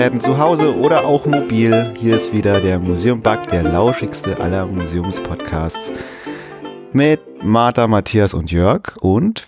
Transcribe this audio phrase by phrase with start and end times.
[0.00, 1.92] Empfangsgeräten zu Hause oder auch mobil.
[1.98, 5.92] Hier ist wieder der Museum Bug, der lauschigste aller Museumspodcasts
[6.92, 8.96] mit Martha, Matthias und Jörg.
[9.00, 9.46] Und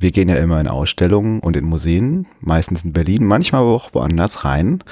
[0.00, 4.44] wir gehen ja immer in Ausstellungen und in Museen, meistens in Berlin, manchmal auch woanders
[4.44, 4.82] rein.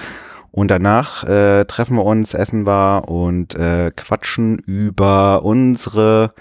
[0.52, 6.34] Und danach äh, treffen wir uns, essen wir und äh, quatschen über unsere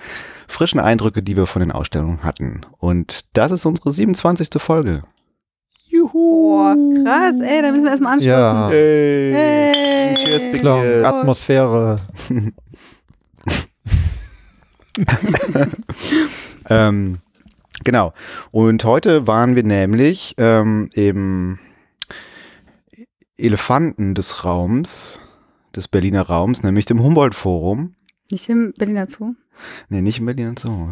[0.47, 2.61] frischen Eindrücke, die wir von den Ausstellungen hatten.
[2.77, 4.49] Und das ist unsere 27.
[4.61, 5.01] Folge.
[5.89, 6.11] Juhu.
[6.13, 8.31] Boah, krass, ey, da müssen wir erstmal anstoßen.
[8.31, 8.69] Ja.
[8.69, 9.33] Hey.
[9.33, 10.15] Hey.
[10.15, 11.05] Cheers, Big Klar, Cheers.
[11.05, 11.99] Atmosphäre.
[16.69, 17.19] Ähm,
[17.83, 18.13] genau.
[18.51, 21.59] Und heute waren wir nämlich ähm, im
[23.37, 25.19] Elefanten des Raums,
[25.75, 27.95] des Berliner Raums, nämlich dem Humboldt-Forum.
[28.31, 29.33] Nicht im Berliner Zoo.
[29.89, 30.89] Nee, nicht im Berliner Zoo.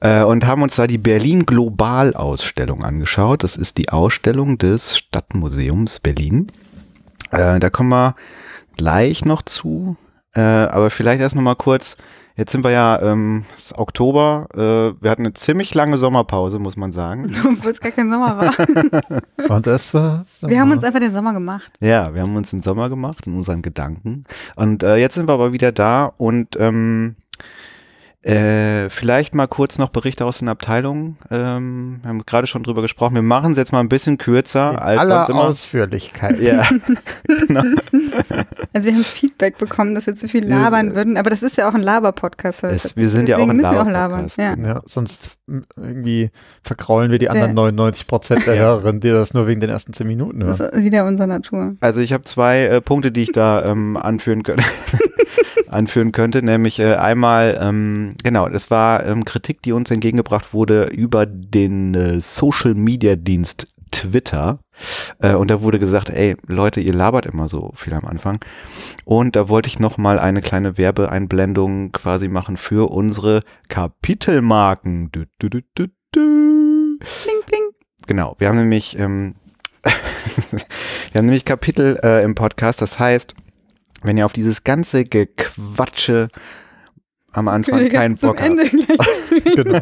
[0.00, 3.42] Äh, und haben uns da die Berlin Global Ausstellung angeschaut.
[3.42, 6.48] Das ist die Ausstellung des Stadtmuseums Berlin.
[7.30, 8.14] Äh, da kommen wir
[8.76, 9.96] gleich noch zu.
[10.34, 11.96] Äh, aber vielleicht erst noch mal kurz.
[12.36, 14.46] Jetzt sind wir ja, ähm, es ist Oktober.
[14.54, 17.34] Äh, wir hatten eine ziemlich lange Sommerpause, muss man sagen.
[17.44, 19.50] Obwohl es gar kein Sommer war.
[19.56, 20.42] Und das war's.
[20.46, 21.78] Wir haben uns einfach den Sommer gemacht.
[21.80, 24.24] Ja, wir haben uns den Sommer gemacht in unseren Gedanken.
[24.54, 27.16] Und äh, jetzt sind wir aber wieder da und ähm,
[28.22, 31.16] äh, vielleicht mal kurz noch Berichte aus den Abteilungen.
[31.30, 33.14] Ähm, wir haben gerade schon drüber gesprochen.
[33.14, 35.44] Wir machen es jetzt mal ein bisschen kürzer in als aller sonst immer.
[35.44, 36.40] Ausführlichkeit.
[36.40, 36.64] Ja,
[37.46, 37.62] genau.
[38.72, 41.68] Also wir haben Feedback bekommen, dass wir zu viel labern würden, aber das ist ja
[41.68, 42.62] auch ein Laber-Podcast.
[42.96, 44.38] Wir sind ja auch Deswegen ein Laber-Podcast.
[44.38, 44.62] labern.
[44.64, 44.68] Ja.
[44.74, 46.30] Ja, sonst m, irgendwie
[46.62, 47.54] verkraulen wir die anderen Ja.
[47.54, 50.70] 99 Prozent der Hörerinnen, die das nur wegen den ersten 10 Minuten Das hören.
[50.72, 51.76] ist wieder unsere Natur.
[51.80, 54.64] Also ich habe zwei äh, Punkte, die ich da ähm, anführen könnte.
[55.68, 60.84] anführen könnte, nämlich äh, einmal, ähm, genau, das war ähm, Kritik, die uns entgegengebracht wurde
[60.84, 64.58] über den äh, Social Media Dienst Twitter.
[65.20, 68.38] Äh, und da wurde gesagt, ey, Leute, ihr labert immer so viel am Anfang.
[69.04, 75.10] Und da wollte ich nochmal eine kleine Werbeeinblendung quasi machen für unsere Kapitelmarken.
[75.12, 76.98] Du, du, du, du, du.
[76.98, 77.62] Kling, kling.
[78.06, 79.34] Genau, wir haben nämlich, ähm,
[79.82, 83.34] wir haben nämlich Kapitel äh, im Podcast, das heißt,
[84.06, 86.28] wenn ihr auf dieses ganze Gequatsche
[87.36, 88.50] am Anfang keinen Bock habt.
[89.54, 89.80] Genau.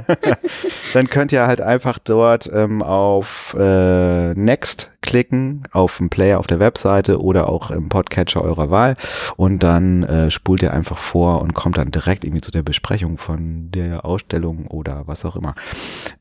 [0.92, 6.46] dann könnt ihr halt einfach dort ähm, auf äh, Next klicken, auf den Player auf
[6.46, 8.96] der Webseite oder auch im Podcatcher eurer Wahl
[9.36, 13.16] und dann äh, spult ihr einfach vor und kommt dann direkt irgendwie zu der Besprechung
[13.16, 15.54] von der Ausstellung oder was auch immer.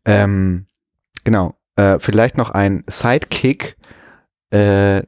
[0.06, 0.68] Ähm,
[1.24, 3.78] genau, äh, vielleicht noch ein Sidekick,
[4.52, 5.02] äh,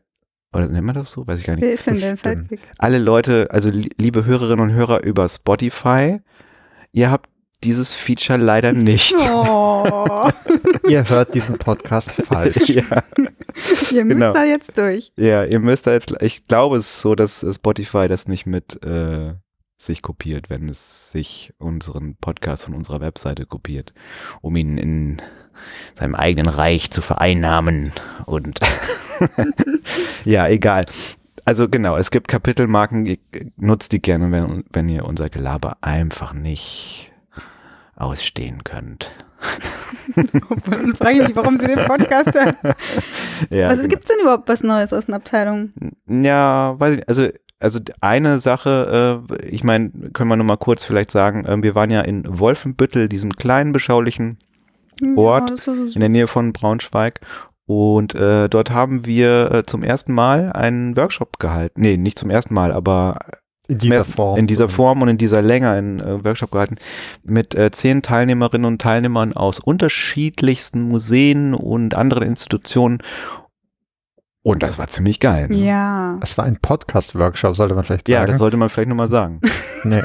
[0.55, 1.25] oder nennt man das so?
[1.27, 2.49] Weiß ich gar nicht Wer ist denn der Bestimmt.
[2.49, 2.59] Sidekick?
[2.77, 6.19] alle Leute, also li liebe Hörerinnen und Hörer über Spotify,
[6.91, 7.29] ihr habt
[7.63, 9.15] dieses Feature leider nicht.
[9.31, 10.29] Oh,
[10.87, 12.57] Ihr hört diesen Podcast falsch.
[12.69, 12.83] ja,
[13.91, 14.33] ihr müsst Genau.
[14.33, 15.11] da jetzt durch.
[15.17, 18.83] ja, ihr müsst da jetzt, ich glaube es ist so, dass Spotify das nicht mit
[18.85, 19.33] äh,
[19.77, 23.93] sich kopiert, wenn es sich unseren Podcast von unserer Webseite kopiert,
[24.41, 25.17] um ihn in
[25.97, 27.91] seinem eigenen Reich zu vereinnahmen
[28.25, 28.59] und
[30.25, 30.85] ja, egal.
[31.45, 33.17] Also genau, es gibt Kapitelmarken,
[33.57, 37.11] nutzt die gerne, wenn, wenn ihr unser Gelaber einfach nicht
[37.95, 39.11] ausstehen könnt.
[40.15, 42.55] Und frage ich mich, warum sie den Podcast hören.
[43.49, 43.89] Ja, Was genau.
[43.89, 45.73] gibt's denn überhaupt was Neues aus den Abteilungen?
[46.07, 47.09] Ja, weiß ich nicht.
[47.09, 47.29] Also,
[47.59, 51.75] also eine Sache, äh, ich meine, können wir nur mal kurz vielleicht sagen, äh, wir
[51.75, 54.37] waren ja in Wolfenbüttel, diesem kleinen, beschaulichen
[55.15, 57.19] Ort Ja, in der Nähe von Braunschweig.
[57.67, 61.81] Und äh, dort haben wir äh, zum ersten Mal einen Workshop gehalten.
[61.81, 63.17] Nee, nicht zum ersten Mal, aber
[63.67, 64.37] In dieser mehr- Form.
[64.37, 66.75] in dieser Form und in dieser Länge einen äh, Workshop gehalten
[67.23, 72.99] mit äh, zehn Teilnehmerinnen und Teilnehmern aus unterschiedlichsten Museen und anderen Institutionen.
[74.45, 75.47] Und das war ziemlich geil.
[75.49, 75.55] Ne?
[75.55, 76.17] ja.
[76.19, 78.29] Das war ein Podcast-Workshop, sollte man vielleicht Ja, sagen.
[78.33, 79.41] das sollte man vielleicht nochmal sagen.
[79.85, 80.03] nee.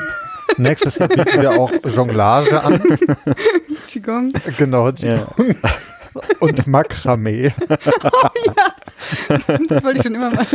[0.56, 2.80] Nächstes Jahr bieten wir auch Jonglage an.
[3.86, 4.32] Qigong.
[4.56, 4.88] Genau.
[4.88, 5.26] Ja.
[6.40, 7.52] Und Makramee.
[9.68, 10.46] Das wollte ich schon immer mal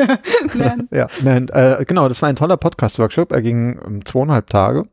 [0.54, 0.88] lernen.
[0.92, 3.32] Ja, nein, äh, genau, das war ein toller Podcast-Workshop.
[3.32, 4.86] Er ging ähm, zweieinhalb Tage.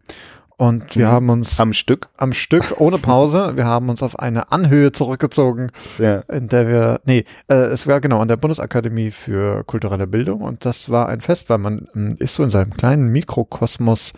[0.63, 1.11] Und wir Mhm.
[1.11, 2.09] haben uns am, Am Stück.
[2.31, 6.19] Stück, ohne Pause, wir haben uns auf eine Anhöhe zurückgezogen, Ja.
[6.33, 10.65] in der wir, nee, äh, es war genau an der Bundesakademie für kulturelle Bildung und
[10.65, 14.13] das war ein Fest, weil man ähm, ist so in seinem kleinen Mikrokosmos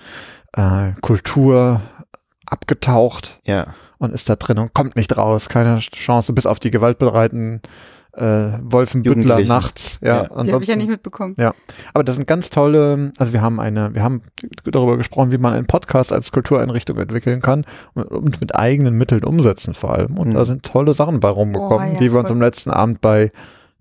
[0.54, 1.80] äh, Kultur
[2.44, 3.68] abgetaucht Ja.
[3.96, 7.62] und ist da drin und kommt nicht raus, keine Chance, bis auf die gewaltbereiten
[8.16, 9.98] äh, Wolfenbüttler nachts.
[10.02, 10.42] Ja, Ja.
[10.44, 11.34] Die habe ich ja nicht mitbekommen.
[11.92, 14.22] aber das sind ganz tolle, also wir haben eine, wir haben
[14.64, 17.64] darüber gesprochen, wie man einen Podcast als Kultureinrichtung entwickeln kann
[17.94, 20.16] und, und mit eigenen Mitteln umsetzen vor allem.
[20.18, 20.34] Und Mhm.
[20.34, 23.32] da sind tolle Sachen bei rumgekommen, Oh, ja, die wir uns am letzten Abend bei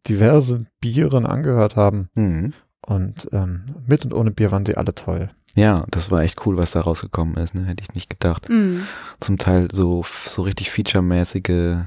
[0.08, 2.10] diversen Bieren angehört haben.
[2.16, 2.54] Mhm.
[2.86, 5.30] Und ähm, mit und ohne Bier waren sie alle toll.
[5.56, 7.64] Ja, das war echt cool, was da rausgekommen ist, ne?
[7.66, 8.50] Hätte ich nicht gedacht.
[8.50, 8.88] Mhm.
[9.20, 11.78] Zum Teil so, so richtig featuremäßige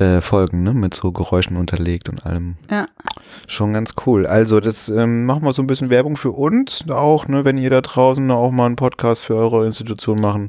[0.00, 0.72] äh, Folgen, ne?
[0.72, 2.56] Mit so Geräuschen unterlegt und allem.
[2.70, 2.86] Ja.
[3.46, 4.26] Schon ganz cool.
[4.26, 7.44] Also, das ähm, machen wir so ein bisschen Werbung für uns auch, ne?
[7.44, 10.48] Wenn ihr da draußen auch mal einen Podcast für eure Institution machen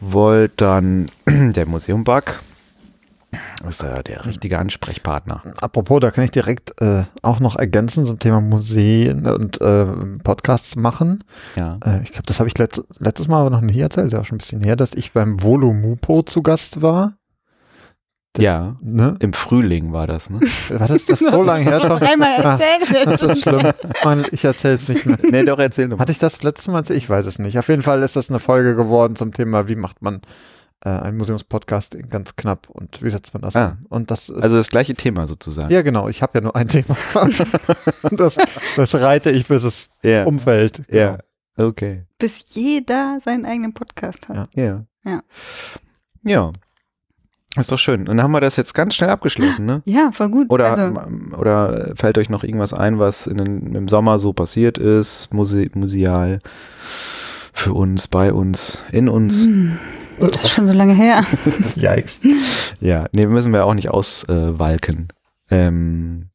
[0.00, 2.40] wollt, dann der Museum Bug
[3.68, 5.42] ist da der richtige Ansprechpartner.
[5.60, 9.86] Apropos, da kann ich direkt äh, auch noch ergänzen zum Thema Museen und äh,
[10.22, 11.24] Podcasts machen.
[11.56, 11.78] Ja.
[11.84, 14.20] Äh, ich glaube, das habe ich letzt, letztes Mal aber noch nie erzählt, ist ja
[14.20, 17.14] auch schon ein bisschen her, dass ich beim Volumupo zu Gast war.
[18.38, 18.76] Ja.
[18.82, 19.16] Ne?
[19.20, 20.40] Im Frühling war das, ne?
[20.70, 21.98] War das, das so lange her schon?
[21.98, 23.06] Dreimal Ah, erzählt.
[23.06, 23.72] Das ist schlimm.
[24.04, 25.18] Mann, ich erzähle es nicht mehr.
[25.22, 26.02] nee, doch, erzähl doch mal.
[26.02, 26.98] Hatte ich das letzte Mal erzählt?
[26.98, 27.58] Ich weiß es nicht.
[27.58, 30.20] Auf jeden Fall ist das eine Folge geworden zum Thema, wie macht man
[30.84, 33.78] äh, einen Museumspodcast ganz knapp und wie setzt man das Ah.
[33.80, 33.86] um?
[33.88, 35.72] Und das ist, Also das gleiche Thema sozusagen.
[35.72, 36.96] ja genau, ich habe ja nur ein Thema.
[38.10, 38.36] Das,
[38.76, 40.24] das reite ich, bis es Ja.
[40.24, 40.82] umfällt.
[40.90, 41.18] Ja.
[41.58, 42.04] Okay.
[42.18, 44.50] Bis jeder seinen eigenen Podcast hat.
[44.54, 44.62] Ja.
[44.62, 44.84] Ja.
[45.04, 45.22] Ja.
[46.22, 46.52] Ja.
[47.56, 48.00] Ist doch schön.
[48.00, 49.82] Und dann haben wir das jetzt ganz schnell abgeschlossen, ne?
[49.84, 50.50] Ja, voll gut.
[50.50, 51.00] Oder, also,
[51.38, 55.68] oder fällt euch noch irgendwas ein, was in den, im Sommer so passiert ist, muse
[55.74, 56.40] museal,
[57.52, 59.44] für uns, bei uns, in uns?
[59.44, 59.78] hm,
[60.18, 61.24] das ist schon so lange her.
[61.76, 62.20] Yikes.
[62.80, 65.08] Ja, nee, müssen wir auch nicht auswalken.
[65.50, 66.28] ähm,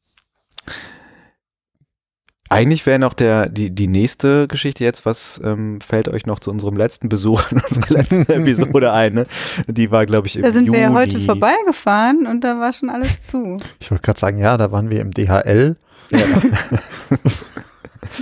[2.52, 6.50] eigentlich wäre noch der, die, die nächste Geschichte jetzt, was ähm, fällt euch noch zu
[6.50, 9.14] unserem letzten Besuch in unserer letzten Episode ein?
[9.14, 9.26] Ne?
[9.66, 12.90] Die war, glaube ich, im Da sind wir ja heute vorbeigefahren und da war schon
[12.90, 13.58] alles zu.
[13.80, 15.76] Ich wollte gerade sagen, ja, da waren wir im DHL.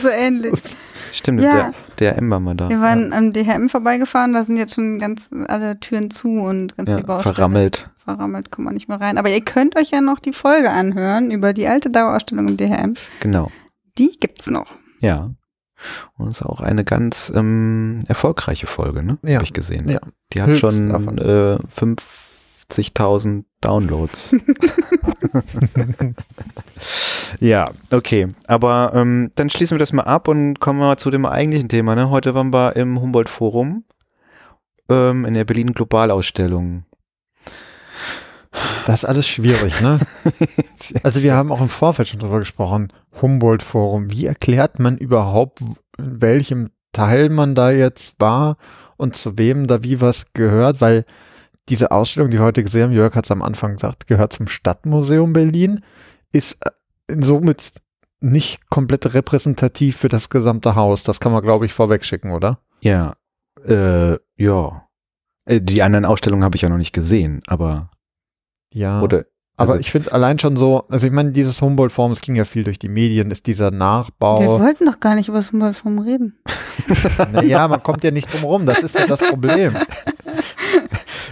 [0.00, 0.55] So ähnlich.
[1.12, 1.73] Stimmt, Ja.
[1.99, 2.69] der, der M war mal da.
[2.69, 6.88] Wir waren am DHM vorbeigefahren, da sind jetzt schon ganz alle Türen zu und ganz
[6.88, 7.35] ja, viel Baustelle.
[7.35, 7.88] verrammelt.
[7.97, 9.19] Verrammelt, kommt man nicht mehr rein.
[9.19, 12.94] Aber ihr könnt euch ja noch die Folge anhören über die alte Dauerausstellung im DHM.
[13.21, 13.50] Genau.
[14.00, 14.75] Die gibt's noch.
[15.00, 15.31] Ja.
[16.17, 19.19] Und es ist auch eine ganz ähm, erfolgreiche Folge, ne?
[19.23, 19.35] Ja.
[19.35, 19.88] Habe ich gesehen.
[19.88, 20.00] Ja.
[20.32, 21.58] Die hat Höchst schon äh,
[22.70, 24.35] 50.000 Downloads.
[27.41, 28.29] ja, okay.
[28.47, 31.94] Aber ähm, dann schließen wir das mal ab und kommen wir zu dem eigentlichen Thema.
[31.94, 32.08] Ne?
[32.08, 33.85] Heute waren wir im Humboldt-Forum
[34.88, 36.85] ähm, in der Berlin Globalausstellung.
[38.87, 39.99] Das ist alles schwierig, ne?
[41.02, 42.88] Also wir haben auch im Vorfeld schon drüber gesprochen.
[43.20, 44.11] Humboldt-Forum.
[44.11, 48.56] Wie erklärt man überhaupt, in welchem Teil man da jetzt war
[48.97, 50.81] und zu wem da wie was gehört?
[50.81, 51.05] Weil
[51.69, 54.49] diese Ausstellung, die wir heute gesehen haben, Jörg hat es am Anfang gesagt, gehört zum
[54.49, 55.81] Stadtmuseum Berlin,
[56.32, 57.75] ist äh, somit
[58.20, 61.05] nicht komplett repräsentativ für das gesamte Haus.
[61.05, 62.58] Das kann man, glaube ich, vorweg schicken, oder?
[62.81, 63.14] Ja,
[63.64, 64.88] äh, ja.
[65.44, 67.91] Äh, Die anderen Ausstellungen habe ich ja noch nicht gesehen, aber
[68.73, 69.01] Ja.
[69.03, 69.25] oder
[69.57, 72.45] Aber also- ich finde allein schon so, also ich meine, dieses Humboldt-Forum, es ging ja
[72.45, 74.61] viel durch die Medien, ist dieser Wir Nachbau.
[74.61, 76.39] wollten doch gar nicht über das Humboldt-Forum reden.
[77.33, 79.75] Naja, man kommt ja nicht drum rum, das ist ja das Problem.
[79.75, 79.83] wir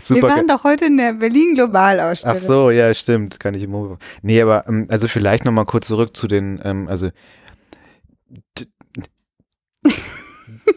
[0.02, 0.28] super.
[0.28, 2.36] waren doch heute in der Berlin Globalausstellung.
[2.36, 3.98] Ach so, ja, stimmt, kann ich immer.
[4.22, 7.08] Nee, aber ähm, also vielleicht noch mal kurz zurück zu den, ähm, also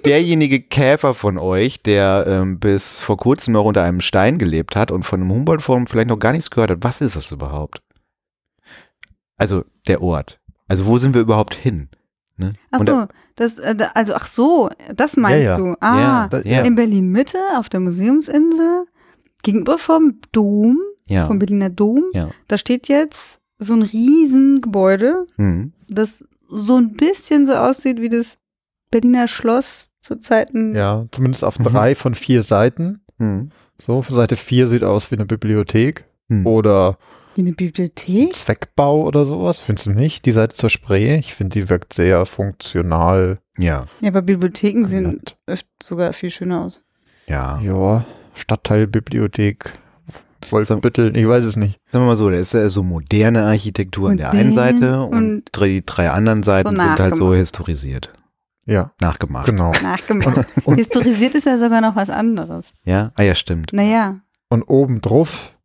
[0.06, 4.92] derjenige Käfer von euch, der ähm, bis vor kurzem noch unter einem Stein gelebt hat
[4.92, 7.82] und von dem Humboldt-Forum vielleicht noch gar nichts gehört hat, was ist das überhaupt?
[9.38, 10.40] Also der Ort.
[10.68, 11.90] Also wo sind wir überhaupt hin?
[12.38, 12.54] Ne?
[12.72, 15.58] Ach Und so, da- das, äh, also ach so, das meinst ja.
[15.58, 15.76] du.
[15.80, 18.86] Ah, Ja, ja, in Berlin Mitte auf der Museumsinsel
[19.44, 20.78] gegenüber vom Dom,
[21.08, 22.04] ja, vom Berliner Dom.
[22.14, 22.30] ja.
[22.48, 25.74] Da steht jetzt so ein Riesengebäude, Hm.
[25.88, 28.38] das so ein bisschen so aussieht wie das
[28.92, 30.76] Berliner Schloss zu Zeiten.
[30.76, 31.64] Ja, zumindest auf Mhm.
[31.66, 33.02] drei von vier Seiten.
[33.20, 33.52] Hm.
[33.80, 36.46] So, Seite vier sieht aus wie eine Bibliothek Hm.
[36.46, 36.98] oder
[37.36, 38.34] Wie eine Bibliothek.
[38.34, 39.60] Zweckbau oder sowas.
[39.60, 40.26] Findest du nicht?
[40.26, 41.16] Die Seite zur Spree?
[41.18, 43.40] Ich finde, die wirkt sehr funktional.
[43.58, 46.82] Ja, Ja, aber Bibliotheken sehen oft sogar viel schöner aus.
[47.28, 47.60] ja.
[47.62, 49.72] Ja, Stadtteilbibliothek,
[50.50, 51.78] Wolfenbüttel, ich weiß es nicht.
[51.92, 55.14] Sagen wir mal so, da ist ja so moderne Architektur an der einen Seite und,
[55.14, 58.12] und drei, drei anderen Seiten so sind halt so historisiert,
[58.72, 59.46] Ja, nachgemacht.
[59.46, 59.72] genau.
[59.84, 60.48] Nachgemacht.
[60.66, 62.74] Und- Historisiert ist ja sogar noch was anderes.
[62.86, 63.74] Ja, ah ja, stimmt.
[63.74, 65.56] Naja, Und oben drauf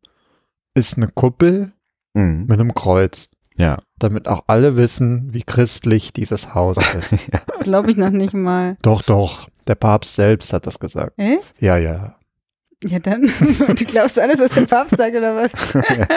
[0.73, 1.71] ist eine Kuppel
[2.13, 2.45] Mhm.
[2.47, 7.15] mit einem Kreuz, Ja, damit auch alle wissen, wie christlich dieses Haus ist.
[7.63, 8.77] glaube ich noch nicht mal.
[8.83, 11.13] doch, doch, der Papst selbst hat das gesagt.
[11.17, 11.53] Echt?
[11.59, 12.15] Ja, ja.
[12.83, 13.23] Ja, dann.
[13.67, 15.51] du glaubst alles, was der Papst sagt, oder was?
[15.97, 16.07] Ja,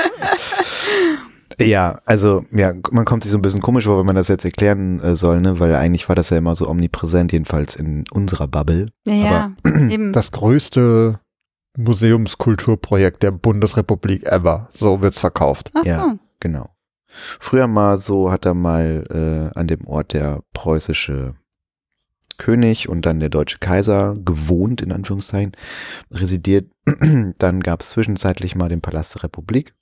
[2.05, 5.01] also ja, man kommt sich so ein bisschen komisch vor, wenn man das jetzt erklären
[5.01, 5.59] äh, soll, ne?
[5.59, 8.91] weil eigentlich war das ja immer so omnipräsent, jedenfalls in unserer Bubble.
[9.07, 9.53] Ja, ja,
[9.89, 10.13] eben.
[10.21, 11.21] Das größte
[11.77, 14.69] Museumskulturprojekt der Bundesrepublik ever.
[14.73, 15.71] So wird's verkauft.
[15.75, 16.01] Ach ja.
[16.03, 16.19] so.
[16.41, 16.71] Genau.
[17.07, 21.35] Früher mal so hat er mal äh, an dem Ort der preußische
[22.39, 25.53] König und dann der deutsche Kaiser gewohnt, in Anführungszeichen,
[26.11, 26.71] residiert.
[27.39, 29.75] dann gab es zwischenzeitlich mal den Palast der Republik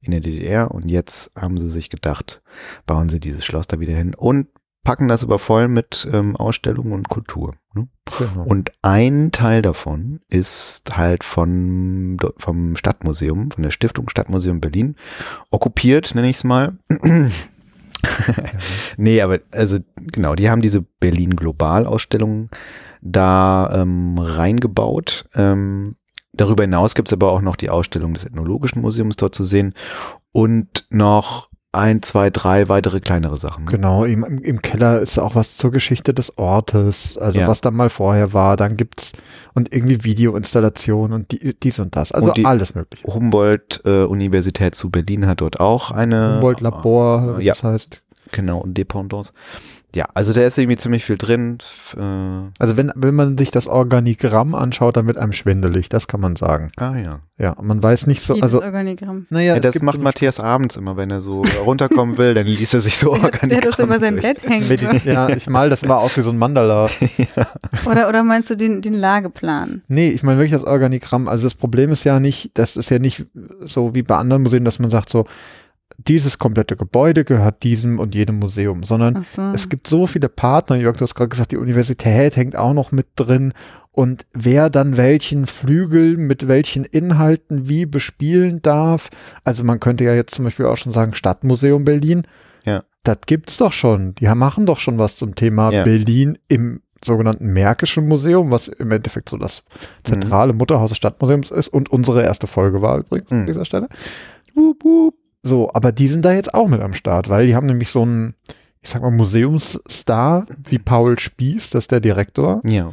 [0.00, 2.42] in der DDR und jetzt haben sie sich gedacht,
[2.86, 4.48] bauen sie dieses Schloss da wieder hin und
[4.84, 7.54] packen das aber voll mit ähm, Ausstellungen und Kultur.
[7.74, 7.88] Ne?
[8.18, 8.44] Genau.
[8.44, 14.96] Und ein Teil davon ist halt von, vom Stadtmuseum, von der Stiftung Stadtmuseum Berlin,
[15.50, 16.76] okkupiert, nenne ich es mal.
[18.96, 22.50] nee, aber also genau, die haben diese Berlin Global-Ausstellung
[23.00, 25.26] da ähm, reingebaut.
[25.34, 25.96] Ähm,
[26.32, 29.74] darüber hinaus gibt es aber auch noch die Ausstellung des Ethnologischen Museums dort zu sehen
[30.32, 33.64] und noch ein, zwei, drei weitere kleinere Sachen.
[33.64, 37.48] Genau, im, im Keller ist auch was zur Geschichte des Ortes, also Ja.
[37.48, 38.58] was da mal vorher war.
[38.58, 39.12] Dann gibt's
[39.54, 42.12] und irgendwie Videoinstallationen und die, dies und das.
[42.12, 43.06] Also Und die- alles mögliche.
[43.06, 47.52] Humboldt-Universität zu Berlin hat dort auch eine Humboldt-Labor, ja.
[47.52, 48.02] das heißt.
[48.32, 49.32] Genau, und Dependance.
[49.94, 51.58] Ja, also da ist irgendwie ziemlich viel drin.
[51.60, 56.08] F- Äh, Also wenn, wenn man sich das Organigramm anschaut, dann wird einem schwindelig, das
[56.08, 56.70] kann man sagen.
[56.78, 57.20] ah ja.
[57.38, 59.26] Ja, man weiß nicht so, also Organigramm.
[59.28, 62.72] naja, ja das macht so- Matthias abends immer, wenn er so runterkommen will, dann liest
[62.72, 64.16] er sich so hat- der hat das Organigramm über sein.
[64.16, 64.68] Bett hängen.
[64.68, 66.88] Medi- ja, ich mal das war auch wie so ein Mandala.
[67.86, 69.82] Oder, oder meinst du den, den Lageplan?
[69.88, 71.28] Nee, ich meine wirklich das Organigramm.
[71.28, 73.26] Also das Problem ist ja nicht, das ist ja nicht
[73.66, 75.26] so wie bei anderen Museen, dass man sagt so,
[76.08, 79.42] dieses komplette Gebäude gehört diesem und jedem Museum, sondern so.
[79.54, 80.76] es gibt so viele Partner.
[80.76, 83.52] Jörg, du hast gerade gesagt, die Universität hängt auch noch mit drin.
[83.90, 89.10] Und wer dann welchen Flügel mit welchen Inhalten wie bespielen darf.
[89.44, 92.22] Also man könnte ja jetzt zum Beispiel auch schon sagen, Stadtmuseum Berlin.
[92.64, 92.84] Ja.
[93.04, 94.14] Das gibt's doch schon.
[94.14, 95.82] Die machen doch schon was zum Thema Ja.
[95.84, 99.64] Berlin im sogenannten Märkischen Museum, was im Endeffekt so das
[100.04, 103.46] zentrale Mutterhaus des Stadtmuseums ist und unsere erste Folge war übrigens an Mhm.
[103.46, 103.88] dieser Stelle.
[104.54, 105.14] Wup, wup.
[105.42, 108.02] So, aber die sind da jetzt auch mit am Start, weil die haben nämlich so
[108.02, 108.34] einen,
[108.80, 112.60] ich sag mal, Museumsstar wie Paul Spieß, das ist der Direktor.
[112.64, 112.92] Ja.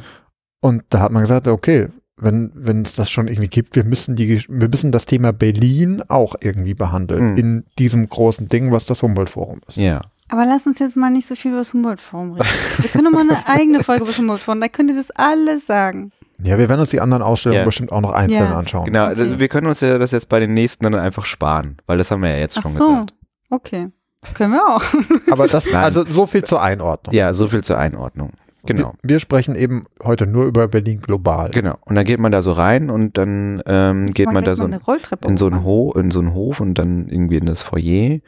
[0.60, 4.14] Und da hat man gesagt, okay, wenn wenn es das schon irgendwie gibt, wir müssen
[4.14, 7.36] die, Gesch- wir müssen das Thema Berlin auch irgendwie behandeln Mhm.
[7.38, 9.76] in diesem großen Ding, was das Humboldt-Forum ist.
[9.76, 10.02] Ja.
[10.28, 12.46] Aber lass uns jetzt mal nicht so viel über das Humboldt-Forum reden.
[12.78, 15.66] Wir können doch mal eine eigene Folge über das Humboldt-Forum, da könnt ihr das alles
[15.66, 16.12] sagen.
[16.44, 17.64] Ja, wir werden uns die anderen Ausstellungen Ja.
[17.64, 18.56] bestimmt auch noch einzeln Ja.
[18.58, 18.86] anschauen.
[18.86, 19.38] Genau, Okay.
[19.38, 22.22] wir können uns ja das jetzt bei den nächsten dann einfach sparen, weil das haben
[22.22, 23.14] wir ja jetzt Ach schon so, gesagt.
[23.50, 23.88] okay.
[24.34, 24.82] Können wir auch.
[25.32, 25.82] Aber das, Nein.
[25.82, 27.14] also so viel zur Einordnung.
[27.14, 28.32] Ja, so viel zur Einordnung.
[28.66, 28.92] Genau.
[29.00, 31.48] Wir, wir sprechen eben heute nur über Berlin global.
[31.50, 31.76] Genau.
[31.86, 35.26] Und dann geht man da so rein und dann ähm, geht man da so Rolltreppe
[35.26, 35.64] in so einen.
[35.64, 38.18] Hof, in so einen Hof und dann irgendwie in das Foyer.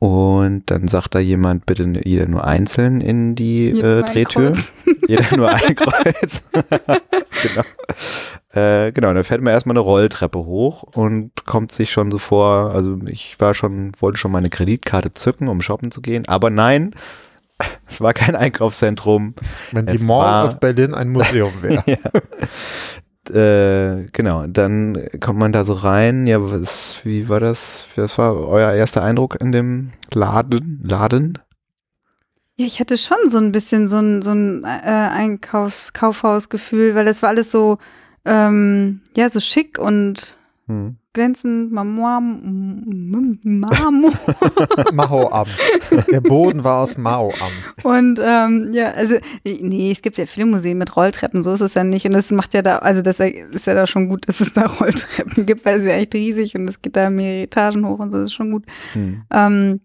[0.00, 4.54] Und dann sagt da jemand, bitte jeder nur einzeln in die äh, Drehtür.
[5.06, 6.42] Jeder nur ein Kreuz.
[7.42, 7.62] genau.
[8.52, 12.72] Äh, genau, dann fährt man erstmal eine Rolltreppe hoch und kommt sich schon so vor,
[12.74, 16.94] also ich war schon, wollte schon meine Kreditkarte zücken, um shoppen zu gehen, aber nein,
[17.88, 19.34] es war kein Einkaufszentrum.
[19.72, 21.84] Wenn die Es Mall war- of Berlin ein Museum wäre.
[23.34, 26.26] Äh, genau, dann kommt man da so rein.
[26.26, 27.86] Ja, was, wie war das?
[27.96, 30.80] Was war euer erster Eindruck in dem Laden?
[30.82, 31.38] Laden?
[32.56, 37.06] Ja, ich hatte schon so ein bisschen so ein, so ein äh, Einkaufs Kaufhausgefühl, weil
[37.06, 37.78] das war alles so,
[38.24, 40.96] ähm, ja, so schick und Hm.
[41.12, 44.12] Glänzend, Marmor, Marmor.
[44.92, 45.48] Mao-Am.
[46.10, 47.52] Der Boden war aus Mao-Am.
[47.82, 51.74] Und ähm, ja, also, nee, es gibt ja viele Museen mit Rolltreppen, so ist es
[51.74, 52.06] ja nicht.
[52.06, 54.66] Und das macht ja da, also das ist ja da schon gut, dass es da
[54.80, 58.10] Rolltreppen gibt, weil es ja echt riesig und es geht da mehrere Etagen hoch und
[58.10, 58.64] so, das ist schon gut.
[58.92, 59.22] Hm.
[59.32, 59.80] Ähm,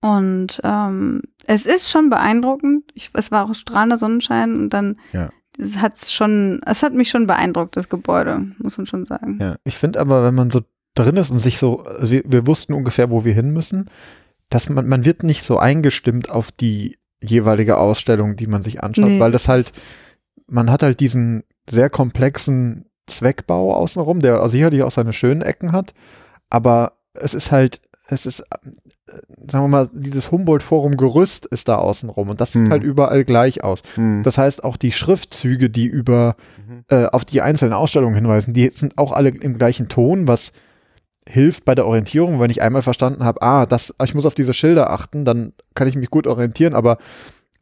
[0.00, 2.84] und ähm, es ist schon beeindruckend.
[2.94, 5.30] Ich, es war auch strahlender Sonnenschein und dann Ja.
[5.58, 9.38] Es hat's schon, es hat mich schon beeindruckt, das Gebäude, muss man schon sagen.
[9.40, 9.56] Ja.
[9.64, 10.62] Ich finde aber, wenn man so
[10.94, 13.90] drin ist und sich so, also wir, wir wussten ungefähr, wo wir hin müssen,
[14.50, 19.08] dass man, man wird nicht so eingestimmt auf die jeweilige Ausstellung, die man sich anschaut,
[19.08, 19.20] Nee.
[19.20, 19.72] weil das halt,
[20.46, 25.94] man hat halt diesen sehr komplexen Zweckbau außenrum, der sicherlich auch seine schönen Ecken hat,
[26.50, 28.44] aber es ist halt, es ist,
[29.50, 32.70] sagen wir mal, dieses Humboldt-Forum-Gerüst ist da außenrum und das sieht Hm.
[32.72, 33.82] halt überall gleich aus.
[33.94, 34.22] Hm.
[34.24, 36.36] Das heißt, auch die Schriftzüge, die über
[36.66, 36.84] Mhm.
[36.88, 40.52] äh, auf die einzelnen Ausstellungen hinweisen, die sind auch alle im gleichen Ton, was
[41.28, 42.40] hilft bei der Orientierung.
[42.40, 45.86] Wenn ich einmal verstanden habe, ah, das, ich muss auf diese Schilder achten, dann kann
[45.88, 46.98] ich mich gut orientieren, aber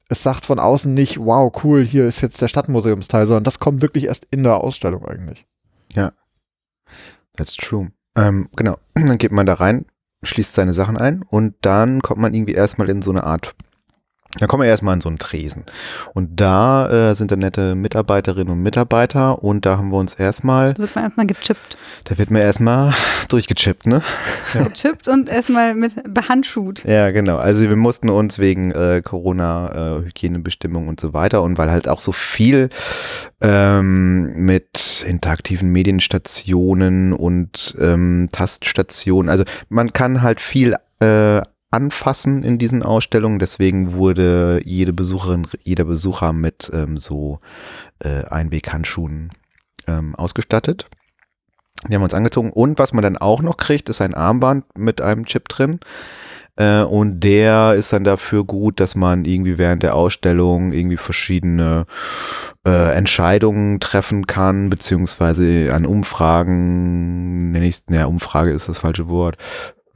[0.08, 3.80] es sagt von außen nicht, wow, cool, hier ist jetzt der Stadtmuseumsteil, sondern das kommt
[3.82, 5.46] wirklich erst in der Ausstellung eigentlich.
[7.36, 7.90] That's true.
[8.16, 8.76] Ähm, genau.
[8.94, 9.86] Dann geht man da rein,
[10.26, 13.54] schließt seine Sachen ein und dann kommt man irgendwie erstmal in so eine Art
[14.38, 15.64] Da kommen wir erstmal an so einen Tresen.
[16.12, 20.74] Und da äh, sind dann nette Mitarbeiterinnen und Mitarbeiter und da haben wir uns erstmal,
[20.74, 21.76] Da wird man erstmal gechippt.
[22.04, 22.92] da wird mir erstmal
[23.28, 24.02] durchgechippt, ne?
[24.52, 26.84] Gechippt und erstmal mit behandschuht.
[26.84, 27.36] Ja, genau.
[27.36, 31.88] Also wir mussten uns wegen äh, Corona, äh, Hygienebestimmungen und so weiter und weil halt
[31.88, 32.70] auch so viel
[33.40, 41.40] ähm, mit interaktiven Medienstationen und ähm, Taststationen, also man kann halt viel äh,
[41.74, 47.40] anfassen in diesen Ausstellungen, deswegen wurde jede Besucherin, jeder Besucher mit ähm, so
[47.98, 49.32] äh, Einweghandschuhen
[49.88, 50.86] ähm, ausgestattet.
[51.88, 52.52] Die haben wir uns angezogen.
[52.52, 55.80] Und was man dann auch noch kriegt, ist ein Armband mit einem Chip drin.
[56.56, 61.86] Äh, und der ist dann dafür gut, dass man irgendwie während der Ausstellung irgendwie verschiedene
[62.64, 69.36] äh, Entscheidungen treffen kann, beziehungsweise an Umfragen, nenne ich ja, Umfrage ist das falsche Wort.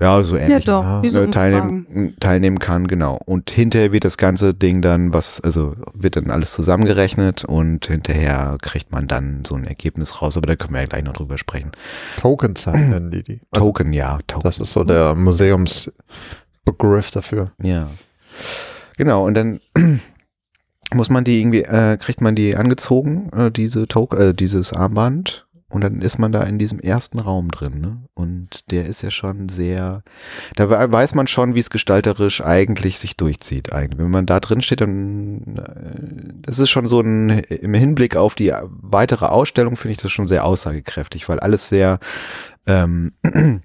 [0.00, 0.82] Ja, so Ja, ähnlich doch.
[0.84, 1.02] ja.
[1.02, 3.18] Wie so äh, teilnehmen, teilnehmen kann, genau.
[3.24, 8.58] Und hinterher wird das ganze Ding dann, was, also wird dann alles zusammengerechnet und hinterher
[8.62, 11.36] kriegt man dann so ein Ergebnis raus, aber da können wir ja gleich noch drüber
[11.36, 11.72] sprechen.
[12.20, 13.40] Token-Zeit nennen die die.
[13.52, 14.44] Token, ja, Token.
[14.44, 17.50] das ist so der Museumsbegriff dafür.
[17.60, 17.88] Ja.
[18.96, 19.58] Genau, und dann
[20.94, 25.46] muss man die irgendwie, äh, kriegt man die angezogen, äh, diese Token, äh, dieses Armband.
[25.70, 27.98] Und dann ist man da in diesem ersten Raum drin, ne?
[28.14, 30.02] Und der ist ja schon sehr,
[30.56, 33.72] da we- weiß man schon, wie es gestalterisch eigentlich sich durchzieht.
[33.74, 33.98] Eigentlich.
[33.98, 38.34] Wenn man da drin steht, dann äh, das ist schon so ein, im Hinblick auf
[38.34, 41.98] die weitere Ausstellung finde ich das schon sehr aussagekräftig, weil alles sehr
[42.66, 43.12] ähm,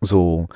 [0.00, 0.46] so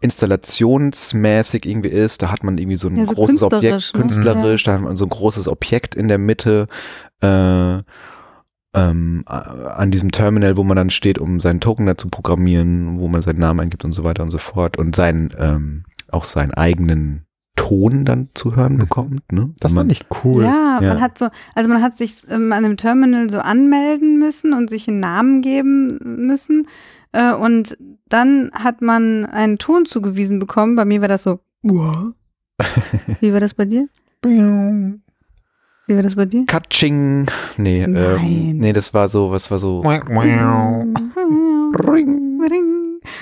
[0.00, 2.22] installationsmäßig irgendwie ist.
[2.22, 4.00] Da hat man irgendwie so ein Ja, so großes Objekt, künstlerisch, ne?
[4.00, 6.66] künstlerisch, da hat man so ein großes Objekt in der Mitte
[7.22, 7.78] äh,
[8.74, 13.08] ähm, an diesem Terminal, wo man dann steht, um seinen Token da zu programmieren, wo
[13.08, 16.52] man seinen Namen eingibt und so weiter und so fort und seinen, ähm, auch seinen
[16.54, 17.24] eigenen
[17.56, 18.78] Ton dann zu hören Mhm.
[18.78, 19.32] bekommt.
[19.32, 19.50] Ne?
[19.60, 20.44] Das man, fand ich cool.
[20.44, 20.94] Ja, Ja.
[20.94, 24.70] man hat so, also man hat sich ähm, an dem Terminal so anmelden müssen und
[24.70, 26.66] sich einen Namen geben müssen.
[27.12, 27.76] Äh, und
[28.08, 30.76] dann hat man einen Ton zugewiesen bekommen.
[30.76, 32.12] Bei mir war das so, "Uah."
[33.20, 33.88] Wie war das bei dir?
[35.90, 36.46] Wie war das bei dir?
[36.46, 37.26] Katsching.
[37.56, 37.96] Nee, Nein.
[37.96, 39.80] ähm, nee, das war so, was war so.
[39.80, 40.06] Ring.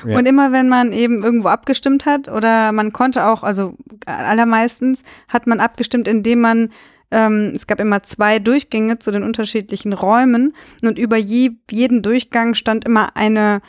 [0.07, 0.19] Ja.
[0.19, 3.73] Und immer wenn man eben irgendwo abgestimmt hat oder man konnte auch, also
[4.05, 6.69] allermeistens hat man abgestimmt, indem man,
[7.11, 12.55] ähm, es gab immer zwei Durchgänge zu den unterschiedlichen Räumen und über je, jeden Durchgang
[12.55, 13.63] stand immer eine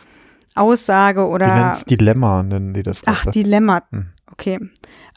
[0.56, 3.04] Aussage Die oder, nennt's Dilemma, nennen die das.
[3.06, 3.32] ach, doch.
[3.32, 3.84] Dilemma.
[3.92, 4.08] Hm.
[4.40, 4.58] Okay.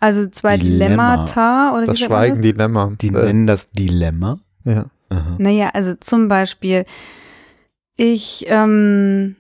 [0.01, 1.17] Also zwei Dilemma.
[1.17, 2.93] Dilemmata oder das wie Schweigen Dilemma.
[3.01, 4.39] Die Äh, nennen das Dilemma.
[4.65, 4.87] ja.
[5.11, 5.37] Aha.
[5.39, 6.87] Naja, also zum Beispiel,
[7.97, 9.37] ich, ähm,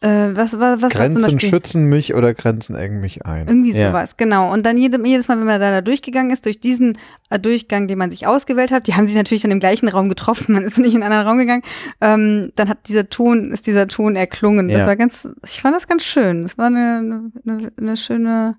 [0.00, 1.50] äh, was, was, was Grenzen Beispiel?
[1.50, 3.46] schützen mich oder Grenzen engen mich ein.
[3.46, 3.88] Irgendwie Ja.
[3.90, 4.50] sowas, genau.
[4.52, 6.96] Und dann jedem, jedes Mal, wenn man da, da durchgegangen ist, durch diesen
[7.28, 10.08] äh, Durchgang, den man sich ausgewählt hat, die haben sich natürlich dann im gleichen Raum
[10.08, 11.62] getroffen, man ist nicht in einen anderen Raum gegangen,
[12.00, 14.68] ähm, dann hat dieser Ton, ist dieser Ton erklungen.
[14.68, 14.86] Das Ja.
[14.86, 16.42] war ganz, ich fand das ganz schön.
[16.42, 18.56] Das war eine, eine, eine schöne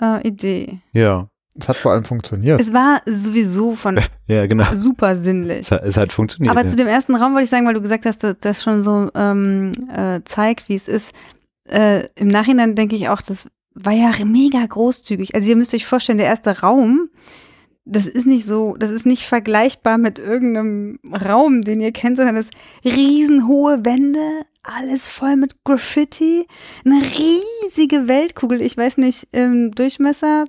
[0.00, 0.80] äh, Idee.
[0.92, 1.28] Ja.
[1.60, 2.60] Es hat vor allem funktioniert.
[2.60, 4.64] Es war sowieso von Ja, genau.
[4.76, 5.60] super sinnlich.
[5.60, 6.52] Es hat, es hat funktioniert.
[6.52, 6.70] Aber ja.
[6.70, 9.10] zu dem ersten Raum wollte ich sagen, weil du gesagt hast, dass das schon so
[9.14, 11.12] ähm, äh, zeigt, wie es ist.
[11.68, 15.34] Äh, Im Nachhinein denke ich auch, das war ja mega großzügig.
[15.34, 17.10] Also ihr müsst euch vorstellen, der erste Raum,
[17.84, 22.36] das ist nicht so, das ist nicht vergleichbar mit irgendeinem Raum, den ihr kennt, sondern
[22.36, 22.48] das
[22.84, 24.42] riesenhohe Wände,
[24.76, 26.46] alles voll mit Graffiti,
[26.84, 30.44] eine riesige Weltkugel, ich weiß nicht, im Durchmesser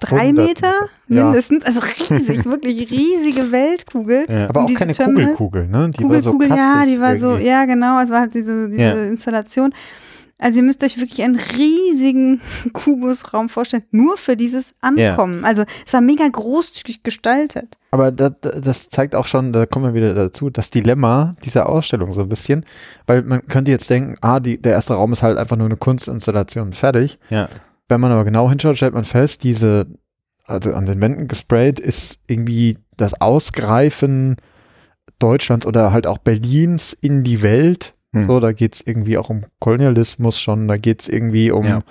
[0.00, 0.74] drei 100 Meter
[1.08, 1.24] Ja.
[1.24, 4.26] mindestens, also riesig, wirklich riesige Weltkugel.
[4.28, 4.48] ja.
[4.48, 5.90] Aber auch keine Terminal- Kugelkugel, ne?
[5.90, 7.46] Die Kugel, war so Kugel, ja, die war so, irgendwie.
[7.46, 9.04] ja, genau, es war halt diese, diese Ja.
[9.04, 9.72] Installation.
[10.44, 12.42] Also ihr müsst euch wirklich einen riesigen
[12.74, 15.42] Kubusraum vorstellen, nur für dieses Ankommen.
[15.42, 17.78] Also es war mega großzügig gestaltet.
[17.92, 22.12] Aber das, das zeigt auch schon, da kommen wir wieder dazu, das Dilemma dieser Ausstellung
[22.12, 22.66] so ein bisschen.
[23.06, 25.78] Weil man könnte jetzt denken, ah, die, der erste Raum ist halt einfach nur eine
[25.78, 27.18] Kunstinstallation fertig.
[27.30, 27.48] ja.
[27.88, 29.86] Wenn man aber genau hinschaut, stellt man fest, diese,
[30.44, 34.36] also an den Wänden gesprayt, ist irgendwie das Ausgreifen
[35.18, 37.93] Deutschlands oder halt auch Berlins in die Welt.
[38.14, 38.26] Hm.
[38.26, 41.82] So, da geht's irgendwie auch um Kolonialismus schon, da geht's irgendwie um Ja.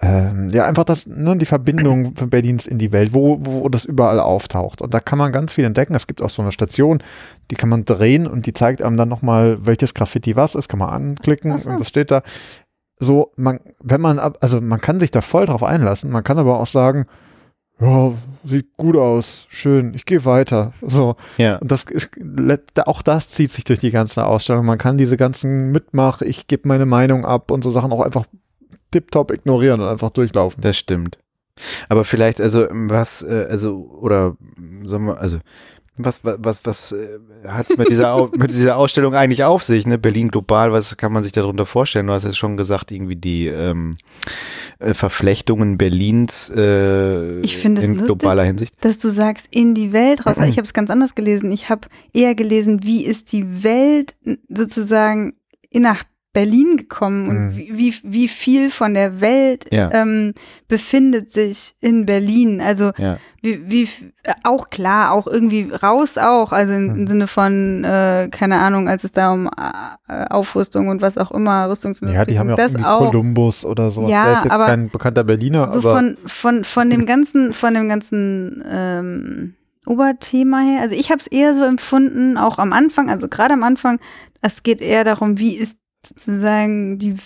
[0.00, 3.84] ähm, ja, einfach das, ne, die Verbindung von Berlins in die Welt, wo, wo das
[3.84, 4.80] überall auftaucht.
[4.80, 5.94] Und da kann man ganz viel entdecken.
[5.94, 7.02] Es gibt auch so eine Station,
[7.50, 10.78] die kann man drehen und die zeigt einem dann nochmal, welches Graffiti was ist, kann
[10.78, 11.70] man anklicken so.
[11.70, 12.22] und das steht da.
[13.00, 16.38] So, man, wenn man ab, also man kann sich da voll drauf einlassen, man kann
[16.38, 17.06] aber auch sagen,
[17.80, 18.12] ja,
[18.44, 20.72] sieht gut aus, schön, ich gehe weiter.
[20.82, 21.16] So.
[21.36, 21.56] Ja.
[21.58, 21.86] Und das
[22.84, 24.66] auch das zieht sich durch die ganze Ausstellung.
[24.66, 28.26] Man kann diese ganzen Mitmach, ich gebe meine Meinung ab und so Sachen auch einfach
[28.90, 30.60] tipptopp ignorieren und einfach durchlaufen.
[30.60, 31.18] Das stimmt.
[31.88, 34.36] Aber vielleicht, also was, äh, also, oder
[34.84, 35.38] sagen wir, also
[35.98, 39.86] was, was, was, was äh, hat es mit dieser, mit dieser Ausstellung eigentlich auf sich?
[39.86, 39.98] Ne?
[39.98, 42.06] Berlin global, was kann man sich darunter vorstellen?
[42.06, 43.98] Du hast jetzt schon gesagt, irgendwie die ähm,
[44.78, 47.98] äh, Verflechtungen Berlins äh, Ich in lustig.
[48.04, 48.74] globaler Hinsicht.
[48.80, 50.38] dass du sagst, in die Welt raus.
[50.38, 51.50] Ich habe es ganz anders gelesen.
[51.52, 54.14] Ich habe eher gelesen, wie ist die Welt
[54.48, 55.34] sozusagen
[55.72, 56.04] nach
[56.38, 57.56] Berlin gekommen und Mhm.
[57.56, 59.90] wie, wie, wie viel von der Welt Ja.
[59.92, 60.34] ähm,
[60.68, 62.60] befindet sich in Berlin.
[62.60, 63.18] Also Ja.
[63.42, 63.88] wie, wie
[64.44, 67.06] auch klar, auch irgendwie raus auch, also im, Mhm.
[67.08, 71.68] Sinne von, äh, keine Ahnung, als es da um äh, Aufrüstung und was auch immer,
[71.68, 72.98] Rüstungsindustrie Ja, die haben ja auch das auch.
[73.10, 74.10] Kolumbus oder sowas.
[74.10, 77.52] Ja, Der ist jetzt aber kein bekannter Berliner, so aber von, von, von dem ganzen,
[77.52, 79.54] von dem ganzen ähm,
[79.86, 80.82] Oberthema her.
[80.82, 83.98] Also ich habe es eher so empfunden, auch am Anfang, also gerade am Anfang,
[84.42, 87.16] es geht eher darum, wie ist sozusagen die,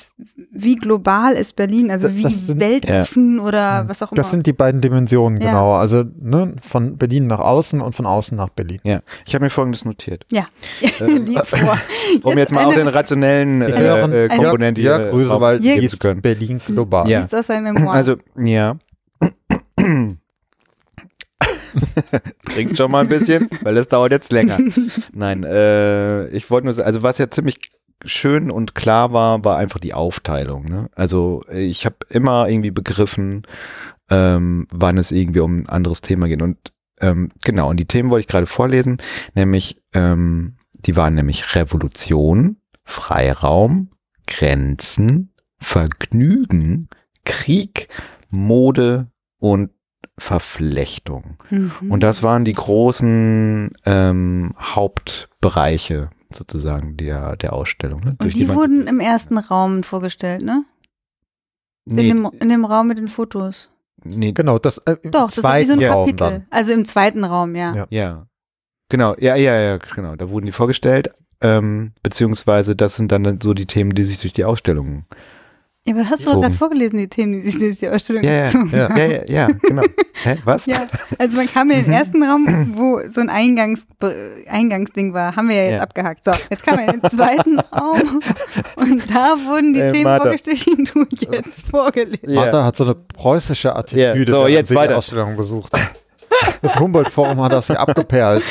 [0.50, 4.16] wie global ist Berlin, also wie sind- weltoffen oder was auch immer.
[4.16, 5.48] das sind die beiden Dimensionen, Ja.
[5.50, 5.74] genau.
[5.74, 8.80] Also ne, von Berlin nach außen und von außen nach Berlin.
[8.84, 9.02] Ja.
[9.26, 10.24] Ich habe mir folgendes notiert.
[10.30, 10.46] ja,
[10.80, 11.78] Äh, lies vor.
[12.22, 15.98] Um jetzt mal auch den rationellen äh, äh, Komponente hier Jörg Grösewald geben liest zu
[15.98, 16.20] können.
[16.22, 17.08] Berlin global.
[17.08, 17.20] Ja.
[17.20, 17.48] liest aus.
[17.50, 18.76] Also, ja.
[22.54, 24.58] Trinkt schon mal ein bisschen, weil das dauert jetzt länger.
[25.12, 27.58] Nein, äh, ich wollte nur sagen, also was ja ziemlich
[28.04, 30.64] schön und klar war, war einfach die Aufteilung.
[30.64, 30.88] Ne?
[30.94, 33.42] Also ich habe immer irgendwie begriffen,
[34.10, 36.42] ähm, wann es irgendwie um ein anderes Thema geht.
[36.42, 38.98] Und ähm, genau, und die Themen wollte ich gerade vorlesen,
[39.34, 43.90] nämlich, ähm, die waren nämlich Revolution, Freiraum,
[44.26, 46.88] Grenzen, Vergnügen,
[47.24, 47.88] Krieg,
[48.30, 49.72] Mode und
[50.18, 51.38] Verflechtung.
[51.50, 51.72] Mhm.
[51.88, 58.00] Und das waren die großen ähm, Hauptbereiche sozusagen der, der Ausstellung.
[58.00, 58.16] Ne?
[58.20, 60.64] und die man- wurden im ersten Raum vorgestellt, ne?
[61.84, 63.70] nee, In, dem, in dem Raum mit den Fotos.
[64.04, 66.30] nee, Genau, das äh, im Doch, das war wie so ein zweiten Raum Kapitel.
[66.30, 66.46] dann.
[66.50, 67.74] Also im zweiten Raum, ja.
[67.74, 67.86] Ja.
[67.90, 68.26] ja.
[68.88, 70.16] Genau, ja, ja, ja, genau.
[70.16, 74.32] Da wurden die vorgestellt, ähm, beziehungsweise das sind dann so die Themen, die sich durch
[74.34, 75.06] die Ausstellung.
[75.84, 78.44] Ja, aber hast du doch gerade vorgelesen, die Themen, die sich durch die Ausstellung Ja,
[78.44, 78.88] gezogen ja.
[78.88, 78.96] haben.
[78.96, 79.82] Ja, ja, ja, genau.
[80.22, 80.66] Hä, was?
[80.66, 80.86] Ja,
[81.18, 83.84] also man kam in den ersten Raum, wo so ein Eingangs
[84.48, 85.78] Eingangsding war, haben wir ja jetzt Ja.
[85.80, 86.24] abgehakt.
[86.24, 88.20] So, jetzt kam man in den zweiten Raum
[88.76, 90.22] und da wurden die Äh, Themen Martha.
[90.24, 92.42] vorgestellt, die du jetzt vorgelesen Ja.
[92.42, 94.98] Martha hat so eine preußische Attitüde, Ja, so, jetzt sie die weiter.
[94.98, 95.72] Ausstellung besucht.
[96.60, 98.42] Das Humboldt-Forum hat auf sie abgeperlt.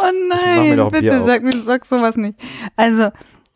[0.00, 1.26] Oh nein, bitte auf.
[1.26, 2.38] sag mir sag sowas nicht.
[2.76, 3.08] Also,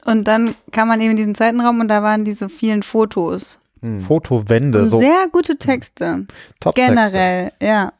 [0.08, 3.58] und dann kam man eben in diesen zweiten Raum und da waren diese vielen Fotos.
[3.82, 4.00] Hm.
[4.00, 6.26] Fotowände, Und so sehr gute Texte.
[6.60, 7.92] top Generell, ja.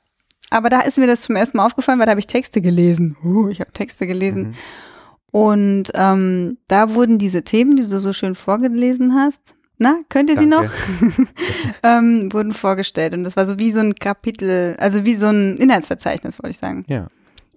[0.48, 3.14] Aber da ist mir das zum ersten Mal aufgefallen, weil da habe ich Texte gelesen.
[3.22, 4.42] Uh, ich habe Texte gelesen.
[4.42, 4.54] Mhm.
[5.30, 10.38] Und ähm, da wurden diese Themen, die du so schön vorgelesen hast, na, könnt ihr
[10.38, 10.62] sie noch?
[10.62, 11.28] Danke.
[11.82, 13.12] ähm, wurden vorgestellt.
[13.12, 16.58] Und das war so wie so ein Kapitel, also wie so ein Inhaltsverzeichnis, wollte ich
[16.58, 16.86] sagen.
[16.88, 17.08] Ja.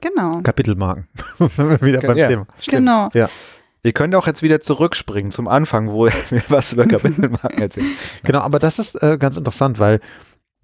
[0.02, 0.42] Genau.
[0.42, 1.08] Kapitelmarken.
[1.80, 2.48] Wieder beim ja, Thema.
[2.60, 2.78] stimmt.
[2.80, 3.10] Genau.
[3.84, 7.88] Ihr könnt auch jetzt wieder zurückspringen zum Anfang, wo wir was über Kapitelmarken erzählen.
[8.24, 10.00] Genau, aber das ist äh, ganz interessant, weil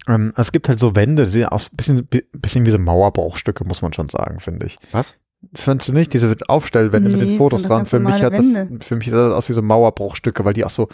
[0.08, 2.78] ähm, es gibt halt so Wände, die sehen aus ein bisschen, bi- bisschen wie so
[2.78, 4.78] Mauerbruchstücke, muss man schon sagen, finde ich.
[4.92, 5.18] Was?
[5.54, 6.14] Findest du nicht?
[6.14, 7.86] Diese Aufstellwände mit Nee, den Fotos dran.
[7.86, 8.46] Für mich, hat das,
[8.84, 10.88] für mich sah das aus wie so Mauerbruchstücke, weil die auch so,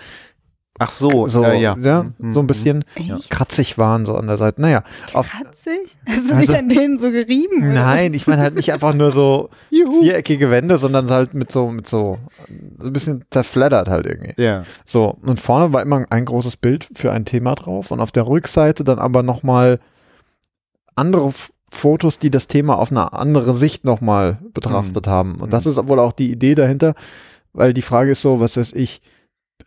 [0.80, 1.78] Ach so, so, äh, ja.
[1.80, 2.48] ja, Mhm, so ein mhm.
[2.48, 3.30] bisschen Echt?
[3.30, 4.60] kratzig waren, so an der Seite.
[4.60, 4.84] Naja,
[5.14, 5.98] auf, Kratzig?
[6.08, 7.58] Hast du Also- dich an denen so gerieben?
[7.62, 7.74] oder?
[7.74, 11.88] nein, ich meine halt nicht einfach nur so viereckige Wände, sondern halt mit so, mit
[11.88, 12.18] so,
[12.50, 14.34] ein bisschen zerfleddert halt irgendwie.
[14.42, 14.64] Ja.
[14.84, 18.26] So, und vorne war immer ein großes Bild für ein Thema drauf und auf der
[18.28, 19.80] Rückseite dann aber nochmal
[20.96, 21.32] andere
[21.72, 25.36] Fotos, die das Thema auf eine andere Sicht nochmal betrachtet haben.
[25.36, 26.94] Und das ist wohl auch die Idee dahinter,
[27.54, 29.02] weil die Frage ist so, was weiß ich,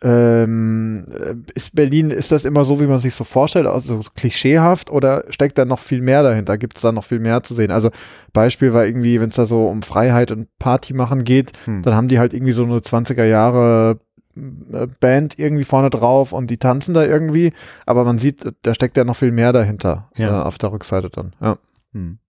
[0.01, 4.09] ähm, äh, ist Berlin, ist das immer so, wie man sich so vorstellt, also so
[4.15, 6.57] klischeehaft oder steckt da noch viel mehr dahinter?
[6.57, 7.71] Gibt es da noch viel mehr zu sehen?
[7.71, 7.89] Also
[8.33, 11.81] Beispiel war irgendwie, wenn es da so um Freiheit und Party machen geht, Hm.
[11.81, 13.99] dann haben die halt irgendwie so eine 20er Jahre
[14.35, 17.53] äh, Band irgendwie vorne drauf und die tanzen da irgendwie,
[17.87, 20.41] aber man sieht, da steckt ja noch viel mehr dahinter Ja.
[20.41, 21.33] äh, auf der Rückseite dann.
[21.41, 21.57] Ja.
[21.93, 22.19] Hm.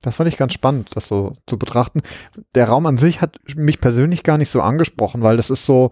[0.00, 2.02] Das fand ich ganz spannend, das so zu betrachten.
[2.54, 5.90] Der Raum an sich hat mich persönlich gar nicht so angesprochen, weil das ist so,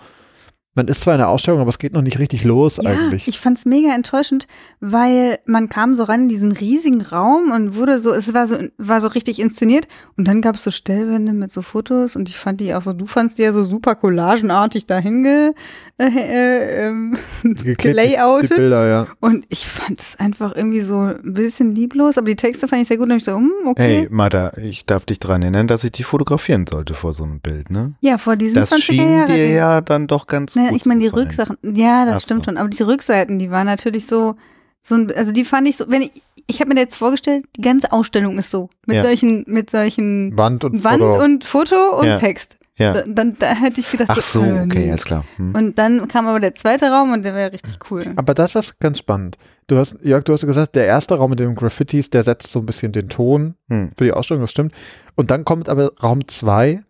[0.74, 3.28] man ist zwar in der Ausstellung, aber es geht noch nicht richtig los Ja, eigentlich.
[3.28, 4.46] ich fand's mega enttäuschend,
[4.80, 8.56] weil man kam so rein in diesen riesigen Raum und wurde so, es war so,
[8.78, 12.60] war so richtig inszeniert und dann gab's so Stellwände mit so Fotos und ich fand
[12.62, 15.52] die auch so, du fandst die ja so super collagenartig dahin ge,
[15.98, 19.06] äh, äh, ähm, Geklebt, die gelayoutet Bilder, ja.
[19.20, 22.88] und ich fand es einfach irgendwie so ein bisschen lieblos, aber die Texte fand ich
[22.88, 23.82] sehr gut und ich so, hm, okay.
[23.82, 27.40] Hey, Martha, ich darf dich dran erinnern, dass ich dich fotografieren sollte vor so einem
[27.40, 27.92] Bild, ne?
[28.00, 31.00] Ja, vor diesen Das 20er schien dir ja dann doch ganz Ne, gut ich meine,
[31.00, 31.08] die.
[31.08, 32.24] Rücksachen, ja, das Ach so.
[32.26, 34.36] stimmt schon, aber die Rückseiten, die waren natürlich so,
[34.82, 36.12] so ein, also die fand ich so, wenn ich,
[36.46, 39.02] ich habe mir jetzt vorgestellt, die ganze Ausstellung ist so, mit Ja.
[39.02, 41.22] solchen, mit solchen Wand und Wand Foto.
[41.24, 42.16] und Foto und Ja.
[42.16, 42.58] Text.
[42.78, 42.92] Ja.
[42.94, 45.24] Da, dann, da hätte ich gedacht, Ach so, äh, okay, alles klar.
[45.36, 45.54] Hm.
[45.54, 48.12] Und dann kam aber der zweite Raum und der wäre richtig cool.
[48.16, 49.36] Aber das ist ganz spannend.
[49.66, 52.60] Du hast, Jörg, du hast gesagt, der erste Raum mit den Graffitis, der setzt so
[52.60, 53.90] ein bisschen den Ton Hm.
[53.96, 54.74] für die Ausstellung, das stimmt.
[55.16, 56.82] Und dann kommt aber Raum 2,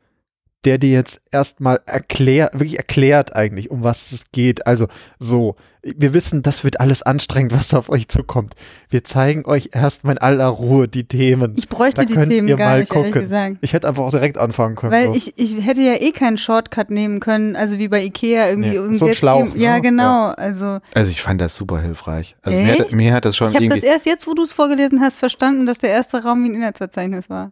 [0.64, 4.64] der dir jetzt erstmal erklärt, wirklich erklärt eigentlich, um was es geht.
[4.66, 4.86] Also
[5.18, 8.54] so, wir wissen, das wird alles anstrengend, was auf euch zukommt.
[8.88, 11.54] Wir zeigen euch erstmal in aller Ruhe die Themen.
[11.56, 13.22] Ich bräuchte Da die könnt Themen ihr gar mal nicht, ehrlich gucken.
[13.22, 13.56] gesagt.
[13.62, 14.92] Ich hätte einfach auch direkt anfangen können.
[14.92, 15.14] Weil so.
[15.14, 18.78] ich, ich hätte ja eh keinen Shortcut nehmen können, also wie bei Ikea irgendwie.
[18.78, 19.82] Nee, so ein Schlauch, eben- Ja, ne?
[19.82, 20.26] genau.
[20.28, 22.36] Also Also ich fand das super hilfreich.
[22.42, 24.52] Also mir hat, mir hat das schon ich habe das erst jetzt, wo du es
[24.52, 27.50] vorgelesen hast, verstanden, dass der erste Raum wie ein Inhaltsverzeichnis war.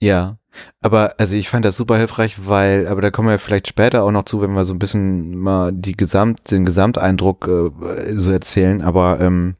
[0.00, 0.36] Ja.
[0.80, 4.10] Aber also ich fand das super hilfreich, weil, aber da kommen wir vielleicht später auch
[4.10, 8.82] noch zu, wenn wir so ein bisschen mal die Gesamt, den Gesamteindruck äh, so erzählen.
[8.82, 9.56] Aber ähm,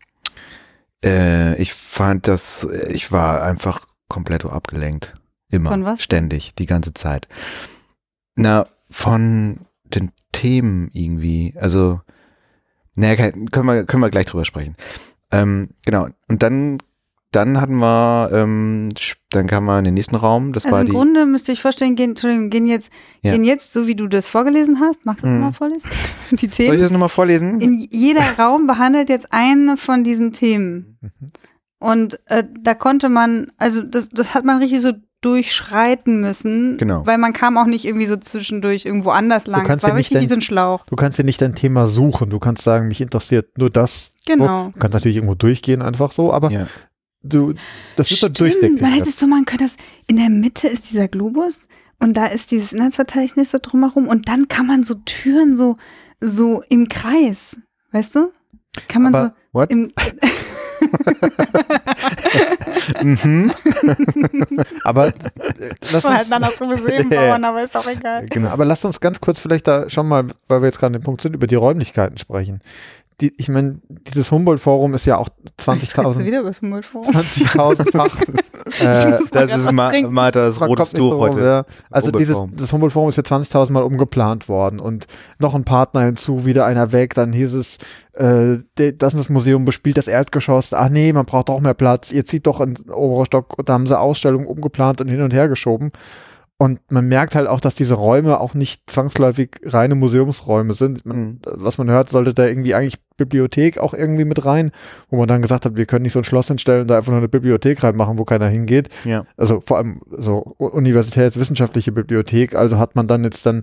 [1.05, 5.15] äh, ich fand das, ich war einfach komplett abgelenkt.
[5.51, 5.71] Immer.
[5.71, 6.03] Von was?
[6.03, 7.29] Ständig, die ganze Zeit.
[8.37, 11.55] Na, von den Themen irgendwie.
[11.59, 12.01] Also,
[12.95, 14.77] naja, können wir, können wir gleich drüber sprechen.
[15.33, 16.09] Ähm, genau.
[16.29, 16.79] Und dann,
[17.33, 18.89] dann hatten wir, ähm,
[19.31, 20.53] dann kamen wir in den nächsten Raum.
[20.53, 20.93] Das Also war im die.
[20.93, 22.91] Grunde müsste ich vorstellen, gehen, Entschuldigung, gehen jetzt,
[23.23, 23.33] Ja.
[23.33, 25.41] gehen jetzt, so wie du das vorgelesen hast, magst du das Mhm.
[25.41, 25.89] mal vorlesen?
[26.33, 26.81] Die Soll ich Themen.
[26.81, 27.61] das nochmal vorlesen?
[27.61, 30.99] In jeder Raum behandelt jetzt eine von diesen Themen.
[31.01, 31.11] Mhm.
[31.79, 37.07] Und äh, da konnte man, also das, das hat man richtig so durchschreiten müssen, Genau.
[37.07, 39.63] weil man kam auch nicht irgendwie so zwischendurch irgendwo anders lang.
[39.63, 40.85] Es kannst war ja nicht richtig wie dein- so ein Schlauch.
[40.87, 42.31] Du kannst dir nicht dein Thema suchen.
[42.31, 44.13] Du kannst sagen, mich interessiert nur das.
[44.27, 44.65] Genau.
[44.65, 44.71] So.
[44.73, 46.67] Du kannst natürlich irgendwo durchgehen, einfach so, aber Ja.
[47.23, 47.55] Du,
[47.97, 48.81] das ist Stimmt, durchdecklich.
[48.81, 51.67] man hätte es so machen können, dass in der Mitte ist dieser Globus
[51.99, 55.77] und da ist dieses Inhaltsverzeichnis so drumherum und dann kann man so Türen so,
[56.21, 57.57] so im Kreis,
[57.93, 58.33] weißt du?
[58.89, 59.71] Kann man Aber- What?
[59.71, 59.93] so im,
[63.03, 63.53] Mhm.
[64.85, 65.13] Aber äh,
[65.93, 67.31] lass halt uns, dann Museum Ja, ja.
[67.33, 68.27] bauen, aber ist auch egal.
[68.27, 71.01] genau, aber lass uns ganz kurz vielleicht da schon mal, weil wir jetzt gerade an
[71.01, 72.61] dem Punkt sind, über die Räumlichkeiten sprechen.
[73.21, 76.63] Die, ich meine, dieses Humboldt-Forum ist ja auch Jetzt redest du 20.000 wieder über das
[76.63, 77.15] Humboldt-Forum.
[77.15, 78.23] 20.000 Fach.
[78.81, 79.93] äh, Das ist was Ma.
[80.09, 81.41] Marthas Man rotes Tuch heute.
[81.41, 81.65] ja.
[81.91, 85.07] Also dieses, das Humboldt-Forum ist ja 20.000 Mal umgeplant worden und
[85.39, 87.79] noch ein Partner hinzu, wieder einer weg, dann hieß es,
[88.15, 92.13] äh, das ist das Museum bespielt das Erdgeschoss, ach nee, man braucht auch mehr Platz,
[92.13, 95.21] ihr zieht doch in den oberen Stock, und da haben sie Ausstellungen umgeplant und hin
[95.21, 95.93] und her geschoben.
[96.63, 101.07] Und man merkt halt auch, dass diese Räume auch nicht zwangsläufig reine Museumsräume sind.
[101.07, 101.39] Man, Mhm.
[101.45, 104.71] Was man hört, sollte da irgendwie eigentlich Bibliothek auch irgendwie mit rein,
[105.09, 107.13] wo man dann gesagt hat, wir können nicht so ein Schloss hinstellen und da einfach
[107.13, 109.25] nur eine Bibliothek reinmachen, wo keiner hingeht Ja.
[109.39, 113.63] also vor allem so universitätswissenschaftliche Bibliothek, also hat man dann jetzt dann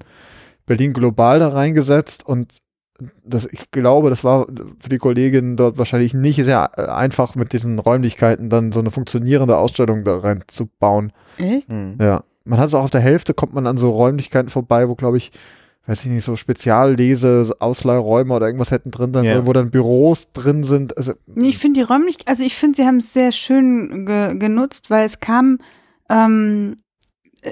[0.65, 2.57] Berlin global da reingesetzt und
[3.23, 4.47] das, ich glaube, das war
[4.79, 8.89] für die Kolleginnen dort wahrscheinlich nicht sehr äh, einfach mit diesen Räumlichkeiten dann so eine
[8.89, 11.13] funktionierende Ausstellung da reinzubauen.
[11.37, 11.71] Echt?
[11.71, 11.97] Mhm.
[12.01, 14.95] Ja, man hat es auch auf der Hälfte, kommt man an so Räumlichkeiten vorbei, wo
[14.95, 15.31] glaube ich,
[15.85, 19.33] weiß ich nicht, so Speziallese, Ausleihräume oder irgendwas hätten drin sein Ja.
[19.35, 20.97] sollen, wo dann Büros drin sind.
[20.97, 24.35] Also, Nee, Ich finde die räumlich, also ich finde, sie haben es sehr schön ge
[24.37, 25.59] genutzt, weil es kam,
[26.09, 26.77] ähm,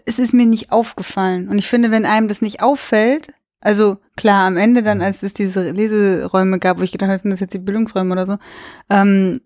[0.06, 1.48] es ist mir nicht aufgefallen.
[1.48, 5.34] Und ich finde, wenn einem das nicht auffällt, also klar, am Ende dann, als es
[5.34, 8.38] diese Leseräume gab, wo ich gedacht habe, sind das jetzt die Bildungsräume oder so,
[8.90, 9.42] ähm,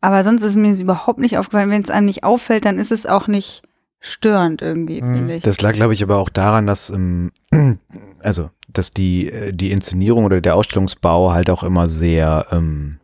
[0.00, 1.70] aber sonst ist es mir das überhaupt nicht aufgefallen.
[1.70, 3.62] Wenn es einem nicht auffällt, dann ist es auch nicht
[4.04, 5.16] störend irgendwie, Mhm.
[5.16, 5.42] finde ich.
[5.42, 7.32] Das lag, glaube ich, aber auch daran, dass, ähm,
[8.20, 12.98] also, dass die, äh, die Inszenierung oder der Ausstellungsbau halt auch immer sehr ähm,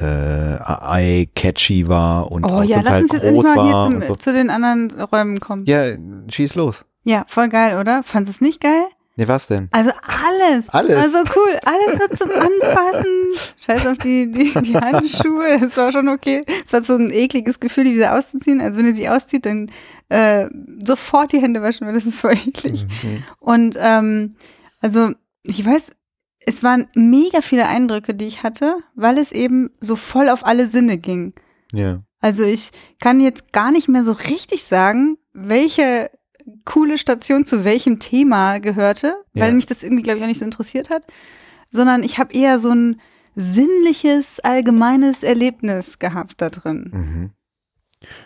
[0.00, 3.90] äh, eye-catchy war und oh auch ja, zum lass Teil uns jetzt endlich mal hier
[3.90, 4.14] zum, so.
[4.14, 5.64] zu den anderen Räumen kommen.
[5.66, 5.96] Ja,
[6.28, 6.84] schieß los.
[7.04, 8.02] Ja, voll geil, oder?
[8.02, 8.84] Fandest du es nicht geil?
[9.20, 9.68] Nee, was denn?
[9.70, 10.70] Also alles.
[10.70, 10.96] Alles.
[10.96, 11.58] Also cool.
[11.66, 13.26] Alles war zum Anfassen.
[13.58, 15.58] Scheiß auf die, die, die Handschuhe.
[15.60, 16.40] Das war schon okay.
[16.64, 18.62] Es war so ein ekliges Gefühl, die wieder auszuziehen.
[18.62, 19.70] Also wenn ihr sie auszieht, dann
[20.08, 20.48] äh,
[20.82, 22.86] sofort die Hände waschen, weil das ist voll eklig.
[23.02, 23.22] Mhm.
[23.40, 24.36] Und ähm,
[24.80, 25.10] also
[25.42, 25.90] ich weiß,
[26.46, 30.66] es waren mega viele Eindrücke, die ich hatte, weil es eben so voll auf alle
[30.66, 31.34] Sinne ging.
[31.74, 32.00] Ja.
[32.22, 32.70] Also ich
[33.02, 36.10] kann jetzt gar nicht mehr so richtig sagen, welche
[36.64, 39.54] coole Station zu welchem Thema gehörte, weil Ja.
[39.54, 41.06] mich das irgendwie, glaube ich, auch nicht so interessiert hat,
[41.70, 43.00] sondern ich habe eher so ein
[43.34, 46.90] sinnliches, allgemeines Erlebnis gehabt da drin.
[46.92, 47.30] Mhm.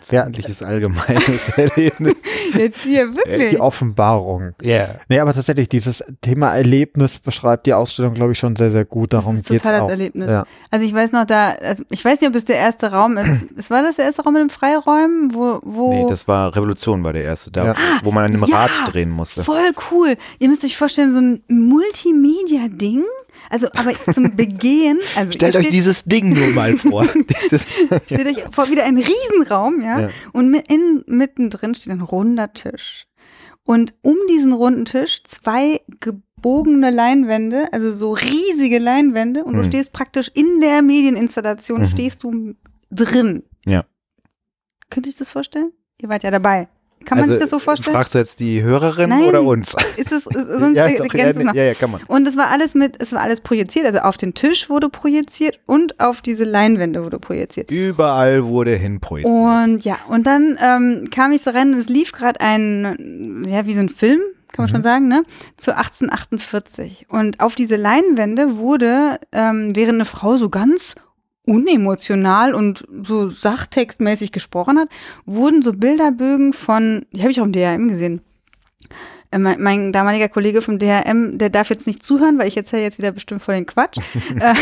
[0.09, 0.23] Ja.
[0.23, 2.15] Sämtliches allgemeines Erlebnis.
[2.53, 3.49] Ja, ja wirklich.
[3.49, 4.53] Die Offenbarung.
[4.61, 4.95] Ja.
[5.09, 9.11] Nee, aber tatsächlich, dieses Thema Erlebnis beschreibt die Ausstellung, glaube ich, schon sehr, sehr gut.
[9.13, 9.87] Darum das ist geht's total auch.
[9.87, 10.29] das Erlebnis.
[10.29, 10.45] Ja.
[10.71, 13.25] Also ich weiß noch da, also ich weiß nicht, ob es der erste Raum ist.
[13.57, 17.03] Es war das der erste Raum mit den Freiräumen, wo, wo Nee, das war Revolution,
[17.03, 17.75] war der erste, da, Ja.
[18.03, 19.43] wo man an dem Ja, Rad drehen musste.
[19.43, 20.15] Voll cool.
[20.39, 23.03] Ihr müsst euch vorstellen, so ein Multimedia-Ding.
[23.49, 27.05] Also, aber zum Begehen, also Stellt euch steht, dieses Ding nur mal vor.
[28.05, 30.01] Stellt euch vor, wieder ein Riesenraum, ja.
[30.01, 30.09] Ja.
[30.33, 33.05] Und in, mittendrin steht ein runder Tisch.
[33.63, 39.67] Und um diesen runden Tisch zwei gebogene Leinwände, also so riesige Leinwände, und du Hm.
[39.67, 41.87] stehst praktisch in der Medieninstallation, Mhm.
[41.89, 42.53] stehst du
[42.91, 43.43] drin.
[43.65, 43.85] Ja.
[44.91, 45.71] Könnt ihr euch das vorstellen?
[46.01, 46.67] Ihr wart ja dabei.
[47.05, 47.95] Kann man also, sich das so vorstellen?
[47.95, 49.23] Fragst du jetzt die Hörerin Nein.
[49.23, 49.75] oder uns?
[49.97, 52.01] Ist es, ist, sonst ja, doch, ja, ja, ja, kann man.
[52.07, 55.59] Und es war alles mit, es war alles projiziert, also auf den Tisch wurde projiziert
[55.65, 57.71] und auf diese Leinwände wurde projiziert.
[57.71, 59.33] Überall wurde hinprojiziert.
[59.33, 63.65] Und ja, und dann ähm, kam ich so rein und es lief gerade ein, ja,
[63.65, 64.19] wie so ein Film,
[64.55, 65.23] kann man schon sagen, ne?
[65.57, 67.07] Zu 1848.
[67.09, 70.95] Und auf diese Leinwände wurde, ähm, während eine Frau so ganz
[71.45, 74.89] unemotional und so sachtextmäßig gesprochen hat,
[75.25, 78.21] wurden so Bilderbögen von, die habe ich auch im DRM gesehen.
[79.31, 82.83] Äh, Mein, mein damaliger Kollege vom DRM, der darf jetzt nicht zuhören, weil ich erzähle
[82.83, 83.97] jetzt wieder bestimmt voll den Quatsch.
[84.39, 84.53] äh,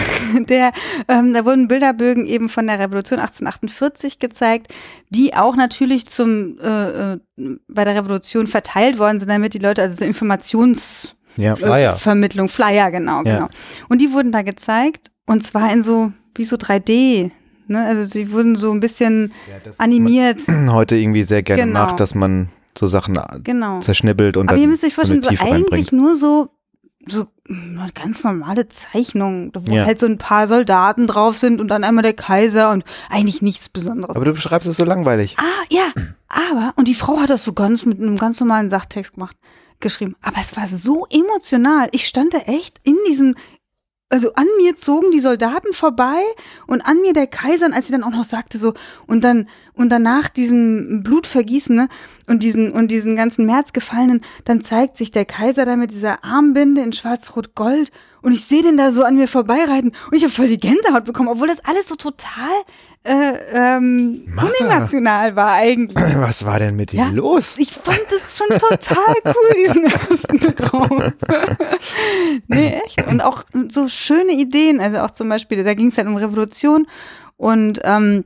[0.45, 0.71] der,
[1.07, 4.73] ähm, da wurden Bilderbögen eben von der Revolution 1848 gezeigt,
[5.09, 7.19] die auch natürlich zum äh, äh,
[7.67, 11.55] bei der Revolution verteilt worden sind, damit die Leute also zur Informations ja.
[11.55, 11.95] Flyer.
[12.47, 13.35] Flyer, genau, Ja.
[13.35, 13.49] genau.
[13.89, 17.31] Und die wurden da gezeigt und zwar in so, wie so 3D.
[17.67, 17.85] Ne?
[17.85, 19.33] Also sie wurden so ein bisschen
[19.77, 20.41] animiert.
[20.69, 21.79] Heute irgendwie sehr gerne Genau.
[21.85, 23.79] macht, dass man so Sachen Genau.
[23.79, 26.49] zerschnibbelt und Aber ihr dann müsst euch vorstellen, so eigentlich nur so,
[27.07, 29.85] so eine ganz normale Zeichnung, wo Ja.
[29.85, 33.69] halt so ein paar Soldaten drauf sind und dann einmal der Kaiser und eigentlich nichts
[33.69, 34.15] Besonderes.
[34.15, 35.35] Aber du beschreibst es so langweilig.
[35.37, 35.91] Ah, ja,
[36.27, 39.37] aber, und die Frau hat das so ganz mit einem ganz normalen Sachtext gemacht,
[39.79, 40.15] geschrieben.
[40.21, 41.89] Aber es war so emotional.
[41.91, 43.35] Ich stand da echt in diesem,
[44.13, 46.21] also an mir zogen die Soldaten vorbei
[46.67, 48.76] und an mir der Kaiser, als sie dann auch noch sagte so,
[49.08, 51.89] und dann, und danach diesen Blutvergießen, ne,
[52.28, 56.82] und diesen, und diesen ganzen Märzgefallenen, dann zeigt sich der Kaiser da mit dieser Armbinde
[56.82, 60.47] in schwarz-rot-gold und ich sehe den da so an mir vorbeireiten und ich habe voll
[60.47, 62.54] die Gänsehaut bekommen, obwohl das alles so total
[63.05, 64.25] äh, ähm,
[64.61, 65.95] unemotional war eigentlich.
[66.15, 67.09] Was war denn mit Ja.
[67.09, 67.57] los?
[67.57, 71.03] Ich fand das schon total cool, diesen ersten Raum.
[72.47, 73.05] nee, echt.
[73.07, 74.79] Und auch so schöne Ideen.
[74.79, 76.87] Also auch zum Beispiel, da ging es halt um Revolution
[77.37, 78.23] und ähm,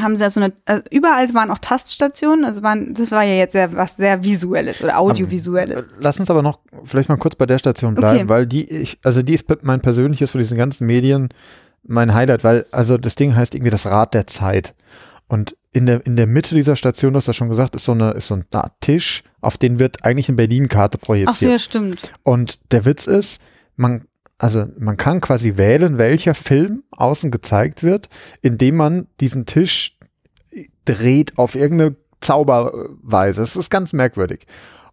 [0.00, 3.34] haben sie ja so eine, also überall waren auch Taststationen, also waren, das war ja
[3.34, 5.86] jetzt sehr, was sehr visuelles oder audiovisuelles.
[5.98, 8.28] Lass uns aber noch vielleicht mal kurz bei der Station bleiben, Okay.
[8.28, 11.28] weil die, ich, also die ist mein persönliches von diesen ganzen Medien
[11.90, 14.74] mein Highlight, weil also das Ding heißt irgendwie das Rad der Zeit.
[15.26, 17.92] Und in der, in der Mitte dieser Station, du hast ja schon gesagt, ist so,
[17.92, 18.44] eine, ist so ein
[18.80, 21.60] Tisch, auf den wird eigentlich eine Berlin-Karte Ach so, ja, projiziert.
[21.60, 22.12] stimmt.
[22.22, 23.42] Und der Witz ist,
[23.76, 24.04] man,
[24.38, 28.08] also man kann quasi wählen, welcher Film außen gezeigt wird,
[28.40, 29.98] indem man diesen Tisch
[30.84, 33.42] dreht auf irgendeine Zauberweise.
[33.42, 34.46] Es ist ganz merkwürdig.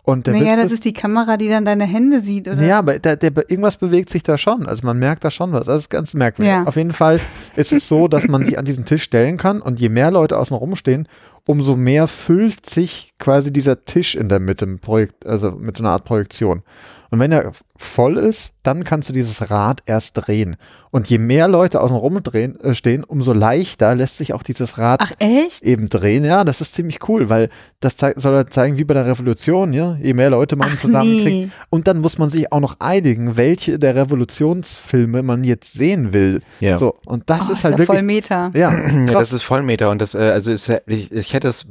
[0.07, 2.63] Und der Naja, Witz das ist die Kamera, die dann deine Hände sieht, oder?
[2.63, 4.65] ja, aber der, der, irgendwas bewegt sich da schon.
[4.65, 5.65] Also man merkt da schon was.
[5.65, 6.49] Das ist ganz merkwürdig.
[6.49, 6.63] Ja.
[6.63, 7.19] Auf jeden Fall
[7.57, 10.37] ist es so, dass man sich an diesen Tisch stellen kann und je mehr Leute
[10.37, 11.09] außen rumstehen,
[11.45, 15.83] umso mehr füllt sich quasi dieser Tisch in der Mitte, mit Projekt, also mit so
[15.83, 16.63] einer Art Projektion.
[17.09, 20.57] Und wenn er voll ist, dann kannst du dieses Rad erst drehen.
[20.91, 24.77] Und je mehr Leute außen rum drehen, äh, stehen, umso leichter lässt sich auch dieses
[24.77, 25.63] Rad Ach, echt?
[25.63, 26.25] eben drehen.
[26.25, 29.95] Ja, das ist ziemlich cool, weil das soll ja zeigen, wie bei der Revolution, ja,
[30.01, 31.25] je mehr Leute man Ach, zusammenkriegt.
[31.25, 31.49] nee.
[31.69, 36.41] Und dann muss man sich auch noch einigen, welche der Revolutionsfilme man jetzt sehen will.
[36.59, 36.77] Ja.
[36.77, 38.03] So, und das Oh, ist halt ja voll wirklich.
[38.15, 38.51] Meta.
[38.53, 39.29] Ja, Ja, krass.
[39.29, 41.67] das ist Vollmeter und das, äh, also ist, ja- ich, ich hätte es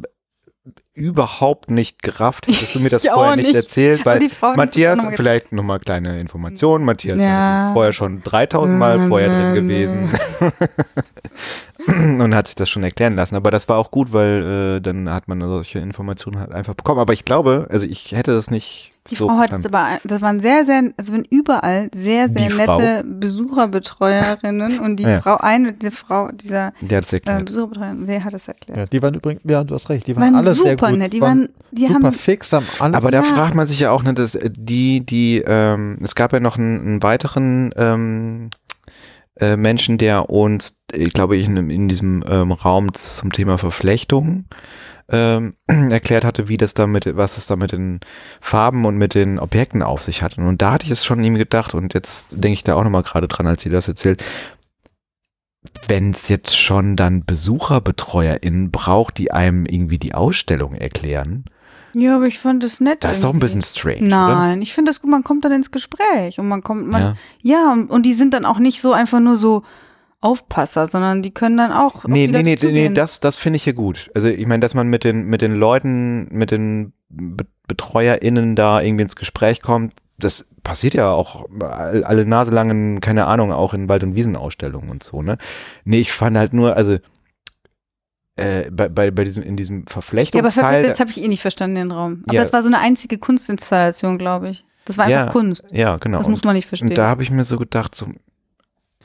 [0.97, 3.55] überhaupt nicht gerafft, hättest du mir das vorher nicht, nicht.
[3.55, 4.19] erzählt, weil
[4.57, 7.67] Matthias, noch vielleicht nochmal kleine Informationen, Matthias Ja.
[7.67, 10.11] war vorher schon 3000 Mal vorher drin gewesen
[12.21, 15.11] und hat sich das schon erklären lassen, aber das war auch gut, weil äh, dann
[15.13, 18.93] hat man solche Informationen halt einfach bekommen, aber ich glaube, also ich hätte das nicht
[19.11, 19.67] Die so Frau hat verstanden.
[19.67, 24.97] es aber, das waren sehr, sehr, also wenn überall sehr, sehr Die nette Besucherbetreuerinnen und
[24.97, 25.21] die Ja.
[25.21, 27.45] Frau, eine, diese Frau, dieser Der hat es äh, erklärt.
[27.47, 28.79] Besucherbetreuerin, der hat es erklärt.
[28.79, 30.99] Ja, die waren übrigens, ja, du hast recht, die waren, waren alle sehr super gut.
[30.99, 32.97] nett, die waren, die super haben, fix, haben alles.
[32.97, 33.25] Aber da Ja.
[33.25, 36.57] fragt man sich ja auch, ne, dass äh, die, die, ähm, es gab ja noch
[36.59, 38.51] einen, einen weiteren ähm,
[39.39, 44.47] äh, Menschen, der uns, ich glaube ich, in, in diesem ähm, Raum zum Thema Verflechtung
[45.11, 48.01] ähm, erklärt hatte, wie das da mit, was es da mit den
[48.41, 50.37] Farben und mit den Objekten auf sich hat.
[50.39, 53.03] Und da hatte ich es schon ihm gedacht und jetzt denke ich da auch nochmal
[53.03, 54.23] gerade dran, als sie das erzählt.
[55.89, 61.45] Wenn es jetzt schon dann BesucherbetreuerInnen braucht, die einem irgendwie die Ausstellung erklären,
[61.93, 63.03] Ja, aber ich fand das nett.
[63.03, 65.71] das ist doch ein bisschen strange, Nein, ich finde das gut, man kommt dann ins
[65.73, 67.17] Gespräch und man kommt, man, oder?
[67.43, 69.65] ja, und, und die sind dann auch nicht so einfach nur so
[70.21, 72.05] Aufpasser, sondern die können dann auch.
[72.05, 74.11] Nee, nee, nee, nee, das, das finde ich hier gut.
[74.15, 78.81] Also ich meine, dass man mit den, mit den Leuten, mit den Be BetreuerInnen da
[78.81, 83.51] irgendwie ins Gespräch kommt, das passiert ja auch all- alle Nase lang in, keine Ahnung,
[83.53, 85.37] auch in Wald- und Wiesenausstellungen und so, ne?
[85.85, 86.99] Nee, ich fand halt nur, also
[88.37, 90.83] äh, bei, bei, bei diesem, in diesem Ja, aber Verflechtungsteil.
[90.85, 92.23] das habe ich eh nicht verstanden, den Raum.
[92.27, 92.43] Aber Ja.
[92.43, 94.65] das war so eine einzige Kunstinstallation, glaube ich.
[94.85, 95.65] Das war einfach Ja, Kunst.
[95.73, 96.19] ja, genau.
[96.19, 96.91] Das Und- muss man nicht verstehen.
[96.91, 98.07] Und da habe ich mir so gedacht, so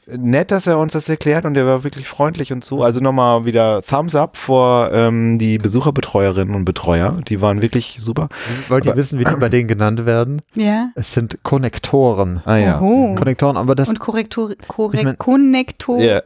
[0.08, 2.84] nett, dass er uns das erklärt und er war wirklich freundlich und so.
[2.84, 7.20] Also nochmal wieder Thumbs up vor ähm, die Besucherbetreuerinnen und Betreuer.
[7.28, 8.28] Die waren wirklich super.
[8.68, 10.42] Wollt ihr Aber- wissen, wie die bei denen genannt werden?
[10.56, 10.90] ja.
[10.96, 12.42] Es sind Konnektoren.
[12.46, 12.82] Ah ja.
[12.82, 13.16] Oho.
[13.16, 16.22] Konnektoren, aber das Und Korrektor, Korrek Ich mein- Konnektorinnen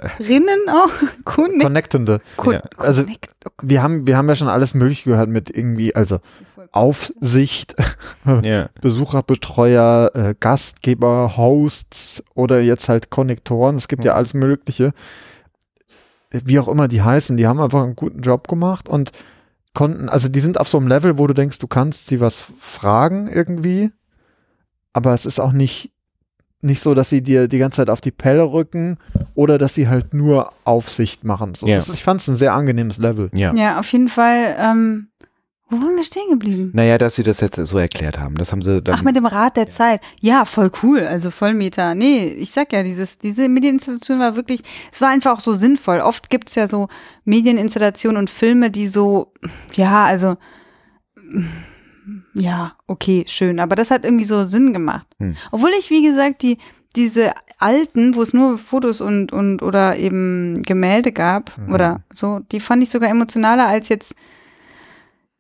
[0.68, 0.74] Ja.
[0.74, 0.90] auch.
[1.26, 2.22] Konnek Connectende.
[2.38, 2.64] Kon Ja.
[2.78, 3.04] Also-
[3.62, 6.20] Wir haben, wir haben ja schon alles Mögliche gehört mit irgendwie, also
[6.72, 7.74] Aufsicht,
[8.44, 8.68] Ja.
[8.82, 13.64] Besucherbetreuer, äh, Gastgeber, Hosts oder jetzt halt Konnektoren.
[13.76, 14.93] Es gibt ja alles Mögliche.
[16.32, 19.11] Wie auch immer die heißen, die haben einfach einen guten Job gemacht und
[19.74, 22.38] konnten, also die sind auf so einem Level, wo du denkst, du kannst sie was
[22.59, 23.91] fragen irgendwie,
[24.93, 25.91] aber es ist auch nicht,
[26.61, 28.97] nicht so, dass sie dir die ganze Zeit auf die Pelle rücken
[29.34, 31.53] oder dass sie halt nur Aufsicht machen.
[31.55, 31.76] So, Ja.
[31.76, 33.30] das, ich fand es ein sehr angenehmes Level.
[33.34, 33.53] Ja.
[33.53, 34.55] Ja, auf jeden Fall.
[34.59, 35.09] Ähm,
[35.70, 36.72] wo waren wir stehen geblieben?
[36.74, 38.36] Naja, dass sie das jetzt so erklärt haben.
[38.36, 38.95] Das haben sie dann.
[38.95, 39.99] Ach, mit dem Rad der Zeit.
[40.20, 40.99] Ja, voll cool.
[40.99, 41.95] Also Vollmeter.
[41.95, 44.61] Nee, ich sag ja, dieses, diese Medieninstallation war wirklich,
[44.91, 45.99] es war einfach auch so sinnvoll.
[46.01, 46.88] Oft gibt's ja so
[47.24, 49.34] Medieninstallationen und Filme, die so,
[49.74, 50.38] ja, also,
[52.34, 53.59] ja, okay, schön.
[53.59, 55.07] Aber das hat irgendwie so Sinn gemacht.
[55.20, 55.36] Hm.
[55.51, 56.57] Obwohl ich, wie gesagt, die,
[56.95, 61.74] diese alten, wo es nur Fotos und, und oder eben Gemälde gab Mhm.
[61.74, 64.13] oder so, die fand ich sogar emotionaler als jetzt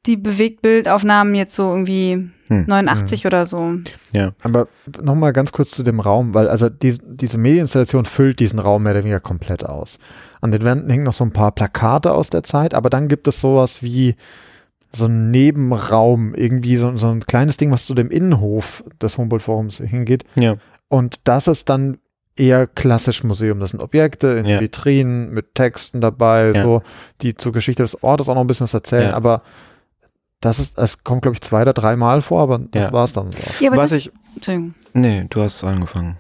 [0.05, 2.65] die Bewegtbildaufnahmen jetzt so irgendwie Hm.
[2.67, 3.73] 89 oder so.
[4.43, 4.67] Aber
[5.01, 8.91] nochmal ganz kurz zu dem Raum, weil also die, diese Medieninstallation füllt diesen Raum mehr
[8.91, 9.97] oder weniger komplett aus.
[10.41, 13.27] An den Wänden hängen noch so ein paar Plakate aus der Zeit, aber dann gibt
[13.27, 14.13] es sowas wie
[14.93, 19.77] so ein Nebenraum, irgendwie so, so ein kleines Ding, was zu dem Innenhof des Humboldt-Forums
[19.79, 20.23] hingeht.
[20.35, 20.57] ja.
[20.87, 21.97] Und das ist dann
[22.37, 23.59] eher klassisch Museum.
[23.59, 24.59] Das sind Objekte in Ja.
[24.61, 26.63] Vitrinen mit Texten dabei, Ja.
[26.63, 26.83] so,
[27.23, 29.13] die zur Geschichte des Ortes auch noch ein bisschen was erzählen, Ja.
[29.15, 29.41] aber
[30.41, 32.91] das ist, es kommt, glaube ich, zwei oder dreimal vor, aber das Ja.
[32.91, 33.39] war's dann so.
[33.59, 34.11] Ja, aber Was das, ich.
[34.35, 34.73] Entschuldigung.
[34.93, 36.17] Nee, du hast angefangen.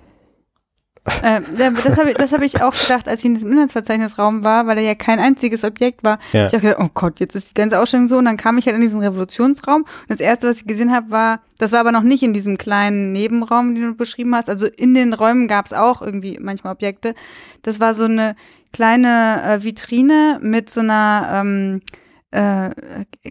[1.21, 4.65] Äh, das habe ich, das hab ich auch gedacht, als ich in diesem Inhaltsverzeichnisraum war,
[4.65, 6.17] weil da ja kein einziges Objekt war.
[6.33, 6.47] Ja.
[6.47, 8.17] Ich habe gedacht, oh Gott, jetzt ist die ganze Ausstellung so.
[8.17, 9.81] Und dann kam ich halt in diesen Revolutionsraum.
[9.83, 12.57] Und das Erste, was ich gesehen habe, war, das war aber noch nicht in diesem
[12.57, 14.49] kleinen Nebenraum, den du beschrieben hast.
[14.49, 17.13] Also in den Räumen gab es auch irgendwie manchmal Objekte.
[17.61, 18.35] Das war so eine
[18.73, 21.81] kleine äh, Vitrine mit so einer, ähm,
[22.35, 22.69] äh,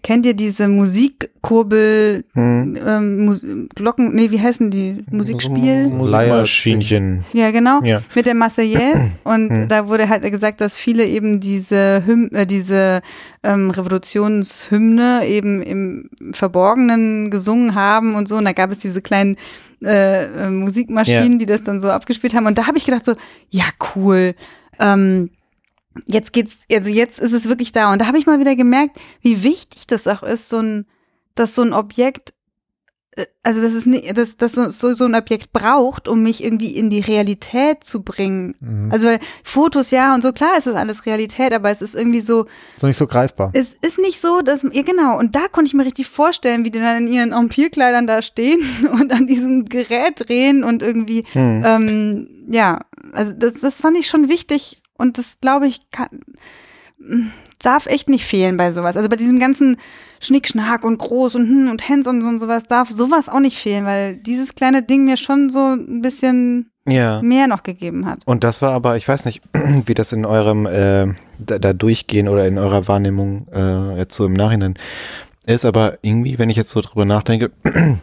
[0.03, 2.79] kennt ihr diese Musikkurbel, Hm.
[2.87, 3.45] ähm, Mus
[3.75, 5.05] Glocken, nee, wie heißen die?
[5.11, 5.89] Musikspiel?
[5.89, 7.25] Musikmaschinchen.
[7.33, 7.81] Ja, genau.
[7.83, 8.01] Ja.
[8.15, 9.11] Mit der Marseillaise.
[9.25, 9.69] Und Hm.
[9.69, 13.03] da wurde halt gesagt, dass viele eben diese, Hymn, äh, diese
[13.43, 18.37] ähm, Revolutionshymne eben im Verborgenen gesungen haben und so.
[18.37, 19.37] Und da gab es diese kleinen
[19.83, 21.39] äh, äh, Musikmaschinen, Ja.
[21.39, 22.47] die das dann so abgespielt haben.
[22.47, 23.15] Und da habe ich gedacht so,
[23.51, 24.35] ja, cool.
[24.81, 25.31] Ähm,
[26.07, 27.93] jetzt geht's, also jetzt ist es wirklich da.
[27.93, 30.87] Und da habe ich mal wieder gemerkt, wie wichtig das auch ist, so ein,
[31.35, 32.35] dass so ein Objekt,
[33.17, 36.77] äh, also das ist nicht, dass, dass so, so, ein Objekt braucht, um mich irgendwie
[36.77, 38.57] in die Realität zu bringen.
[38.61, 38.91] Mhm.
[38.93, 42.21] Also weil Fotos, ja, und so klar ist das alles Realität, aber es ist irgendwie
[42.21, 42.47] so,
[42.79, 43.51] So nicht so greifbar.
[43.55, 46.71] es ist nicht so, dass, ja genau, und da konnte ich mir richtig vorstellen, wie
[46.71, 48.61] die dann in ihren Empire-Kleidern da stehen
[49.01, 51.63] und an diesem Gerät drehen und irgendwie, Hm.
[51.65, 52.81] ähm, ja,
[53.13, 56.09] also das, das fand ich schon wichtig und das glaube ich kann,
[57.63, 58.97] darf echt nicht fehlen bei sowas.
[58.97, 59.77] Also bei diesem ganzen
[60.21, 63.59] Schnickschnack und groß und hm und Hands und so und sowas darf sowas auch nicht
[63.59, 67.21] fehlen, weil dieses kleine Ding mir schon so ein bisschen Ja.
[67.23, 68.21] mehr noch gegeben hat.
[68.27, 69.43] Und das war aber, ich weiß nicht,
[69.87, 74.25] wie das in eurem äh, da, da durchgehen oder in eurer Wahrnehmung äh, jetzt so
[74.27, 74.75] im Nachhinein
[75.47, 77.51] ist, aber irgendwie, wenn ich jetzt so drüber nachdenke,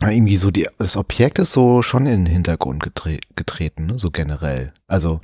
[0.00, 3.98] irgendwie so die, das Objekt ist so schon in den Hintergrund getre getreten, ne?
[3.98, 4.72] so generell.
[4.88, 5.20] Also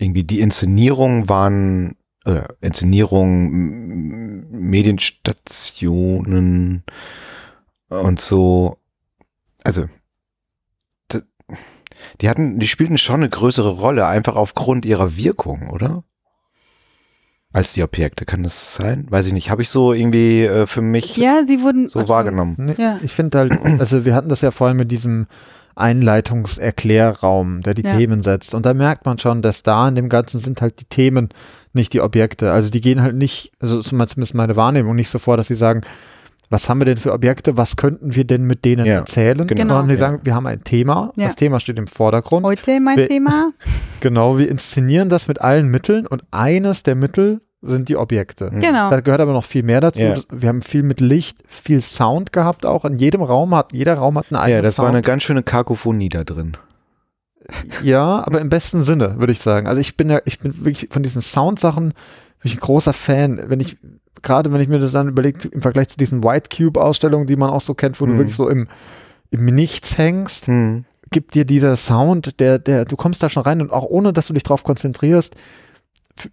[0.00, 1.94] irgendwie die Inszenierungen waren
[2.26, 6.82] oder Inszenierungen, Medienstationen
[7.88, 8.76] und so,
[9.64, 9.86] also
[12.20, 16.04] die hatten, die spielten schon eine größere Rolle, einfach aufgrund ihrer Wirkung, oder?
[17.52, 18.24] als die Objekte.
[18.24, 19.06] Kann das sein?
[19.10, 19.50] Weiß ich nicht.
[19.50, 22.54] Habe ich so irgendwie äh, für mich Ja, sie wurden so wahrgenommen.
[22.58, 22.98] Nee, Ja.
[23.02, 25.26] Ich finde halt, also wir hatten das ja vorhin mit diesem
[25.80, 27.96] Einleitungserklärraum, der die Ja.
[27.96, 28.54] Themen setzt.
[28.54, 31.28] Und da merkt man schon, dass da in dem Ganzen sind halt die Themen,
[31.72, 32.52] nicht die Objekte.
[32.52, 35.82] Also die gehen halt nicht, also zumindest meine Wahrnehmung, nicht so vor, dass sie sagen,
[36.52, 39.46] was haben wir denn für Objekte, was könnten wir denn mit denen Ja, erzählen?
[39.46, 39.60] genau.
[39.68, 39.98] Sondern die Ja.
[39.98, 41.26] sagen, wir haben ein Thema, Ja.
[41.26, 42.44] das Thema steht im Vordergrund.
[42.44, 43.52] Heute mein Wir- Thema.
[44.00, 48.50] Genau, wir inszenieren das mit allen Mitteln und eines der Mittel sind die Objekte.
[48.50, 48.60] Mhm.
[48.60, 48.90] Genau.
[48.90, 50.00] Da gehört aber noch viel mehr dazu.
[50.00, 50.14] Ja.
[50.32, 52.84] Wir haben viel mit Licht, viel Sound gehabt auch.
[52.84, 54.84] In jedem Raum hat, jeder Raum hat einen eigenen Ja, das Sound.
[54.86, 56.56] war eine ganz schöne Kakophonie da drin.
[57.82, 59.66] Ja, aber im besten Sinne, würde ich sagen.
[59.66, 61.94] Also ich bin ja, ich bin wirklich von diesen Soundsachen bin
[62.44, 63.42] ich ein großer Fan.
[63.48, 63.76] Wenn ich,
[64.22, 67.50] gerade wenn ich mir das dann überlege, im Vergleich zu diesen White Cube-Ausstellungen, die man
[67.50, 68.18] auch so kennt, wo du Mhm.
[68.18, 68.68] wirklich so im,
[69.30, 70.84] im Nichts hängst, Hm.
[71.10, 74.26] gibt dir dieser Sound, der, der, du kommst da schon rein und auch ohne, dass
[74.28, 75.34] du dich drauf konzentrierst,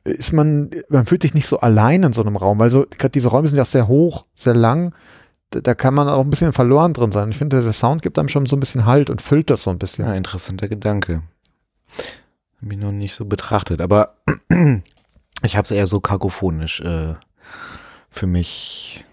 [0.04, 3.12] ist man, man fühlt sich nicht so allein in so einem Raum, weil so, gerade
[3.12, 4.94] diese Räume sind ja auch sehr hoch, sehr lang,
[5.50, 7.30] da, da kann man auch ein bisschen verloren drin sein.
[7.32, 9.70] Ich finde, der Sound gibt einem schon so ein bisschen Halt und füllt das so
[9.70, 10.06] ein bisschen.
[10.06, 11.24] Ja, interessanter Gedanke.
[12.62, 14.16] Hab ich noch nicht so betrachtet, aber
[15.44, 17.16] ich habe es eher so kakophonisch äh,
[18.10, 19.06] für mich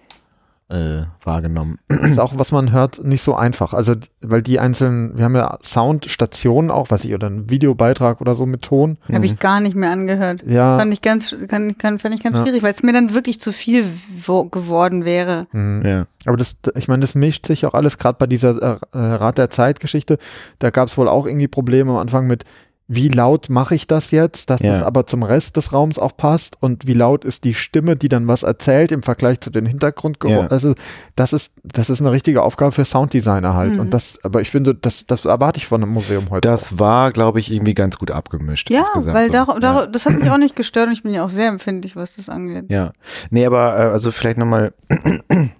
[0.74, 1.78] äh, wahrgenommen.
[2.02, 3.72] ist auch, was man hört, nicht so einfach.
[3.72, 8.34] Also, weil die einzelnen, wir haben ja Soundstationen auch, weiß ich, oder einen Videobeitrag oder
[8.34, 8.98] so mit Ton.
[9.12, 10.42] Habe ich gar nicht mehr angehört.
[10.46, 10.78] Ja.
[10.78, 12.42] Fand ich ganz, kann, kann, fand ich ganz Ja.
[12.42, 13.84] schwierig, weil es mir dann wirklich zu viel
[14.24, 15.46] wo, geworden wäre.
[15.52, 15.82] Mhm.
[15.84, 16.06] Ja.
[16.26, 19.38] Aber das, ich meine, das mischt sich auch alles, gerade bei dieser äh, äh, Rat
[19.38, 20.18] der Zeit-Geschichte.
[20.58, 22.44] Da gab es wohl auch irgendwie Probleme am Anfang mit,
[22.86, 24.70] wie laut mache ich das jetzt, dass Ja.
[24.70, 28.08] das aber zum Rest des Raums auch passt und wie laut ist die Stimme, die
[28.08, 30.42] dann was erzählt im Vergleich zu den Hintergrundgeräuschen.
[30.44, 30.50] Ja.
[30.50, 30.74] Also
[31.16, 33.74] das ist, das ist eine richtige Aufgabe für Sounddesigner halt.
[33.74, 33.80] Mhm.
[33.80, 36.46] Und das, aber ich finde, das, das erwarte ich von einem Museum heute.
[36.46, 38.68] Das war, glaube ich, irgendwie ganz gut abgemischt.
[38.70, 39.32] Ja, insgesamt weil so.
[39.32, 39.86] da, da, ja.
[39.86, 42.28] das hat mich auch nicht gestört und ich bin ja auch sehr empfindlich, was das
[42.28, 42.66] angeht.
[42.68, 42.92] ja.
[43.30, 44.74] Nee, aber äh, also vielleicht nochmal,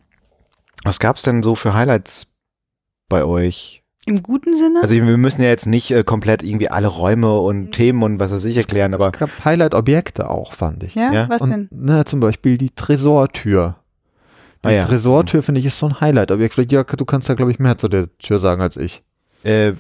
[0.85, 2.27] was gab's denn so für Highlights
[3.09, 3.84] bei euch?
[4.07, 4.81] Im guten Sinne?
[4.83, 8.33] Also wir müssen ja jetzt nicht äh, komplett irgendwie alle Räume und Themen und was
[8.33, 10.95] weiß ich erklären, aber es gab Highlight-Objekte auch, fand ich.
[10.95, 11.13] ja?
[11.13, 11.69] ja, was Und, denn?
[11.71, 13.77] ne, zum Beispiel die Tresortür.
[14.63, 14.85] Die Ah ja.
[14.85, 16.55] Tresortür finde ich ist so ein Highlight-Objekt.
[16.55, 19.03] Vielleicht, Jörg, du kannst da, glaube ich, mehr zu der Tür sagen als ich.
[19.43, 19.73] äh,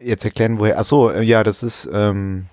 [0.00, 0.78] jetzt erklären, woher.
[0.78, 2.46] Ach so, äh, ja, das ist ähm,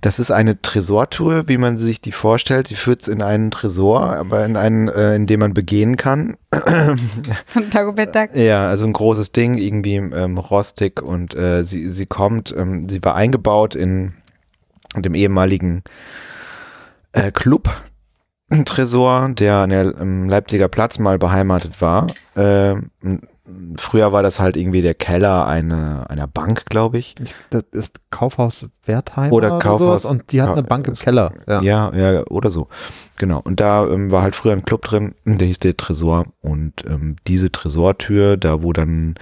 [0.00, 2.70] das ist eine Tresortour, wie man sich die vorstellt.
[2.70, 6.36] Die führt in einen Tresor, aber in einen, äh, in dem man begehen kann.
[7.46, 8.34] Von Dagobert Duck.
[8.34, 13.02] Ja, also ein großes Ding, irgendwie ähm, rostig und äh, sie, sie kommt, ähm, sie
[13.04, 14.14] war eingebaut in
[14.96, 15.82] dem ehemaligen
[17.12, 17.70] äh, Club
[18.64, 22.06] Tresor, der an der ähm, Leipziger Platz mal beheimatet war.
[22.36, 22.90] Ähm,
[23.76, 27.14] früher war das halt irgendwie der Keller eine, einer Bank, glaube ich.
[27.50, 31.32] Das ist Kaufhaus Wertheim Oder Kaufhaus- sowas und die hat eine Bank im Keller.
[31.46, 31.62] Ja.
[31.62, 32.68] Ja, ja, oder so.
[33.16, 33.40] Genau.
[33.42, 36.26] Und da ähm, war halt früher ein Club drin, der hieß der Tresor.
[36.40, 39.14] Und ähm, diese Tresortür, da wo dann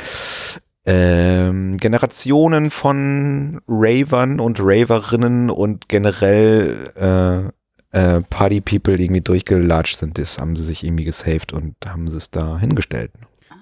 [0.86, 7.50] ähm, Generationen von Ravern und Raverinnen und generell äh,
[7.92, 12.16] äh, Party People irgendwie durchgelatscht sind, das haben sie sich irgendwie gesaved und haben sie
[12.16, 13.12] es da hingestellt.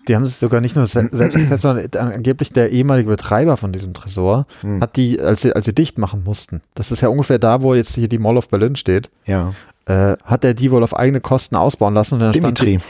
[0.09, 3.72] Die haben es sogar nicht nur se selbst gesetzt, sondern angeblich der ehemalige Betreiber von
[3.72, 4.80] diesem Tresor Hm.
[4.80, 7.74] hat die, als sie, als sie dicht machen mussten, das ist ja ungefähr da, wo
[7.74, 9.52] jetzt hier die Mall of Berlin steht, Ja.
[9.86, 12.14] äh, hat er die wohl auf eigene Kosten ausbauen lassen.
[12.14, 12.80] Und dann stand Dimitri.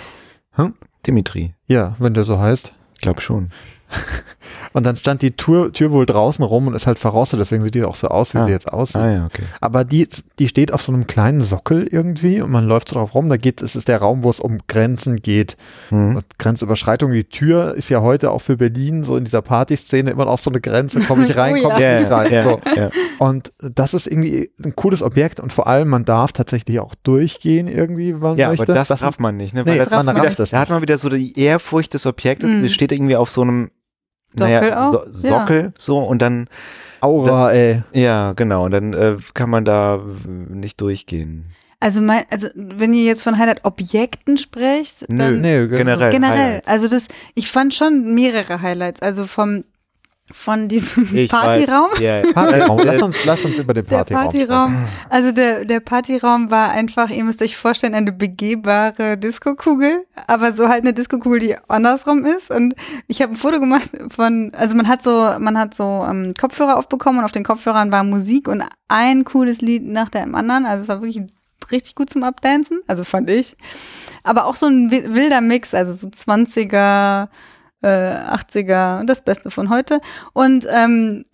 [0.52, 0.74] Hm?
[1.06, 1.54] Dimitri.
[1.66, 2.72] Ja, wenn der so heißt.
[2.94, 3.50] Ich glaube schon.
[4.72, 7.74] Und dann stand die Tür, Tür wohl draußen rum und ist halt verrostet, deswegen sieht
[7.74, 8.44] die auch so aus, wie Ah.
[8.44, 9.00] sie jetzt aussieht.
[9.00, 9.42] Ah ja, okay.
[9.60, 13.14] Aber die, die steht auf so einem kleinen Sockel irgendwie und man läuft so drauf
[13.14, 13.28] rum.
[13.28, 15.56] Da geht, es ist der Raum, wo es um Grenzen geht.
[15.90, 16.16] Hm.
[16.16, 17.12] Und Grenzüberschreitung.
[17.12, 20.50] Die Tür ist ja heute auch für Berlin so in dieser Partyszene immer noch so
[20.50, 21.00] eine Grenze.
[21.00, 21.96] Komme ich rein, Oh komme ja.
[21.96, 22.32] ich nicht rein.
[22.32, 22.60] ja, So.
[22.76, 22.90] ja.
[23.18, 27.68] Und das ist irgendwie ein cooles Objekt und vor allem, man darf tatsächlich auch durchgehen
[27.68, 28.64] irgendwie, wenn man Ja, möchte.
[28.64, 29.62] aber das, darf man nicht, ne?
[29.64, 32.06] nee, Weil das das, man darf das da hat man wieder so die Ehrfurcht des
[32.06, 32.62] Objektes, Mhm.
[32.62, 33.70] das steht irgendwie auf so einem
[34.36, 34.92] Sockel naja, auch?
[35.06, 36.48] so, Sockel, so, und dann,
[37.00, 37.82] Aura, ey.
[37.92, 41.46] ja, genau, und dann äh, kann man da nicht durchgehen.
[41.80, 46.10] Also, mein, also wenn ihr jetzt von Highlight-Objekten sprecht, Nö, dann Nee, generell.
[46.10, 46.38] generell.
[46.38, 46.68] Highlights.
[46.68, 47.04] Also das,
[47.34, 49.00] ich fand schon mehrere Highlights.
[49.00, 49.62] Also vom
[50.30, 51.90] von diesem Ich Partyraum.
[51.92, 52.78] Weiß, ja, Partyraum.
[52.80, 54.76] Äh, lass, uns, lass uns über den Der Partyraum Partyraum,
[55.08, 60.68] also der, der Partyraum war einfach, ihr müsst euch vorstellen, eine begehbare Diskokugel, aber so
[60.68, 62.50] halt eine Diskokugel, die andersrum ist.
[62.50, 62.74] Und
[63.06, 66.76] ich habe ein Foto gemacht von, also man hat so, man hat so ähm, Kopfhörer
[66.76, 70.66] aufbekommen und auf den Kopfhörern war Musik und ein cooles Lied nach dem anderen.
[70.66, 71.22] Also es war wirklich
[71.72, 73.56] richtig gut zum Abdancen, also fand ich.
[74.24, 77.28] Aber auch so ein wi- wilder Mix, also so 20er,
[77.82, 80.00] äh, 80er, das Beste von heute.
[80.32, 81.24] Und, ähm,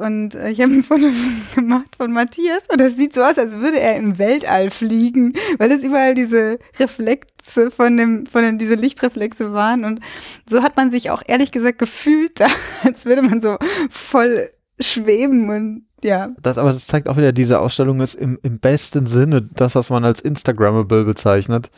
[0.00, 1.06] und ich habe ein Foto
[1.54, 5.70] gemacht von Matthias und das sieht so aus, als würde er im Weltall fliegen, weil
[5.72, 9.84] es überall diese Reflexe von dem, von den, diese Lichtreflexe waren.
[9.84, 10.00] Und
[10.48, 12.40] so hat man sich auch ehrlich gesagt gefühlt,
[12.84, 13.56] als würde man so
[13.90, 16.30] voll schweben und ja.
[16.40, 19.90] Das, aber das zeigt auch wieder, diese Ausstellung ist im, im besten Sinne das, was
[19.90, 21.70] man als Instagrammable bezeichnet.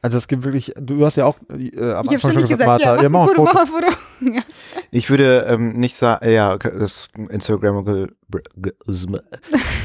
[0.00, 2.48] Also es gibt wirklich, du hast ja auch äh, am Ich Anfang habe schon gesagt,
[2.50, 3.52] gesagt, Martha, ja, mach ein Foto, Foto.
[3.52, 3.86] mach ein Foto.
[4.34, 4.42] Ja.
[4.90, 8.08] Ich würde ähm, nicht sagen, ja, das Instagrammable,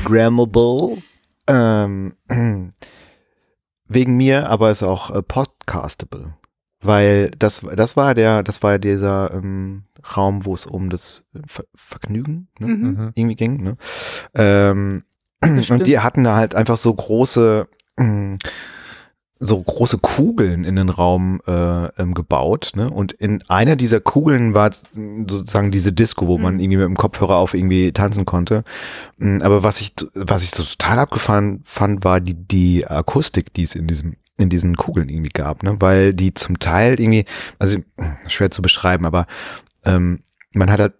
[0.06, 0.98] Grammable,
[1.48, 2.14] ähm,
[3.88, 6.34] wegen mir, aber ist auch äh, podcastable.
[6.82, 9.84] Weil das, das war der, das war dieser ähm,
[10.16, 12.88] Raum, wo es um das Ver Vergnügen ne, Mhm.
[12.88, 13.12] Mhm.
[13.16, 13.64] irgendwie ging.
[13.64, 13.78] Ne?
[14.36, 15.04] Ähm,
[15.42, 18.36] und die hatten da halt einfach so große, mm,
[19.40, 22.72] so große Kugeln in den Raum äh, ähm, gebaut.
[22.76, 22.90] Ne?
[22.90, 24.72] Und in einer dieser Kugeln war
[25.28, 26.60] sozusagen diese Disco, wo man Mhm.
[26.62, 28.64] irgendwie mit dem Kopfhörer auf irgendwie tanzen konnte.
[29.18, 33.64] Mm, Aber was ich, was ich so total abgefahren fand, war die, die Akustik, die
[33.64, 35.76] es in diesem in diesen Kugeln irgendwie gab, ne?
[35.80, 37.26] weil die zum Teil irgendwie,
[37.60, 37.78] also
[38.28, 39.28] schwer zu beschreiben, aber
[39.86, 40.24] ähm,
[40.54, 40.94] man hat halt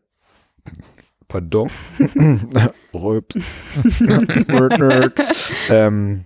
[1.28, 1.68] Pardon.
[4.78, 5.14] Nerd.
[5.70, 6.26] ähm,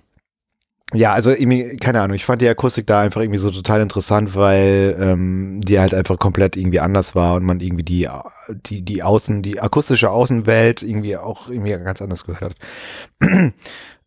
[0.94, 4.36] ja, also irgendwie, keine Ahnung, ich fand die Akustik da einfach irgendwie so total interessant,
[4.36, 8.08] weil ähm, die halt einfach komplett irgendwie anders war und man irgendwie die,
[8.66, 12.56] die, die Außen, die akustische Außenwelt irgendwie auch irgendwie ganz anders gehört
[13.22, 13.26] hat.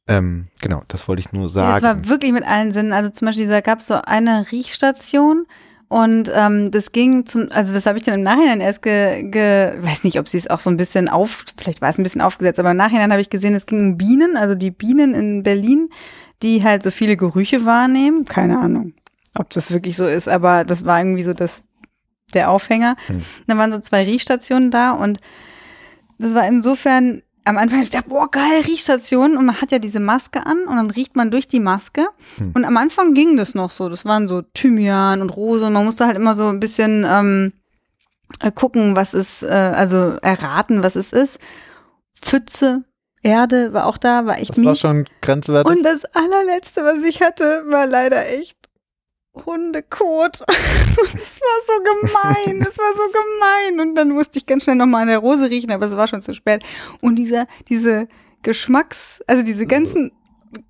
[0.08, 1.82] ähm, genau, das wollte ich nur Ja, es sagen.
[1.82, 2.94] war wirklich mit allen Sinnen.
[2.94, 5.44] Also zum Beispiel, da gab es so eine Riechstation
[5.88, 9.72] und ähm, das ging zum, also das habe ich dann im Nachhinein erst ge, ge
[9.82, 12.20] weiß nicht, ob sie es auch so ein bisschen auf, vielleicht war es ein bisschen
[12.22, 15.42] aufgesetzt, aber im Nachhinein habe ich gesehen, es ging um Bienen, also die Bienen in
[15.42, 15.90] Berlin,
[16.42, 18.24] die halt so viele Gerüche wahrnehmen.
[18.24, 18.94] Keine Ahnung,
[19.34, 21.64] ob das wirklich so ist, aber das war irgendwie so das,
[22.34, 22.96] der Aufhänger.
[23.06, 23.22] Hm.
[23.46, 25.18] Dann waren so zwei Riechstationen da und
[26.18, 29.36] das war insofern am Anfang hab ich gedacht, boah, geil, Riechstation.
[29.36, 32.06] Und man hat ja diese Maske an und dann riecht man durch die Maske.
[32.36, 32.52] Hm.
[32.54, 33.88] Und am Anfang ging das noch so.
[33.88, 37.52] Das waren so Thymian und Rose und man musste halt immer so ein bisschen ähm,
[38.40, 41.38] äh, gucken, was es, äh, also erraten, was es ist.
[42.20, 42.84] Pfütze,
[43.22, 44.80] Erde war auch da, war echt Das war mies.
[44.80, 45.70] schon grenzwertig.
[45.70, 48.56] Und das allerletzte, was ich hatte, war leider echt
[49.46, 50.40] Hundekot.
[51.14, 53.80] Es war so gemein, es war so gemein.
[53.80, 56.20] Und dann musste ich ganz schnell nochmal an der Rose riechen, aber es war schon
[56.20, 56.62] zu spät.
[57.00, 58.06] Und dieser, diese
[58.42, 60.12] Geschmacks, also diese ganzen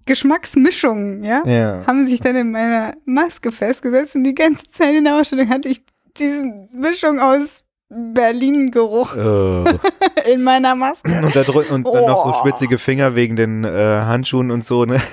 [0.06, 1.84] Geschmacksmischungen, ja, ja.
[1.86, 5.68] haben sich dann in meiner Maske festgesetzt und die ganze Zeit in der Ausstellung hatte
[5.68, 5.82] ich
[6.16, 9.64] diese Mischung aus Berlin-Geruch Äh.
[10.32, 11.10] in meiner Maske.
[11.22, 12.42] Und, da und dann noch so Oh.
[12.42, 15.00] schwitzige Finger wegen den äh, Handschuhen und so, ne?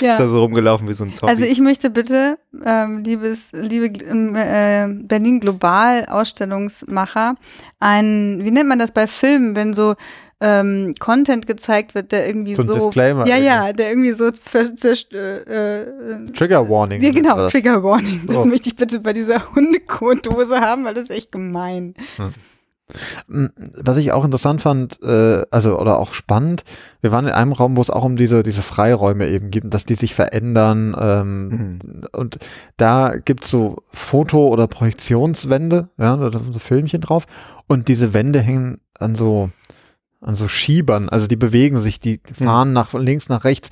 [0.00, 0.14] Ja.
[0.14, 1.30] Ist da so rumgelaufen wie so ein Zombie.
[1.32, 7.36] Also ich möchte bitte, ähm, liebes, liebe äh, Berlin Global Ausstellungsmacher,
[7.78, 9.94] ein, wie nennt man das bei Filmen, wenn so
[10.44, 13.46] ähm, Content gezeigt wird, der irgendwie So so, Disclaimer ja irgendwie.
[13.46, 17.00] ja, der irgendwie so äh, äh, Trigger Warning.
[17.00, 17.48] ja, genau.
[17.48, 18.22] Trigger Warning.
[18.26, 18.44] Das Oh.
[18.44, 21.94] möchte ich bitte bei dieser Hundekotdose haben, weil das ist echt gemein.
[23.26, 23.46] Mm,
[23.82, 26.64] Was ich auch interessant fand, äh, also oder auch spannend,
[27.00, 29.86] wir waren in einem Raum, wo es auch um diese, diese Freiräume eben gibt, dass
[29.86, 30.94] die sich verändern.
[30.98, 31.78] Ähm, Mhm.
[32.12, 32.38] Und
[32.76, 37.26] da gibt's so Foto- oder Projektionswände, ja, da sind so Filmchen drauf.
[37.66, 39.50] Und diese Wände hängen an so,
[40.22, 43.70] an so Schiebern, also die bewegen sich, die fahren nach links, nach rechts.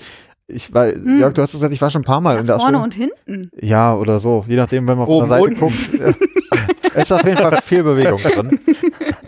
[0.49, 1.21] Ich war, Hm.
[1.21, 2.93] Jörg, du hast gesagt, ich war schon ein paar Mal in der Nach vorne und
[2.95, 3.51] hinten.
[3.61, 5.61] Ja, oder so, je nachdem, wenn man von Oben, der Seite unten.
[5.61, 6.17] guckt.
[6.93, 8.59] Es ist auf jeden Fall viel Bewegung drin.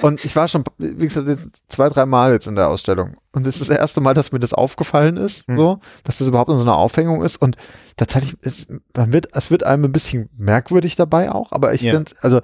[0.00, 1.28] Und ich war schon, wie gesagt,
[1.68, 3.14] zwei, drei Mal jetzt in der Ausstellung.
[3.30, 5.56] Und es ist das erste Mal, dass mir das aufgefallen ist, Mhm.
[5.56, 7.36] so, dass das überhaupt in so einer Aufhängung ist.
[7.36, 7.56] Und
[7.96, 8.66] tatsächlich, es,
[8.96, 11.92] man wird, es wird einem ein bisschen merkwürdig dabei auch, aber ich Ja.
[11.94, 12.40] finde, also,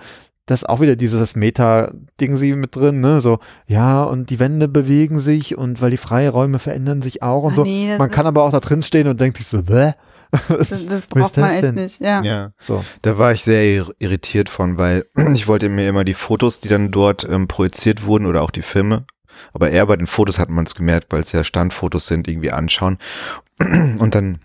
[0.48, 3.20] das ist auch wieder dieses Meta-Ding sie mit drin, ne?
[3.20, 7.52] So, ja, und die Wände bewegen sich und weil die Freiräume verändern sich auch und
[7.52, 7.62] Ah, so.
[7.64, 9.92] nee, Man kann aber auch da drin stehen und denkt sich so, bäh.
[10.48, 12.00] das, das braucht das man echt nicht.
[12.00, 12.22] Ja.
[12.22, 12.52] ja.
[12.60, 12.84] So.
[13.02, 16.68] Da war ich sehr ir- irritiert von, weil ich wollte mir immer die Fotos, die
[16.68, 19.04] dann dort ähm, projiziert wurden oder auch die Filme,
[19.52, 22.52] aber eher bei den Fotos hat man es gemerkt, weil es ja Standfotos sind, irgendwie
[22.52, 22.98] anschauen.
[23.60, 24.38] Und dann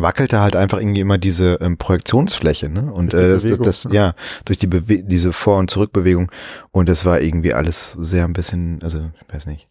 [0.00, 2.90] wackelte halt einfach irgendwie immer diese ähm, Projektionsfläche, ne?
[2.92, 3.94] Und äh, das, Bewegung, das, ne?
[3.94, 4.14] ja,
[4.44, 6.30] durch die Bewe diese Vor- und Zurückbewegung.
[6.70, 9.68] Und das war irgendwie alles sehr ein bisschen, also ich weiß nicht.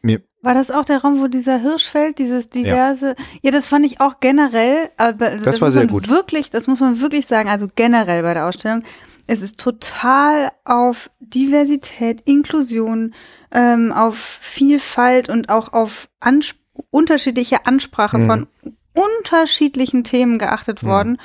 [0.00, 4.00] Mir, War das auch der Raum, wo dieser Hirschfeld, dieses diverse, ja, das fand ich
[4.00, 6.08] auch generell, aber also Das war muss sehr gut.
[6.08, 8.82] Wirklich, das muss man wirklich sagen, also generell bei der Ausstellung,
[9.26, 13.14] es ist total auf Diversität, Inklusion,
[13.52, 16.56] ähm, auf Vielfalt und auch auf Ansp
[16.90, 18.26] unterschiedliche Ansprache Mhm.
[18.26, 18.46] von
[18.94, 20.86] unterschiedlichen Themen geachtet Mhm.
[20.86, 21.18] worden.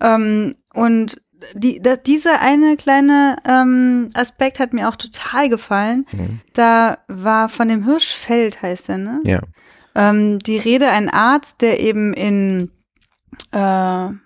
[0.00, 1.20] Ähm, und
[1.54, 6.06] die, da, dieser eine kleine ähm, Aspekt hat mir auch total gefallen.
[6.12, 6.40] Mhm.
[6.54, 9.20] Da war von dem Hirschfeld, heißt er, ne?
[9.24, 9.40] Ja.
[9.94, 12.70] Ähm, die Rede, ein Arzt, der eben in,
[13.52, 14.18] äh, wann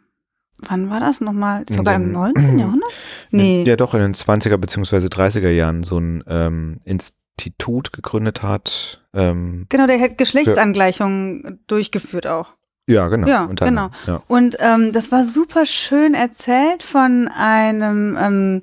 [0.90, 1.64] war das nochmal?
[1.68, 2.58] Sogar im 19.
[2.58, 2.90] Jahrhundert?
[3.30, 3.64] Nee.
[3.66, 4.96] Ja, doch in den 20er bzw.
[5.08, 9.02] 30er Jahren so ein ähm, Institut gegründet hat.
[9.12, 12.54] Ähm, Genau, der hat Geschlechtsangleichungen durchgeführt auch.
[12.88, 13.28] Ja, genau.
[13.28, 14.22] Ja, anderem, Ja.
[14.28, 18.62] Und ähm, das war super schön erzählt von einem ähm,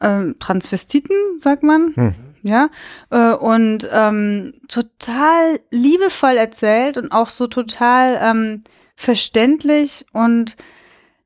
[0.00, 1.94] ähm, Transvestiten, sagt man.
[1.94, 2.14] Hm.
[2.44, 2.70] Ja,
[3.10, 8.64] äh, und ähm, total liebevoll erzählt und auch so total ähm,
[8.96, 10.56] verständlich und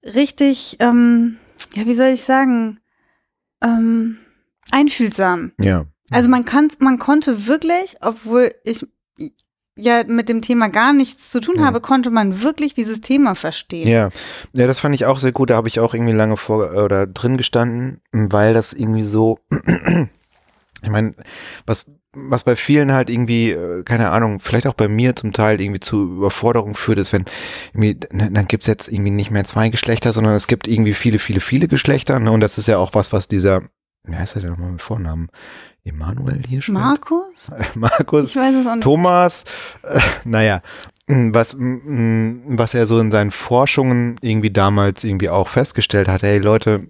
[0.03, 1.39] richtig, ähm,
[1.75, 2.81] ja, wie soll ich sagen,
[3.63, 4.19] ähm,
[4.71, 5.53] einfühlsam.
[5.59, 5.87] ja.
[6.11, 8.87] Also man kann, man konnte wirklich, obwohl ich
[9.77, 13.89] ja mit dem Thema gar nichts zu tun habe, konnte man wirklich dieses Thema verstehen.
[13.89, 14.11] Ja,
[14.53, 15.51] ja, das fand ich auch sehr gut.
[15.51, 19.39] Da habe ich auch irgendwie lange vor oder drin gestanden, weil das irgendwie so,
[20.83, 21.15] ich meine,
[21.67, 25.61] was was bei vielen halt irgendwie, äh, keine Ahnung, vielleicht auch bei mir zum Teil
[25.61, 27.27] irgendwie zu Überforderung führt, ist, wenn
[27.73, 31.19] irgendwie, ne, dann gibt's jetzt irgendwie nicht mehr zwei Geschlechter, sondern es gibt irgendwie viele,
[31.19, 32.19] viele, viele Geschlechter.
[32.19, 32.33] Ne?
[32.33, 33.63] Und das ist ja auch was, was dieser,
[34.05, 35.29] wie heißt er denn nochmal mit Vornamen?
[35.87, 36.75] Emanuel hier steht?
[36.75, 37.25] Markus?
[37.75, 38.27] Markus.
[38.27, 38.83] Ich weiß es auch nicht.
[38.85, 39.45] Thomas,
[39.83, 40.61] äh, naja,
[41.09, 46.39] was, mh, was er so in seinen Forschungen irgendwie damals irgendwie auch festgestellt hat, hey
[46.39, 46.89] Leute,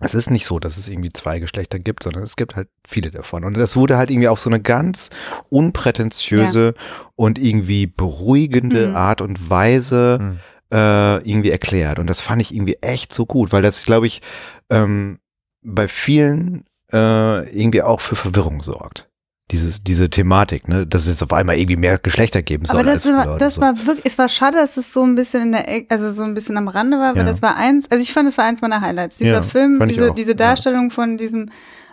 [0.00, 3.10] es ist nicht so, dass es irgendwie zwei Geschlechter gibt, sondern es gibt halt viele
[3.10, 3.44] davon.
[3.44, 5.10] Und das wurde halt irgendwie auf so eine ganz
[5.50, 6.74] unprätentiöse
[7.16, 8.96] und irgendwie beruhigende Mhm.
[8.96, 10.38] Art und Weise Mhm.
[10.70, 11.98] äh, irgendwie erklärt.
[11.98, 14.22] Und das fand ich irgendwie echt so gut, weil das, glaube ich,
[14.70, 15.18] ähm,
[15.62, 19.08] bei vielen äh, irgendwie auch für Verwirrung sorgt.
[19.50, 22.76] Dieses, diese Thematik, ne, dass es auf einmal irgendwie mehr Geschlechter geben soll.
[22.80, 23.60] Aber das, als war, das so.
[23.62, 26.34] war wirklich, es war schade, dass es so ein bisschen in der, also so ein
[26.34, 27.30] bisschen am Rande war, weil Ja.
[27.30, 29.16] das war eins, also ich fand, das war eins meiner Highlights.
[29.16, 30.36] Dieser Ja, Film, diese, diese ja.
[30.36, 31.48] Darstellung von diesem,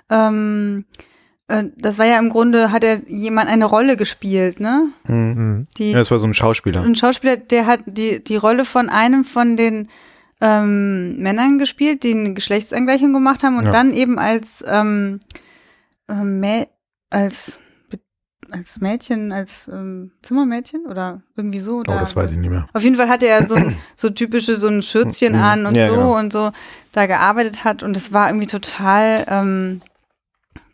[0.09, 0.83] ähm,
[1.47, 4.89] äh, das war ja im Grunde, hat er jemand eine Rolle gespielt, ne?
[5.07, 5.67] Mhm.
[5.77, 6.81] Die, Ja, das war so ein Schauspieler.
[6.81, 9.87] ein Schauspieler, der hat die, die Rolle von einem von den
[10.41, 13.71] ähm, Männern gespielt, die eine Geschlechtsangleichung gemacht haben und Ja.
[13.71, 15.19] dann eben als, ähm,
[16.07, 16.67] Mä
[17.09, 17.57] als,
[18.51, 21.79] als Mädchen, als ähm, Zimmermädchen oder irgendwie so.
[21.79, 22.67] Oh, das weiß ich nicht mehr.
[22.73, 23.55] Auf jeden Fall hatte er so,
[23.95, 25.39] so typische, so ein Schürzchen Mhm.
[25.43, 26.17] an und Ja, so genau.
[26.19, 26.51] und so
[26.91, 29.81] da gearbeitet hat und es war irgendwie total, ähm,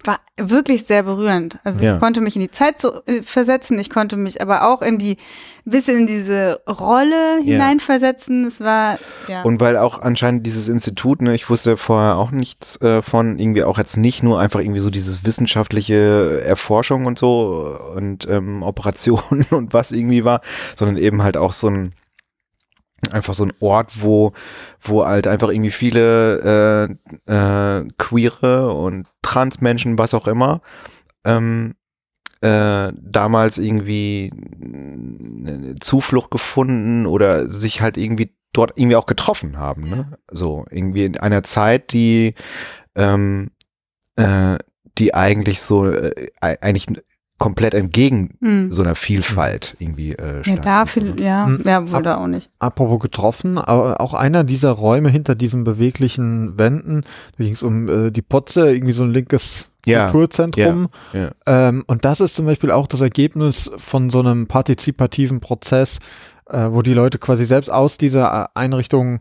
[0.06, 1.60] war wirklich sehr berührend.
[1.64, 1.96] Also Ja.
[1.96, 4.98] ich konnte mich in die Zeit so, äh, versetzen, ich konnte mich aber auch in
[4.98, 5.18] die,
[5.66, 7.44] ein bisschen in diese Rolle Ja.
[7.44, 8.46] hineinversetzen.
[8.46, 8.98] Es war,
[9.28, 9.44] ja.
[9.44, 13.64] Und weil auch anscheinend dieses Institut, ne, ich wusste vorher auch nichts äh, von, irgendwie
[13.64, 19.46] auch jetzt nicht nur einfach irgendwie so dieses wissenschaftliche Erforschung und so und ähm, Operationen
[19.52, 20.42] und was irgendwie war,
[20.76, 21.94] sondern eben halt auch so ein
[23.10, 24.34] einfach so ein Ort, wo,
[24.82, 26.98] wo halt einfach irgendwie viele
[27.28, 27.32] äh,
[27.80, 30.62] äh, queere und Transmenschen, was auch immer,
[31.26, 31.76] ähm,
[32.42, 34.32] äh, damals irgendwie
[34.62, 39.90] eine Zuflucht gefunden oder sich halt irgendwie dort irgendwie auch getroffen haben.
[39.90, 40.18] Ne?
[40.30, 42.36] So irgendwie in einer Zeit, die
[42.96, 43.52] ähm,
[44.16, 44.58] äh,
[44.98, 46.88] die eigentlich so äh, eigentlich
[47.42, 48.72] komplett entgegen Hm.
[48.72, 50.66] so einer Vielfalt irgendwie äh, ja, stand.
[50.66, 51.62] da viel, ja, Hm.
[51.66, 52.50] ja, wohl da auch nicht.
[52.60, 57.02] Apropos getroffen, au- auch einer dieser Räume hinter diesen beweglichen Wänden,
[57.38, 60.90] da ging es um äh, die Potze, irgendwie so ein linkes Ja, Kulturzentrum.
[61.14, 61.32] ja.
[61.48, 66.00] Ähm, und das ist zum Beispiel auch das Ergebnis von so einem partizipativen Prozess,
[66.50, 69.20] äh, wo die Leute quasi selbst aus dieser äh, Einrichtung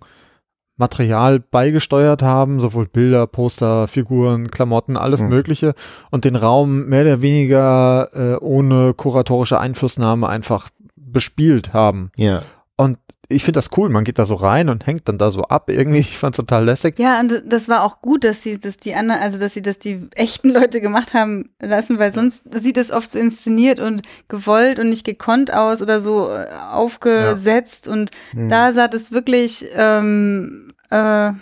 [0.80, 5.28] Material beigesteuert haben, sowohl Bilder, Poster, Figuren, Klamotten, alles Mhm.
[5.28, 5.74] Mögliche
[6.10, 12.10] und den Raum mehr oder weniger äh, ohne kuratorische Einflussnahme einfach bespielt haben.
[12.16, 12.42] Ja.
[12.76, 12.96] Und
[13.32, 15.68] ich finde das cool, man geht da so rein und hängt dann da so ab
[15.70, 15.98] irgendwie.
[16.10, 16.98] Ich fand's total lässig.
[16.98, 19.78] Ja, und das war auch gut, dass sie, dass die anderen, also dass sie das
[19.78, 24.80] die echten Leute gemacht haben lassen, weil sonst sieht es oft so inszeniert und gewollt
[24.80, 28.48] und nicht gekonnt aus oder so äh, aufgesetzt und Hm.
[28.48, 31.32] da sah das wirklich ähm, äh,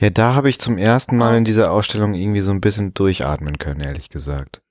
[0.00, 3.58] Ja, da habe ich zum ersten Mal in dieser Ausstellung irgendwie so ein bisschen durchatmen
[3.58, 4.62] können, ehrlich gesagt.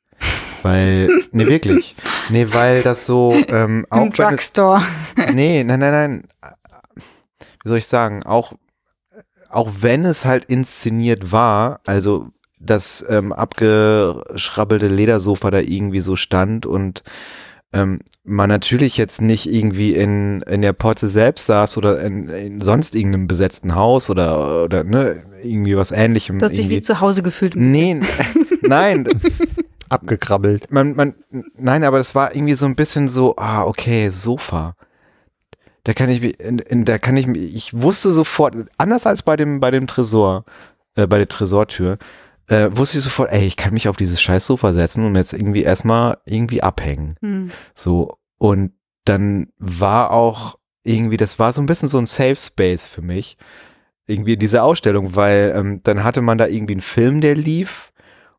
[0.63, 1.95] Weil, nee, wirklich.
[2.29, 4.81] Nee, weil das so, ähm, auch im wenn es, Drugstore.
[5.33, 6.27] nee, nein, nein, nein.
[7.63, 8.23] Wie soll ich sagen?
[8.23, 8.53] Auch,
[9.49, 12.29] auch wenn es halt inszeniert war, also
[12.59, 17.03] das ähm, abgeschrabbelte Ledersofa da irgendwie so stand und
[17.73, 22.61] ähm, man natürlich jetzt nicht irgendwie in, in der Potze selbst saß oder in, in
[22.61, 26.39] sonst irgendeinem besetzten Haus oder, oder ne, irgendwie was ähnlichem.
[26.39, 26.77] Du hast dich irgendwie.
[26.77, 27.55] wie zu Hause gefühlt.
[27.55, 27.99] Nee,
[28.61, 29.07] nein,
[29.89, 30.71] Abgekrabbelt.
[30.71, 31.13] man, man,
[31.57, 34.75] nein, aber das war irgendwie so ein bisschen so, ah, okay, Sofa.
[35.83, 39.23] Da kann ich, mich- in, in, da kann ich, mich- ich wusste sofort, anders als
[39.23, 40.45] bei dem, bei dem Tresor,
[40.95, 41.97] äh, bei der Tresortür,
[42.49, 45.33] äh, wusste ich sofort, ey, ich kann mich auf dieses scheiß Sofa setzen und jetzt
[45.33, 47.15] irgendwie erstmal irgendwie abhängen.
[47.21, 47.51] Hm.
[47.75, 48.73] So, und
[49.05, 53.37] dann war auch irgendwie, das war so ein bisschen so ein Safe Space für mich,
[54.07, 57.93] irgendwie in dieser Ausstellung, weil ähm, dann hatte man da irgendwie einen Film, der lief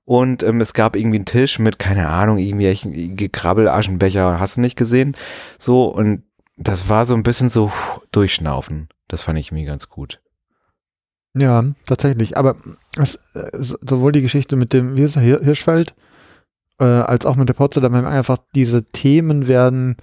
[0.04, 4.61] und ähm, es gab irgendwie einen Tisch mit, keine Ahnung, irgendwie Gekrabbel, Aschenbecher, hast du
[4.61, 5.14] nicht gesehen?
[5.58, 6.24] So, und
[6.56, 8.88] das war so ein bisschen so puh, durchschnaufen.
[9.06, 10.20] Das fand ich mir ganz gut.
[11.34, 12.36] Ja, tatsächlich.
[12.36, 12.56] Aber
[12.99, 15.95] es, äh, so- sowohl die Geschichte mit dem wie ist er, Hir- Hirschfeld
[16.78, 19.97] äh, als auch mit der Potsdam haben einfach diese Themen werden,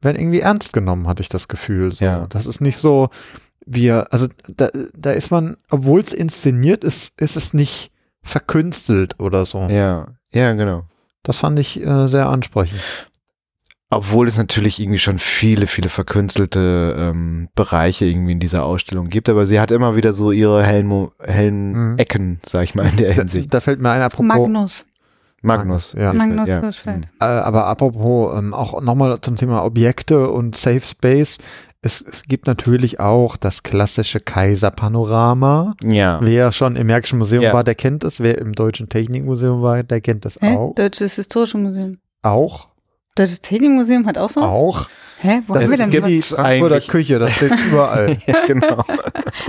[0.00, 1.92] werden irgendwie ernst genommen, hatte ich das Gefühl.
[1.92, 2.04] So.
[2.04, 2.26] Ja.
[2.28, 3.10] Das ist nicht so,
[3.66, 7.90] wir, also da, da ist man, obwohl es inszeniert ist, ist es nicht
[8.22, 9.60] verkünstelt oder so.
[9.68, 10.84] Ja, ja, genau.
[11.22, 12.80] Das fand ich äh, sehr ansprechend.
[13.90, 19.28] Obwohl es natürlich irgendwie schon viele, viele verkünstelte ähm, Bereiche irgendwie in dieser Ausstellung gibt,
[19.28, 21.98] aber sie hat immer wieder so ihre hellen, Mo hellen Mhm.
[21.98, 23.52] Ecken, sag ich mal, in der Da, Hinsicht.
[23.54, 24.84] da fällt mir ein, apropos, Magnus.
[25.42, 25.94] Magnus.
[25.96, 26.12] Ja.
[26.14, 26.60] Magnus ja.
[26.60, 27.06] Hirschfeld.
[27.20, 31.38] Äh, aber apropos ähm, auch nochmal zum Thema Objekte und Safe Space.
[31.82, 35.74] Es, es gibt natürlich auch das klassische Kaiserpanorama.
[35.84, 36.18] Ja.
[36.22, 37.52] Wer schon im Märkischen Museum Ja.
[37.52, 38.20] war, der kennt es.
[38.20, 40.56] Wer im Deutschen Technikmuseum war, der kennt es Hä?
[40.56, 40.74] auch.
[40.74, 41.92] Deutsches Historische Museum.
[42.22, 42.68] Auch.
[43.16, 44.40] Deutsches Technikmuseum hat auch so?
[44.42, 44.88] Auch.
[45.20, 45.40] Hä?
[45.46, 46.08] Wo Das haben wir denn gibt-?
[46.08, 48.18] Die Frankfurter Küche, das steht überall.
[48.26, 48.82] ja, genau.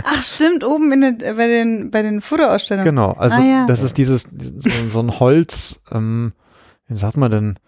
[0.03, 2.85] Ach, stimmt, oben in den, bei den, bei den Fotoausstellungen.
[2.85, 3.11] genau.
[3.13, 3.65] Also Ah, ja.
[3.67, 6.33] das ist dieses, so, so ein Holz, ähm,
[6.87, 7.59] wie sagt man denn?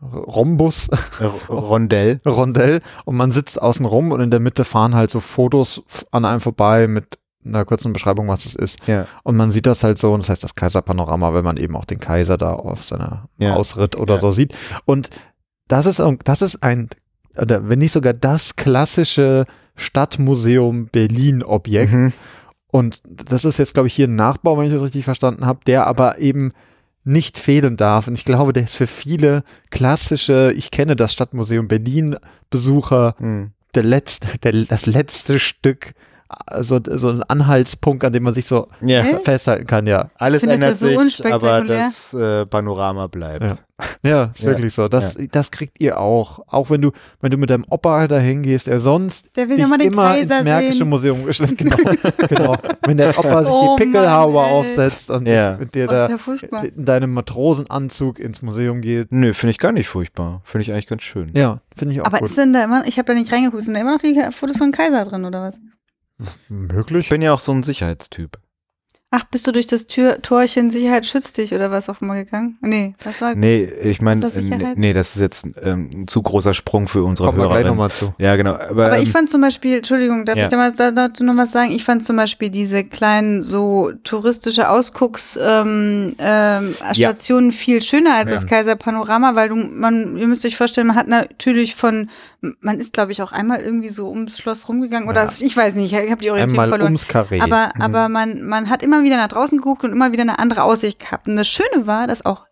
[0.00, 0.88] Rhombus,
[1.20, 2.20] R Rondell.
[2.24, 6.24] Rondell und man sitzt außen rum und in der Mitte fahren halt so Fotos an
[6.24, 8.86] einem vorbei mit einer kurzen Beschreibung, was es ist.
[8.86, 9.06] Ja.
[9.22, 11.84] Und man sieht das halt so, und das heißt das Kaiserpanorama, wenn man eben auch
[11.84, 13.54] den Kaiser da auf seiner Ja.
[13.54, 14.20] Ausritt oder Ja.
[14.20, 14.54] so sieht.
[14.84, 15.10] Und
[15.68, 16.88] das ist, das ist ein,
[17.36, 19.44] oder wenn nicht sogar das klassische
[19.74, 21.92] Stadtmuseum Berlin-Objekt.
[21.92, 22.12] Mhm.
[22.68, 25.60] Und das ist jetzt, glaube ich, hier ein Nachbau, wenn ich das richtig verstanden habe,
[25.66, 26.52] der aber eben
[27.04, 28.08] nicht fehlen darf.
[28.08, 33.52] Und ich glaube, der ist für viele klassische, ich kenne das Stadtmuseum Berlin-Besucher Mhm.
[33.74, 35.94] der letzte, der, das letzte Stück,
[36.28, 39.02] also so ein Anhaltspunkt, an dem man sich so Ja.
[39.02, 39.16] Hä?
[39.24, 40.10] festhalten kann, ja.
[40.16, 43.44] Alles ändert so sich, aber das äh, Panorama bleibt.
[43.44, 43.58] Ja.
[44.02, 44.46] Ja, ist Ja.
[44.52, 44.88] wirklich so.
[44.88, 46.40] Das, das kriegt ihr auch.
[46.46, 49.66] Auch wenn du, wenn du mit deinem Opa dahin gehst, der sonst Der will dich
[49.68, 50.88] ja immer Kaiser ins Märkische sehen.
[50.88, 51.58] Museum geschleppt.
[52.28, 52.56] Genau, genau.
[52.86, 55.56] Wenn der Opa sich Oh die Pickelhaube Mann, aufsetzt und Ja.
[55.58, 56.64] mit dir Oh, da ja furchtbar.
[56.64, 59.12] in deinem Matrosenanzug ins Museum geht.
[59.12, 60.40] Nö, finde ich gar nicht furchtbar.
[60.44, 61.32] Finde ich eigentlich ganz schön.
[61.36, 62.30] Ja, finde ich auch Aber gut.
[62.30, 64.56] ist denn da immer, ich habe da nicht reingeguckt, sind da immer noch die Fotos
[64.56, 65.58] von Kaiser drin oder was?
[66.18, 67.08] Ich Möglich.
[67.08, 68.38] bin ja auch so ein Sicherheitstyp.
[69.12, 72.58] Ach, bist du durch das Tür Torchen Sicherheit schützt dich oder was auch immer gegangen?
[72.60, 73.36] Nee, das war.
[73.36, 74.76] Nee, ich meine, Sicherheit?
[74.76, 77.90] nee, das ist jetzt ähm, ein zu großer Sprung für unsere Kommen wir gleich nochmal
[77.90, 78.12] zu.
[78.18, 78.54] Ja, genau.
[78.54, 80.42] Aber, Aber ähm, ich fand zum Beispiel, Entschuldigung, darf Ja.
[80.44, 81.70] ich da mal da, dazu noch was sagen?
[81.70, 88.28] Ich fand zum Beispiel diese kleinen so touristische Ausgucks ähm, ähm, Stationen viel schöner als
[88.28, 88.34] Ja.
[88.36, 92.10] das Kaiser Panorama, weil du, man, ihr müsst euch vorstellen, man hat natürlich von,
[92.60, 95.30] man ist glaube ich auch einmal irgendwie so ums Schloss rumgegangen oder Ja.
[95.38, 96.88] ich weiß nicht, ich habe die Orientierung Einmal verloren.
[96.92, 97.40] ums Karree.
[97.40, 97.82] Aber, Mhm.
[97.82, 100.98] aber man, man hat immer wieder nach draußen geguckt und immer wieder eine andere Aussicht
[100.98, 101.28] gehabt.
[101.28, 102.46] Und das Schöne war, dass auch,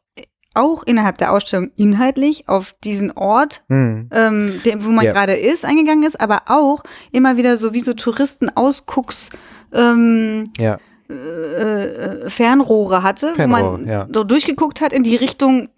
[0.54, 5.12] auch innerhalb der Ausstellung inhaltlich auf diesen Ort, hm, ähm, der, wo man Ja.
[5.12, 9.30] gerade ist, eingegangen ist, aber auch immer wieder so wie so Touristen-Ausgucks,
[9.72, 10.78] ähm, ja,
[11.10, 14.06] äh, äh, Fernrohre hatte, wo Fernrohre, man ja.
[14.12, 15.68] so durchgeguckt hat in die Richtung,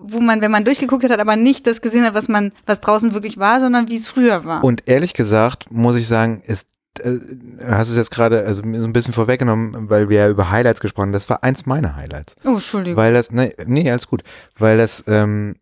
[0.00, 3.14] wo man, wenn man durchgeguckt hat, aber nicht das gesehen hat, was man, was draußen
[3.14, 4.64] wirklich war, sondern wie es früher war.
[4.64, 6.68] Und ehrlich gesagt, muss ich sagen, ist,
[7.00, 10.50] äh, du hast es jetzt gerade also so ein bisschen vorweggenommen, weil wir ja über
[10.50, 11.12] Highlights gesprochen haben.
[11.12, 12.36] Das war eins meiner Highlights.
[12.44, 12.96] oh, Entschuldigung.
[12.96, 14.22] Weil das, nee, nee, alles gut.
[14.58, 15.56] Weil das, ähm,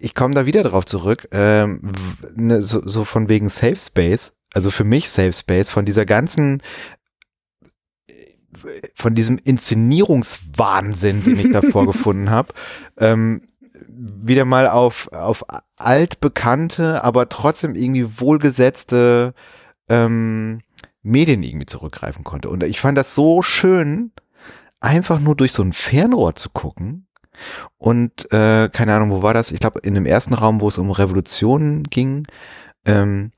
[0.00, 1.92] ich komme da wieder drauf zurück, ähm,
[2.34, 6.62] ne, so, so von wegen Safe Space, also für mich Safe Space, von dieser ganzen,
[8.94, 12.52] von diesem Inszenierungswahnsinn, den ich da vorgefunden habe,
[12.98, 13.42] ähm,
[13.88, 15.44] wieder mal auf, auf
[15.76, 19.34] altbekannte, aber trotzdem irgendwie wohlgesetzte
[19.88, 20.60] ähm,
[21.02, 22.48] Medien irgendwie zurückgreifen konnte.
[22.48, 24.12] Und ich fand das so schön,
[24.80, 27.06] einfach nur durch so ein Fernrohr zu gucken.
[27.76, 29.50] Und äh, keine Ahnung, wo war das?
[29.50, 32.26] Ich glaube, in dem ersten Raum, wo es um Revolutionen ging,
[32.84, 33.32] ähm,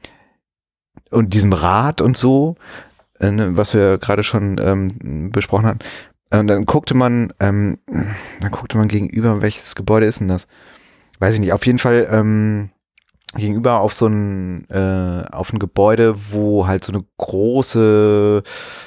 [1.11, 2.55] und diesem Rad und so,
[3.21, 5.81] was wir gerade schon ähm, besprochen hatten.
[6.33, 10.47] Und dann guckte man, ähm, dann guckte man gegenüber, welches Gebäude ist denn das?
[11.19, 11.53] Weiß ich nicht.
[11.53, 12.71] Auf jeden Fall ähm,
[13.35, 18.43] gegenüber auf so ein, äh, auf ein Gebäude, wo halt so eine große,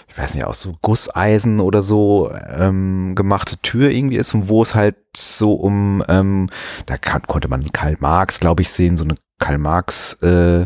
[0.07, 4.61] ich weiß nicht, aus so Gusseisen oder so ähm, gemachte Tür irgendwie ist und wo
[4.61, 6.47] es halt so um, ähm,
[6.85, 10.65] da kann, konnte man Karl Marx, glaube ich, sehen, so eine Karl Marx äh,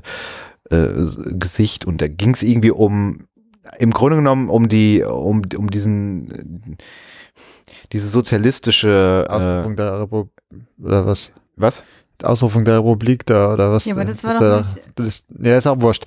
[0.69, 3.27] äh, Gesicht und da ging es irgendwie um
[3.79, 6.77] im Grunde genommen um die um um diesen
[7.91, 10.31] diese sozialistische Ausrufung der Republik
[10.81, 11.31] oder was?
[11.55, 11.83] Was?
[12.23, 13.85] Ausrufung der Republik da oder was?
[13.85, 14.81] Ja, aber das war da, doch nicht.
[14.95, 16.05] Das, ist- ja, ist auch wurscht.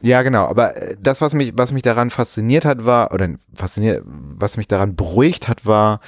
[0.00, 0.46] Ja, genau.
[0.46, 4.68] Aber äh, das, was mich, was mich daran fasziniert hat, war, oder fasziniert, was mich
[4.68, 6.00] daran beruhigt hat, war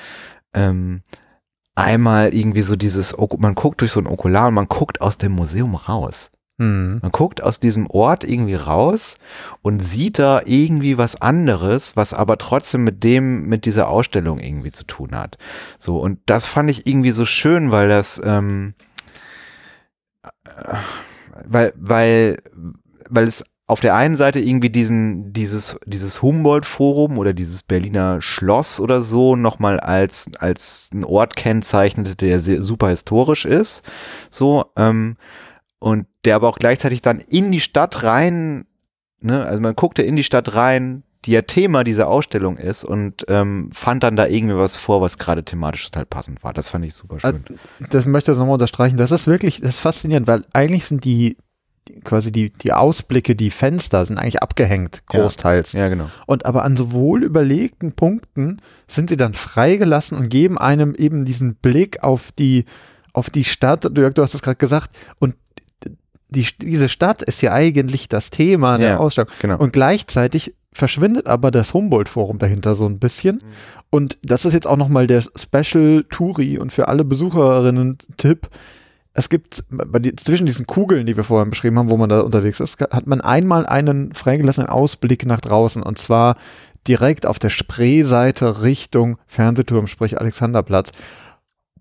[0.55, 1.03] ähm,
[1.75, 5.33] einmal irgendwie so dieses, man guckt durch so ein Okular und man guckt aus dem
[5.33, 6.31] Museum raus.
[6.61, 6.99] Hm.
[7.01, 9.17] Man guckt aus diesem Ort irgendwie raus
[9.63, 14.71] und sieht da irgendwie was anderes, was aber trotzdem mit dem, mit dieser Ausstellung irgendwie
[14.71, 15.39] zu tun hat.
[15.79, 18.75] So, und das fand ich irgendwie so schön, weil das, ähm,
[20.23, 20.75] äh,
[21.47, 22.43] weil, weil,
[23.09, 28.81] weil es auf der einen Seite irgendwie diesen, dieses, dieses Humboldt-Forum oder dieses Berliner Schloss
[28.81, 33.83] oder so nochmal als, als ein Ort kennzeichnete, der sehr, super historisch ist.
[34.29, 35.17] So, ähm,
[35.81, 38.67] und der aber auch gleichzeitig dann in die Stadt rein,
[39.21, 43.27] ne, also man guckte in die Stadt rein, die ja Thema dieser Ausstellung ist und
[43.29, 46.55] ähm, fand dann da irgendwie was vor, was gerade thematisch total passend war.
[46.55, 47.45] Das fand ich super schön.
[47.91, 48.97] Das möchte ich nochmal unterstreichen.
[48.97, 51.37] Das ist wirklich, das ist faszinierend, weil eigentlich sind die,
[52.05, 55.21] quasi die, die Ausblicke, die Fenster sind eigentlich abgehängt, Ja.
[55.21, 55.73] großteils.
[55.73, 56.09] ja, genau.
[56.27, 61.27] Und aber an so wohl überlegten Punkten sind sie dann freigelassen und geben einem eben
[61.27, 62.65] diesen Blick auf die,
[63.13, 63.95] auf die Stadt.
[63.95, 64.97] Dirk, du hast es gerade gesagt.
[65.19, 65.35] Und
[66.31, 69.31] die, diese Stadt ist ja eigentlich das Thema der Ja, Ausstellung.
[69.41, 69.59] Genau.
[69.59, 73.43] Und gleichzeitig verschwindet aber das Humboldt-Forum dahinter so ein bisschen.
[73.91, 78.49] Und das ist jetzt auch nochmal der Special Touri und für alle Besucherinnen Tipp.
[79.13, 79.65] Es gibt
[79.99, 83.09] die, zwischen diesen Kugeln, die wir vorhin beschrieben haben, wo man da unterwegs ist, hat
[83.09, 86.37] man einmal einen freigelassenen Ausblick nach draußen und zwar
[86.87, 90.93] direkt auf der Spreeseite Richtung Fernsehturm, sprich Alexanderplatz.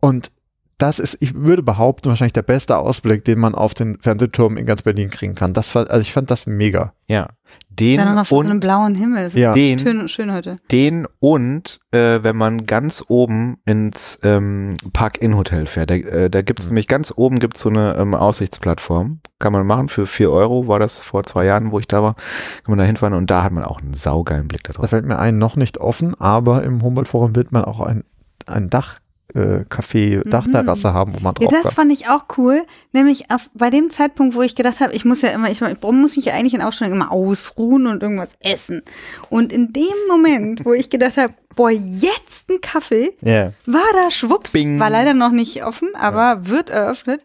[0.01, 0.31] Und
[0.79, 4.65] das ist, ich würde behaupten, wahrscheinlich der beste Ausblick, den man auf den Fernsehturm in
[4.65, 5.53] ganz Berlin kriegen kann.
[5.53, 6.93] Das fand, also ich fand das mega.
[7.07, 7.27] ja.
[7.67, 9.23] Den Dann noch vor so einem und, blauen Himmel.
[9.23, 9.53] Das ist Ja.
[9.53, 10.57] Den- schön, schön heute.
[10.69, 15.89] den und äh, wenn man ganz oben ins ähm, Park-In-Hotel fährt.
[15.89, 19.21] Da, äh, da gibt es nämlich ganz oben gibt's so eine ähm, Aussichtsplattform.
[19.39, 22.15] Kann man machen für 4 Euro, war das vor zwei Jahren, wo ich da war.
[22.15, 24.89] Kann man da hinfahren und da hat man auch einen saugeilen Blick da Da drauf.
[24.91, 28.03] fällt mir ein, noch nicht offen, aber im Humboldt-Forum wird man auch ein,
[28.45, 28.98] ein Dach,
[29.35, 30.29] äh, Café, Mhm.
[30.31, 31.71] Dachterrasse haben, wo man Ja, drauf das kann.
[31.73, 32.63] fand ich auch cool.
[32.93, 35.81] Nämlich auf, bei dem Zeitpunkt, wo ich gedacht habe, ich muss ja immer, ich, ich
[35.83, 38.81] muss mich ja eigentlich in Ausstellungen immer ausruhen und irgendwas essen.
[39.29, 43.51] Und in dem Moment, wo ich gedacht habe, boah, jetzt ein Kaffee, Ja.
[43.65, 44.79] war da schwupps, Bing.
[44.79, 47.23] war leider noch nicht offen, aber wird eröffnet.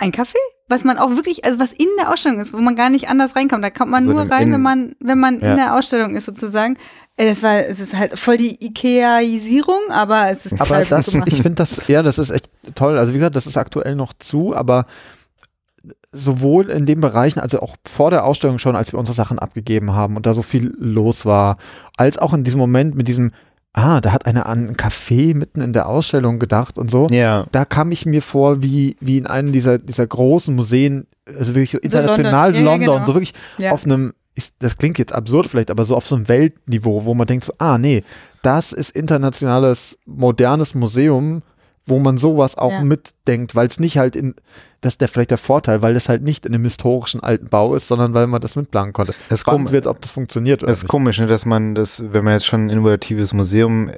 [0.00, 0.38] Ein Kaffee,
[0.68, 3.34] was man auch wirklich, also was in der Ausstellung ist, wo man gar nicht anders
[3.34, 3.64] reinkommt.
[3.64, 5.50] Da kommt man So nur in- rein, in- wenn man, wenn man Ja.
[5.50, 6.76] in der Ausstellung ist sozusagen.
[7.20, 11.28] Das war, es ist halt voll die Ikeaisierung, aber es ist Aber das, gemacht.
[11.32, 12.96] ich finde das, ja, das ist echt toll.
[12.96, 14.86] Also wie gesagt, das ist aktuell noch zu, aber
[16.12, 19.92] sowohl in den Bereichen, also auch vor der Ausstellung schon, als wir unsere Sachen abgegeben
[19.94, 21.56] haben und da so viel los war,
[21.96, 23.32] als auch in diesem Moment mit diesem,
[23.74, 27.08] ah, da hat einer an einen Café mitten in der Ausstellung gedacht und so.
[27.10, 27.46] Ja.
[27.52, 31.72] Da kam ich mir vor, wie, wie in einem dieser, dieser großen Museen, also wirklich
[31.72, 32.54] so international London.
[32.54, 33.06] Ja, ja, London, genau.
[33.06, 33.72] so wirklich Ja.
[33.72, 37.12] auf einem, ist, das klingt jetzt absurd vielleicht, aber so auf so einem Weltniveau, wo
[37.14, 38.02] man denkt so, ah nee,
[38.42, 41.42] das ist internationales, modernes Museum,
[41.86, 42.82] wo man sowas auch Ja.
[42.82, 44.34] mitdenkt, weil es nicht halt in,
[44.82, 47.74] das ist der, vielleicht der Vorteil, weil es halt nicht in einem historischen alten Bau
[47.74, 49.14] ist, sondern weil man das mitplanen konnte.
[49.28, 50.90] Das ist Spannend kom- wird, ob das funktioniert oder Das ist nicht.
[50.90, 53.90] komisch, ne, dass man das, wenn man jetzt schon ein innovatives Museum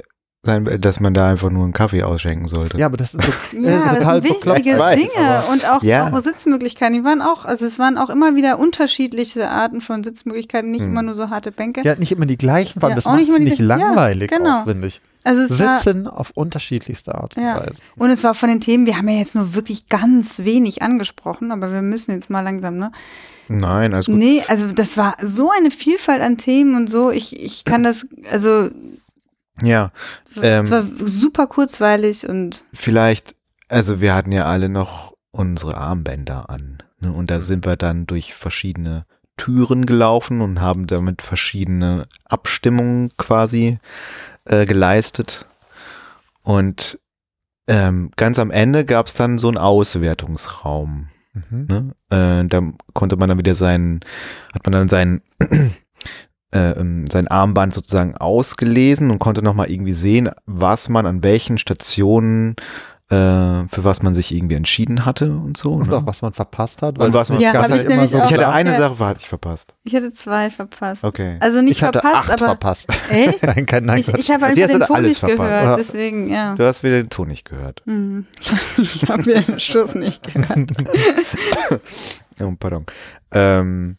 [0.42, 2.78] sein dass man da einfach nur einen Kaffee ausschenken sollte.
[2.78, 5.82] Ja, aber das ist so Ja, äh, das total sind wichtige weiß, Dinge und auch,
[5.82, 6.10] Ja.
[6.10, 6.94] auch Sitzmöglichkeiten.
[6.94, 10.92] Die waren auch, also es waren auch immer wieder unterschiedliche Arten von Sitzmöglichkeiten, nicht Hm.
[10.92, 11.82] immer nur so harte Bänke.
[11.82, 13.80] Ja, nicht immer die gleichen, allem Ja, das auch macht nicht nicht gleichen.
[13.80, 14.62] Ja, langweilig, genau.
[14.64, 15.00] finde ich.
[15.24, 17.56] Also es war, Sitzen auf unterschiedlichste Art und Ja.
[17.60, 17.74] Weise.
[17.98, 21.52] und es war von den Themen, wir haben ja jetzt nur wirklich ganz wenig angesprochen,
[21.52, 22.90] aber wir müssen jetzt mal langsam, ne?
[23.48, 24.14] Nein, alles gut.
[24.14, 27.10] Nee, also das war so eine Vielfalt an Themen und so.
[27.10, 28.70] Ich, ich kann das, also
[29.62, 29.92] Ja,
[30.40, 30.64] Ähm.
[30.64, 33.34] es war super kurzweilig und vielleicht,
[33.68, 36.78] also wir hatten ja alle noch unsere Armbänder an.
[37.00, 37.12] Ne?
[37.12, 39.06] Und da sind wir dann durch verschiedene
[39.36, 43.78] Türen gelaufen und haben damit verschiedene Abstimmungen quasi
[44.44, 45.46] äh, geleistet.
[46.42, 46.98] Und
[47.66, 51.08] ähm, ganz am Ende gab es dann so einen Auswertungsraum.
[51.32, 51.66] Mhm.
[51.68, 51.94] Ne?
[52.10, 54.00] Äh, da konnte man dann wieder sein,
[54.52, 55.70] hat man dann sein, äh,
[56.52, 62.56] ähm, sein Armband sozusagen ausgelesen und konnte nochmal irgendwie sehen, was man an welchen Stationen
[63.10, 65.72] äh, für was man sich irgendwie entschieden hatte und so.
[65.72, 65.96] Und ne?
[65.96, 66.96] auch was man verpasst hat.
[66.96, 68.24] Und was man- Ja, hab ich nämlich auch.
[68.24, 68.78] ich hatte eine.
[68.78, 69.74] Sache hatte ich verpasst.
[69.82, 71.02] Ich hatte zwei verpasst.
[71.02, 71.36] Okay.
[71.40, 72.88] Also nicht ich hatte verpasst, acht aber verpasst.
[73.10, 73.42] echt?
[73.42, 75.50] Nein, kein Nein, Ich, ich habe einfach den Ton alles nicht verpasst.
[75.50, 76.54] gehört, deswegen, ja.
[76.54, 77.82] Du hast wieder den Ton nicht gehört.
[77.84, 78.26] Hm.
[78.78, 80.70] Ich habe mir den Schuss nicht gehört.
[82.40, 82.86] Oh, pardon.
[83.32, 83.96] Ähm,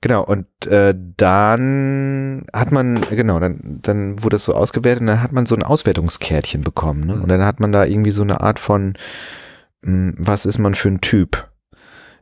[0.00, 5.22] genau, und äh, dann hat man, genau, dann, dann wurde es so ausgewertet und dann
[5.22, 7.06] hat man so ein Auswertungskärtchen bekommen.
[7.06, 7.14] Ne?
[7.14, 8.94] Und dann hat man da irgendwie so eine Art von,
[9.82, 11.48] mh, was ist man für ein Typ?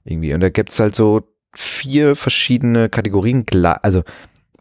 [0.04, 0.32] Irgendwie.
[0.34, 3.44] Und da gibt's halt so vier verschiedene Kategorien,
[3.82, 4.02] also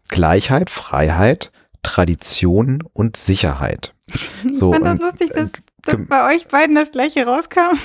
[0.09, 1.51] Gleichheit, Freiheit,
[1.83, 3.93] Tradition und Sicherheit.
[4.43, 5.51] Ich So, fand das lustig, dass, äh,
[5.83, 7.77] dass bei euch beiden das gleiche rauskam.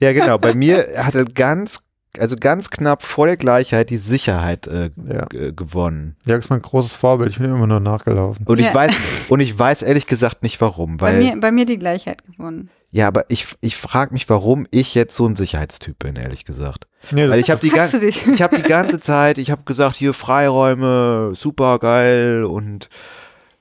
[0.00, 0.38] Ja, genau.
[0.38, 1.82] Bei mir hatte ganz,
[2.18, 5.26] also ganz knapp vor der Gleichheit die Sicherheit äh, Ja.
[5.26, 6.16] g- gewonnen.
[6.26, 7.30] Jörg ist mein großes Vorbild.
[7.30, 8.44] Ich bin immer nur nachgelaufen.
[8.46, 8.68] Und Ja.
[8.68, 8.94] ich weiß,
[9.28, 12.68] und ich weiß ehrlich gesagt nicht warum, Bei weil, mir, bei mir die Gleichheit gewonnen.
[12.90, 16.86] ja, aber ich, ich frage mich, warum ich jetzt so ein Sicherheitstyp bin, ehrlich gesagt.
[17.12, 19.96] Nee, das Weil ich habe die, gan ich hab die ganze Zeit, ich habe gesagt,
[19.96, 22.88] hier Freiräume, super geil und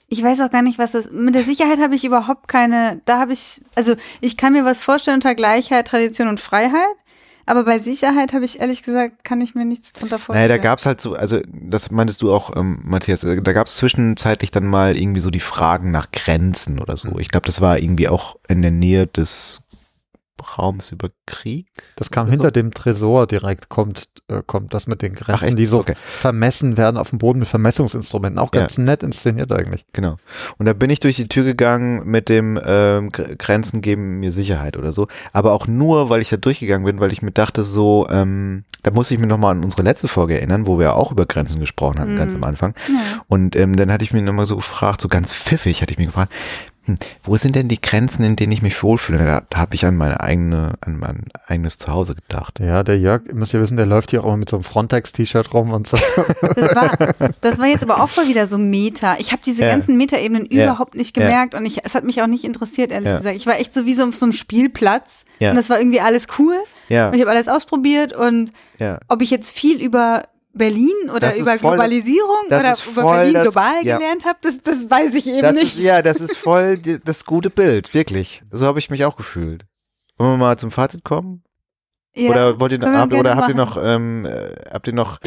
[0.08, 1.10] Ich weiß auch gar nicht, was das.
[1.12, 3.00] Mit der Sicherheit habe ich überhaupt keine.
[3.06, 3.62] Da habe ich.
[3.76, 6.74] Also, ich kann mir was vorstellen unter Gleichheit, Tradition und Freiheit.
[7.50, 10.50] Aber bei Sicherheit habe ich ehrlich gesagt, kann ich mir nichts drunter naja, vorstellen.
[10.50, 14.52] da gab's halt so, also das meintest du auch, ähm, Matthias, äh, da gab's zwischenzeitlich
[14.52, 17.18] dann mal irgendwie so die Fragen nach Grenzen oder so.
[17.18, 19.68] Ich glaube, das war irgendwie auch in der Nähe des
[20.58, 21.68] Raums über Krieg.
[21.96, 25.80] Das kam hinter dem Tresor direkt, kommt, äh, kommt das mit den Grenzen, die so
[25.80, 25.96] Okay.
[25.98, 28.40] vermessen werden auf dem Boden mit Vermessungsinstrumenten.
[28.40, 28.62] Auch Ja.
[28.62, 29.86] ganz nett inszeniert eigentlich.
[29.94, 30.18] Genau.
[30.58, 34.32] Und da bin ich durch die Tür gegangen mit dem ähm, Gr- Grenzen geben mir
[34.32, 35.08] Sicherheit oder so.
[35.34, 38.92] Aber auch nur, weil ich da durchgegangen bin, weil ich mir dachte, so, ähm, da
[38.92, 42.00] muss ich mich nochmal an unsere letzte Folge erinnern, wo wir auch über Grenzen gesprochen
[42.00, 42.38] hatten, ganz Mhm.
[42.38, 42.74] am Anfang.
[42.88, 43.22] Ja.
[43.28, 46.06] Und ähm, dann hatte ich mir nochmal so gefragt, so ganz pfiffig hatte ich mir
[46.06, 46.32] gefragt,
[46.90, 49.20] hm, wo sind denn die Grenzen, in denen ich mich wohlfühle?
[49.20, 52.60] Da, da habe ich an meine eigene, an mein eigenes Zuhause gedacht.
[52.60, 55.54] Ja, der Jörg, ihr müsst ja wissen, der läuft hier auch mit so einem Frontex-T-Shirt
[55.54, 55.98] rum und so.
[56.56, 56.98] Das war,
[57.42, 59.16] das war jetzt aber auch voll wieder so Meta.
[59.20, 59.70] Ich habe diese Ja.
[59.70, 60.66] ganzen Meta-Ebenen Ja.
[60.66, 61.24] überhaupt nicht Ja.
[61.26, 63.18] gemerkt und ich, es hat mich auch nicht interessiert, ehrlich Ja.
[63.18, 63.36] gesagt.
[63.36, 65.52] Ich war echt so wie so auf so einem Spielplatz Ja.
[65.52, 66.56] und das war irgendwie alles cool
[66.90, 69.00] Ja, und ich habe alles ausprobiert und ja.
[69.08, 70.24] ob ich jetzt viel über
[70.54, 73.98] Berlin oder über voll Globalisierung oder über voll Berlin das- global ja.
[73.98, 75.78] gelernt habe, das, das weiß ich eben Das nicht.
[75.78, 78.44] ist, ja, das ist voll die, das gute Bild, wirklich.
[78.52, 79.66] So habe ich mich auch gefühlt.
[80.18, 81.44] Wollen wir mal zum Fazit kommen?
[82.16, 85.20] Ja, oder wollt ihr, wir habt, oder habt ihr noch, ähm, äh, habt ihr noch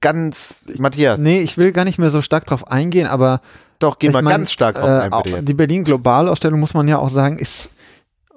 [0.00, 3.42] ganz, Matthias, nee, ich will gar nicht mehr so stark drauf eingehen, aber
[3.78, 5.48] doch, geh ich mal mein, ganz stark drauf äh, ein, bitte jetzt.
[5.48, 7.68] Die Berlin Globalausstellung muss man ja auch sagen, ist,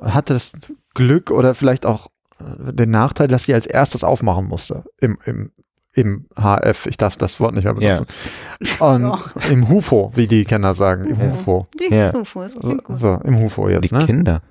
[0.01, 0.51] hatte das
[0.93, 2.07] Glück oder vielleicht auch
[2.39, 5.51] äh, den Nachteil, dass sie als erstes aufmachen musste im, im,
[5.95, 6.85] im HF.
[6.87, 8.05] Ich darf das Wort nicht mehr benutzen.
[8.79, 9.31] Und Doch.
[9.49, 11.31] im HUFO, wie die Kenner sagen, im Ja.
[11.31, 11.67] HUFO.
[11.79, 12.11] Die Ja.
[12.13, 12.99] Zufus, So, klingt gut.
[12.99, 14.05] so, im HUFO jetzt, Die ne?
[14.05, 14.41] Kinder.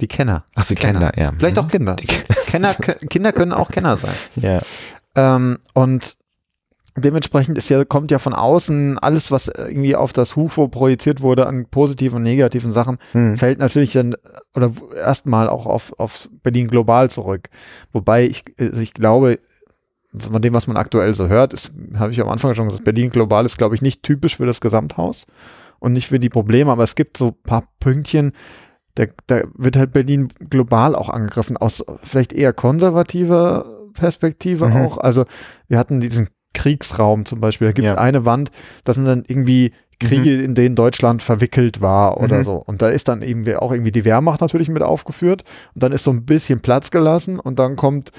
[0.00, 0.44] Die Kenner.
[0.56, 1.32] Ach, die Kinder, ja.
[1.38, 1.62] Vielleicht Mhm.
[1.62, 1.96] auch Kinder.
[2.46, 2.74] Kenner.
[3.08, 4.14] Kinder können auch Kenner sein.
[4.36, 4.60] Ja.
[5.16, 6.16] Ähm, und
[6.96, 11.46] dementsprechend ist ja, kommt ja von außen alles, was irgendwie auf das HUFO projiziert wurde
[11.46, 13.36] an positiven und negativen Sachen, Hm.
[13.36, 14.14] fällt natürlich dann
[14.54, 17.48] oder erstmal auch auf, auf Berlin global zurück.
[17.92, 19.38] Wobei ich, äh, ich glaube,
[20.18, 23.10] von dem, was man aktuell so hört, ist, habe ich am Anfang schon gesagt, Berlin
[23.10, 25.26] global ist, glaube ich, nicht typisch für das Gesamthaus
[25.80, 28.32] und nicht für die Probleme, aber es gibt so ein paar Pünktchen,
[28.94, 34.76] da, da wird halt Berlin global auch angegriffen, aus vielleicht eher konservativer Perspektive Mhm.
[34.76, 34.98] auch.
[34.98, 35.24] Also
[35.68, 37.98] wir hatten diesen Kriegsraum zum Beispiel, da gibt es Ja.
[38.00, 38.50] eine Wand,
[38.84, 42.42] das sind dann irgendwie Kriege, in denen Deutschland verwickelt war oder Mhm.
[42.44, 42.54] so.
[42.56, 45.44] Und da ist dann eben auch irgendwie die Wehrmacht natürlich mit aufgeführt.
[45.74, 48.10] Und dann ist so ein bisschen Platz gelassen und dann kommt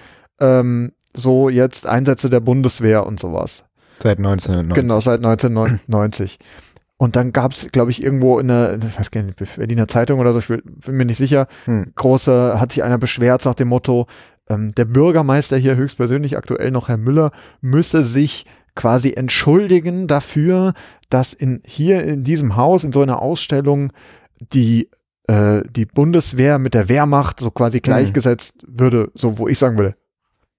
[0.41, 3.65] ähm, so jetzt Einsätze der Bundeswehr und sowas.
[4.01, 4.83] Seit 1990.
[4.83, 6.39] Genau, seit 1990.
[6.97, 10.19] Und dann gab es, glaube ich, irgendwo in der, ich weiß gar nicht, Berliner Zeitung
[10.21, 11.91] oder so, ich bin mir nicht sicher, Hm.
[11.93, 14.07] große, hat sich einer beschwert nach dem Motto,
[14.49, 18.45] ähm, der Bürgermeister hier höchstpersönlich, aktuell noch Herr Müller, müsse sich
[18.75, 20.73] quasi entschuldigen dafür,
[21.09, 23.91] dass in, hier in diesem Haus, in so einer Ausstellung,
[24.39, 24.89] die,
[25.27, 29.95] äh, die Bundeswehr mit der Wehrmacht so quasi gleichgesetzt würde, so wo ich sagen würde,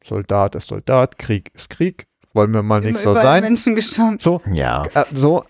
[0.06, 3.42] Soldat ist Soldat, Krieg ist Krieg, wollen wir mal nicht Immer so überall sein.
[3.42, 4.18] Menschen gestorben.
[4.20, 4.84] So, Ja.
[4.94, 5.42] äh, so,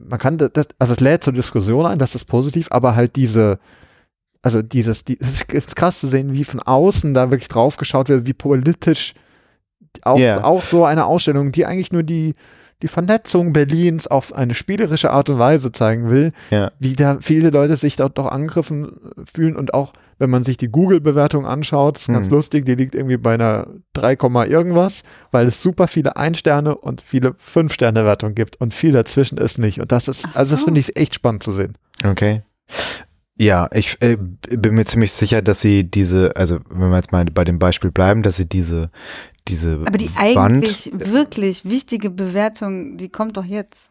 [0.00, 3.58] man kann das, also es lädt zur Diskussion ein, das ist positiv, aber halt diese,
[4.42, 8.08] also dieses, die, es ist krass zu sehen, wie von außen da wirklich drauf geschaut
[8.08, 9.14] wird, wie politisch
[10.02, 10.44] auch, Ja.
[10.44, 12.34] auch so eine Ausstellung, die eigentlich nur die,
[12.84, 16.70] die Vernetzung Berlins auf eine spielerische Art und Weise zeigen will, Ja.
[16.78, 18.92] wie da viele Leute sich dort doch angegriffen
[19.24, 22.34] fühlen und auch, wenn man sich die Google-Bewertung anschaut, ist ganz Hm.
[22.34, 25.02] lustig, die liegt irgendwie bei einer 3, Komma irgendwas,
[25.32, 29.80] weil es super viele Ein-Sterne und viele Fünf-Sterne-Wertungen gibt und viel dazwischen ist nicht.
[29.80, 30.66] Und das ist, Ach also das so.
[30.66, 31.74] finde ich echt spannend zu sehen.
[32.04, 32.42] Okay.
[33.36, 37.24] Ja, ich äh, bin mir ziemlich sicher, dass sie diese, also wenn wir jetzt mal
[37.24, 38.90] bei dem Beispiel bleiben, dass sie diese,
[39.48, 43.90] diese Aber die Wand, eigentlich wirklich wichtige Bewertung, die kommt doch jetzt.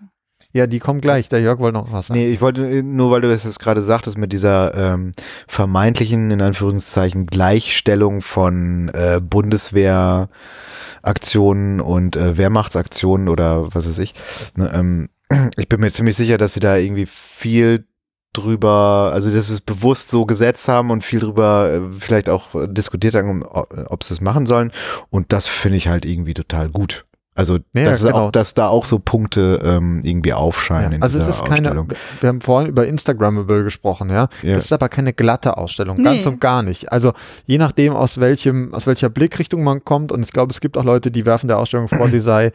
[0.52, 1.30] Ja, die kommen gleich.
[1.30, 2.20] Der Jörg wollte noch was sagen.
[2.20, 5.14] Nee, ich wollte äh, nur, weil du das jetzt gerade sagtest, mit dieser ähm,
[5.48, 14.14] vermeintlichen, in Anführungszeichen, Gleichstellung von äh, Bundeswehraktionen und äh, Wehrmachtsaktionen oder was weiß ich.
[14.56, 15.10] Ne, ähm,
[15.58, 17.88] ich bin mir ziemlich sicher, dass sie da irgendwie viel
[18.34, 22.54] drüber, also dass sie es bewusst so gesetzt haben und viel drüber äh, vielleicht auch
[22.56, 24.72] äh, diskutiert haben, ob sie es machen sollen.
[25.10, 27.06] Und das finde ich halt irgendwie total gut.
[27.36, 28.28] Also, Ja, dass, es genau.
[28.28, 30.92] auch, dass da auch so Punkte ähm, irgendwie aufscheinen.
[30.92, 31.88] Ja, in also es ist keine, Ausstellung.
[32.20, 34.28] wir haben vorhin über Instagrammable gesprochen, ja.
[34.44, 34.54] Ja.
[34.54, 36.04] Das ist aber keine glatte Ausstellung, Nee.
[36.04, 36.92] ganz und gar nicht.
[36.92, 37.14] Also
[37.48, 40.84] je nachdem, aus welchem, aus welcher Blickrichtung man kommt, und ich glaube, es gibt auch
[40.84, 42.52] Leute, die werfen der Ausstellung vor, die sei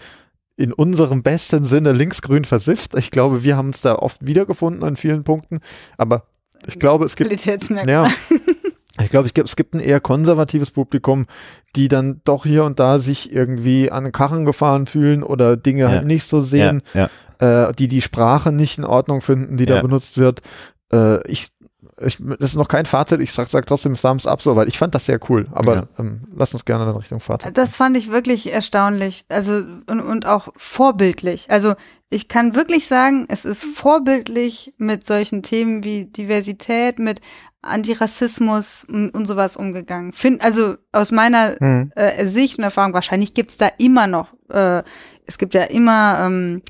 [0.59, 2.95] in unserem besten Sinne linksgrün versifft.
[2.97, 5.61] Ich glaube, wir haben uns da oft wiedergefunden an vielen Punkten,
[5.97, 6.25] aber
[6.67, 7.31] ich glaube, es gibt
[7.87, 8.09] ja.
[9.01, 11.27] Ich glaube, es gibt ein eher konservatives Publikum,
[11.77, 15.83] die dann doch hier und da sich irgendwie an den Karren gefahren fühlen oder Dinge
[15.83, 15.89] Ja.
[15.91, 17.09] halt nicht so sehen, Ja,
[17.41, 17.69] ja.
[17.69, 20.43] äh, die die Sprache nicht in Ordnung finden, die da benutzt wird.
[20.93, 21.49] Äh, ich,
[22.01, 24.79] ich, das ist noch kein Fazit, ich sag, sag trotzdem Thumbs up so, weil ich
[24.79, 25.47] fand das sehr cool.
[25.53, 25.89] Aber Ja.
[25.99, 27.57] ähm, lass uns gerne in Richtung Fazit.
[27.57, 29.25] Das fand ich wirklich erstaunlich.
[29.29, 29.55] Also
[29.87, 31.51] und, und auch vorbildlich.
[31.51, 31.75] Also
[32.11, 37.21] ich kann wirklich sagen, es ist vorbildlich mit solchen Themen wie Diversität, mit
[37.63, 40.13] Antirassismus und, und sowas umgegangen.
[40.13, 41.93] Find, also aus meiner Hm.
[41.97, 44.83] äh, Sicht und Erfahrung, wahrscheinlich gibt's da immer noch, äh,
[45.27, 46.63] es gibt ja immer, ähm,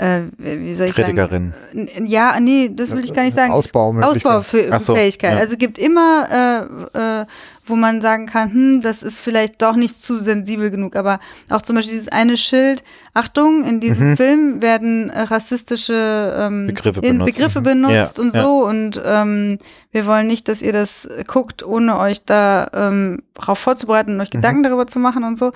[0.00, 1.14] äh, wie soll ich sagen?
[1.16, 1.54] Kritikerin.
[1.74, 3.52] N- Ja, nee, das will ich gar nicht sagen.
[3.52, 4.32] Ausbaumöglichkeit.
[4.72, 5.32] Ausbaufähigkeit.
[5.34, 5.38] So.
[5.40, 7.26] Also es gibt immer, äh, äh,
[7.66, 10.96] wo man sagen kann, hm, das ist vielleicht doch nicht zu sensibel genug.
[10.96, 11.20] Aber
[11.50, 12.82] auch zum Beispiel dieses eine Schild,
[13.14, 14.16] Achtung, in diesem Mhm.
[14.16, 17.36] Film werden äh, rassistische ähm, Begriffe benutzt.
[17.36, 17.64] Begriffe Mhm.
[17.64, 18.42] benutzt Ja, und ja.
[18.42, 18.64] so.
[18.66, 19.58] Und ähm,
[19.92, 24.28] wir wollen nicht, dass ihr das guckt, ohne euch da ähm, darauf vorzubereiten und euch
[24.32, 24.38] Mhm.
[24.38, 25.52] Gedanken darüber zu machen und so.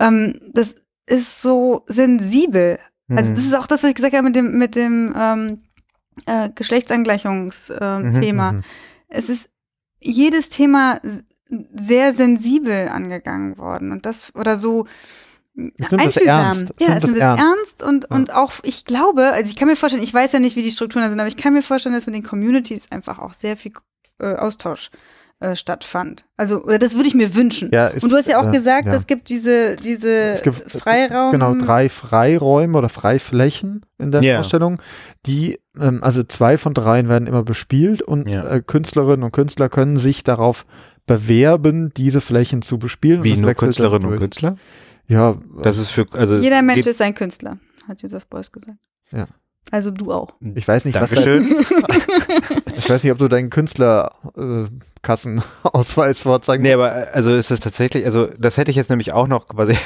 [0.00, 0.74] Ähm, das
[1.06, 2.78] ist so sensibel.
[3.08, 3.34] Also Mhm.
[3.34, 5.62] das ist auch das, was ich gesagt habe mit dem, mit dem ähm,
[6.26, 8.52] äh, Geschlechtsangleichungsthema.
[8.52, 8.58] Mhm.
[8.58, 8.62] Mhm.
[9.08, 9.48] Es ist
[10.00, 11.00] jedes Thema
[11.74, 14.86] sehr sensibel angegangen worden und das oder so
[15.78, 16.74] Es nimmt das ernst.
[16.80, 17.44] Ja, es das nimmt es ernst.
[17.44, 18.16] ernst und, Ja.
[18.16, 20.70] und auch, ich glaube, also ich kann mir vorstellen, ich weiß ja nicht, wie die
[20.70, 23.56] Strukturen da sind, aber ich kann mir vorstellen, dass mit den Communities einfach auch sehr
[23.58, 23.72] viel
[24.18, 24.90] äh, Austausch
[25.42, 26.24] äh, stattfand.
[26.36, 27.70] Also, oder das würde ich mir wünschen.
[27.72, 28.94] Ja, ist, und du hast ja auch äh, gesagt, ja.
[28.94, 31.32] es gibt diese, diese Es gibt, äh, Freiraum.
[31.32, 34.38] Genau, drei Freiräume oder Freiflächen in der Ja.
[34.40, 34.80] Ausstellung.
[35.26, 38.46] Die, ähm, also zwei von dreien werden immer bespielt und Ja.
[38.48, 40.64] äh, Künstlerinnen und Künstler können sich darauf
[41.06, 43.24] bewerben, diese Flächen zu bespielen.
[43.24, 44.18] Wie nur Künstlerinnen und.
[44.18, 44.56] Künstler?
[45.08, 47.58] Ja, Das ist für, also Jeder Mensch ist ein Künstler,
[47.88, 48.78] hat Joseph Beuys gesagt.
[49.10, 49.26] Ja.
[49.70, 50.34] Also du auch.
[50.54, 51.64] ich weiß nicht, was dein, Dankeschön.
[52.76, 53.50] ich weiß nicht, ob du deinen
[55.02, 59.12] Künstlerkassenausweis vorzeigen Nee, aber äh, also ist das tatsächlich, also das hätte ich jetzt nämlich
[59.12, 59.76] auch noch quasi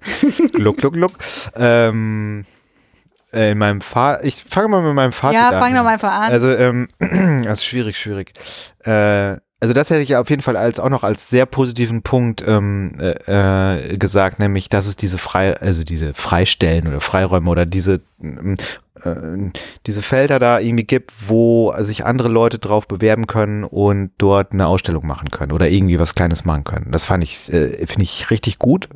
[0.52, 1.12] Gluck, Gluck, Gluck.
[1.56, 2.44] Ähm,
[3.32, 5.60] äh, in meinem Fahr ich fange mal mit meinem Fazit ja, an.
[5.60, 6.32] fang doch mal einfach an.
[6.32, 6.88] Also, ähm,
[7.44, 8.34] das ist schwierig, schwierig.
[8.84, 12.44] Äh, also das hätte ich auf jeden Fall als auch noch als sehr positiven Punkt
[12.46, 17.64] ähm, äh, äh, gesagt, nämlich, dass es diese frei, also diese Freistellen oder Freiräume oder
[17.64, 18.56] diese ähm,
[19.86, 24.66] diese Felder da irgendwie gibt, wo sich andere Leute drauf bewerben können und dort eine
[24.66, 26.92] Ausstellung machen können oder irgendwie was Kleines machen können.
[26.92, 28.88] Das fand ich, äh, finde ich richtig gut,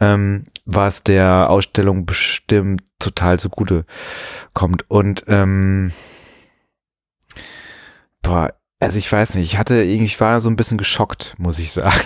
[0.00, 3.84] ähm, was der Ausstellung bestimmt total zugute
[4.54, 4.88] kommt.
[4.88, 5.92] Und ähm,
[8.22, 11.58] boah, also ich weiß nicht, ich hatte irgendwie, ich war so ein bisschen geschockt, muss
[11.58, 12.00] ich sagen.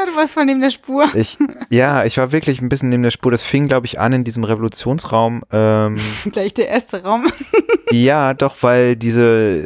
[0.00, 1.08] Ja, du warst von neben der Spur.
[1.14, 1.36] Ich,
[1.68, 3.30] ja, ich war wirklich ein bisschen neben der Spur.
[3.30, 5.42] Das fing, glaube ich, an in diesem Revolutionsraum.
[5.52, 5.96] Ähm,
[6.32, 7.26] Gleich der erste Raum.
[7.90, 9.62] ja, doch, weil diese,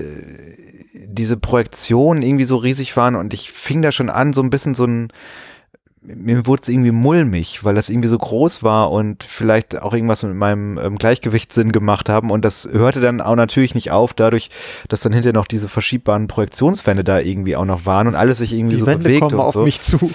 [0.93, 4.75] diese Projektionen irgendwie so riesig waren und ich fing da schon an, so ein bisschen
[4.75, 5.09] so ein,
[6.05, 10.23] mir wurde es irgendwie mulmig, weil das irgendwie so groß war und vielleicht auch irgendwas
[10.23, 14.51] mit meinem ähm, Gleichgewichtssinn gemacht haben und das hörte dann auch natürlich nicht auf, dadurch,
[14.89, 18.53] dass dann hinterher noch diese verschiebbaren Projektionswände da irgendwie auch noch waren und alles sich
[18.53, 19.63] irgendwie Die so Wände bewegt kommen und auf so.
[19.65, 20.11] mich zu.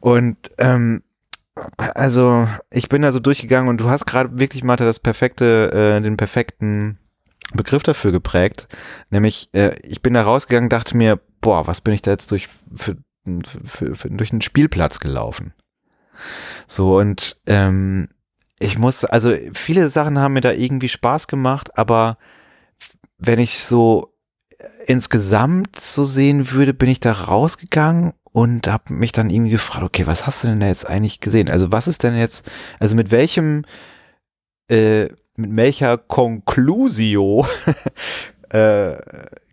[0.00, 1.02] Und ähm,
[1.76, 6.00] also ich bin da so durchgegangen und du hast gerade wirklich, Martha, das perfekte, äh,
[6.00, 6.98] den perfekten
[7.54, 8.68] Begriff dafür geprägt.
[9.10, 12.48] Nämlich, äh, ich bin da rausgegangen, dachte mir, boah, was bin ich da jetzt durch
[12.74, 12.96] für,
[13.64, 15.52] für, für, durch einen Spielplatz gelaufen?
[16.66, 18.08] So und ähm,
[18.58, 22.16] ich muss, also viele Sachen haben mir da irgendwie Spaß gemacht, aber
[23.18, 24.14] wenn ich so
[24.86, 30.06] insgesamt so sehen würde, bin ich da rausgegangen und habe mich dann irgendwie gefragt, okay,
[30.06, 31.50] was hast du denn da jetzt eigentlich gesehen?
[31.50, 33.64] Also was ist denn jetzt, also mit welchem,
[34.68, 37.46] äh, mit welcher Conclusio
[38.50, 38.96] äh,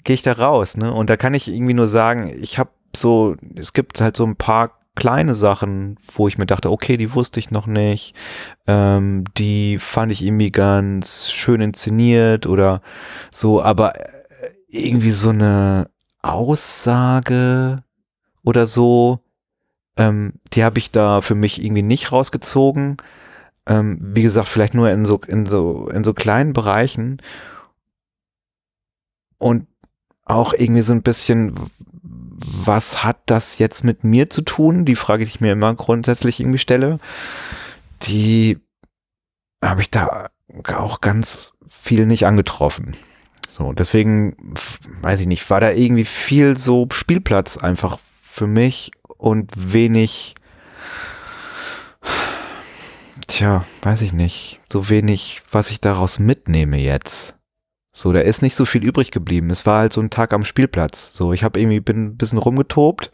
[0.03, 0.93] gehe ich da raus, ne?
[0.93, 4.35] Und da kann ich irgendwie nur sagen, ich habe so, es gibt halt so ein
[4.35, 8.15] paar kleine Sachen, wo ich mir dachte, okay, die wusste ich noch nicht,
[8.67, 12.81] ähm, die fand ich irgendwie ganz schön inszeniert oder
[13.31, 15.89] so, aber äh, irgendwie so eine
[16.21, 17.83] Aussage
[18.43, 19.19] oder so,
[19.97, 22.97] ähm, die habe ich da für mich irgendwie nicht rausgezogen.
[23.65, 27.21] Ähm, wie gesagt, vielleicht nur in so, in so, in so kleinen Bereichen.
[29.37, 29.67] Und
[30.25, 31.53] auch irgendwie so ein bisschen,
[32.45, 34.85] was hat das jetzt mit mir zu tun?
[34.85, 36.99] Die Frage, die ich mir immer grundsätzlich irgendwie stelle,
[38.03, 38.59] die
[39.63, 40.29] habe ich da
[40.67, 42.95] auch ganz viel nicht angetroffen.
[43.47, 44.35] So, deswegen,
[45.01, 50.35] weiß ich nicht, war da irgendwie viel so Spielplatz einfach für mich und wenig,
[53.27, 57.35] tja, weiß ich nicht, so wenig, was ich daraus mitnehme jetzt.
[57.95, 59.51] So, da ist nicht so viel übrig geblieben.
[59.51, 61.11] Es war halt so ein Tag am Spielplatz.
[61.13, 63.11] So, ich habe irgendwie bin ein bisschen rumgetobt.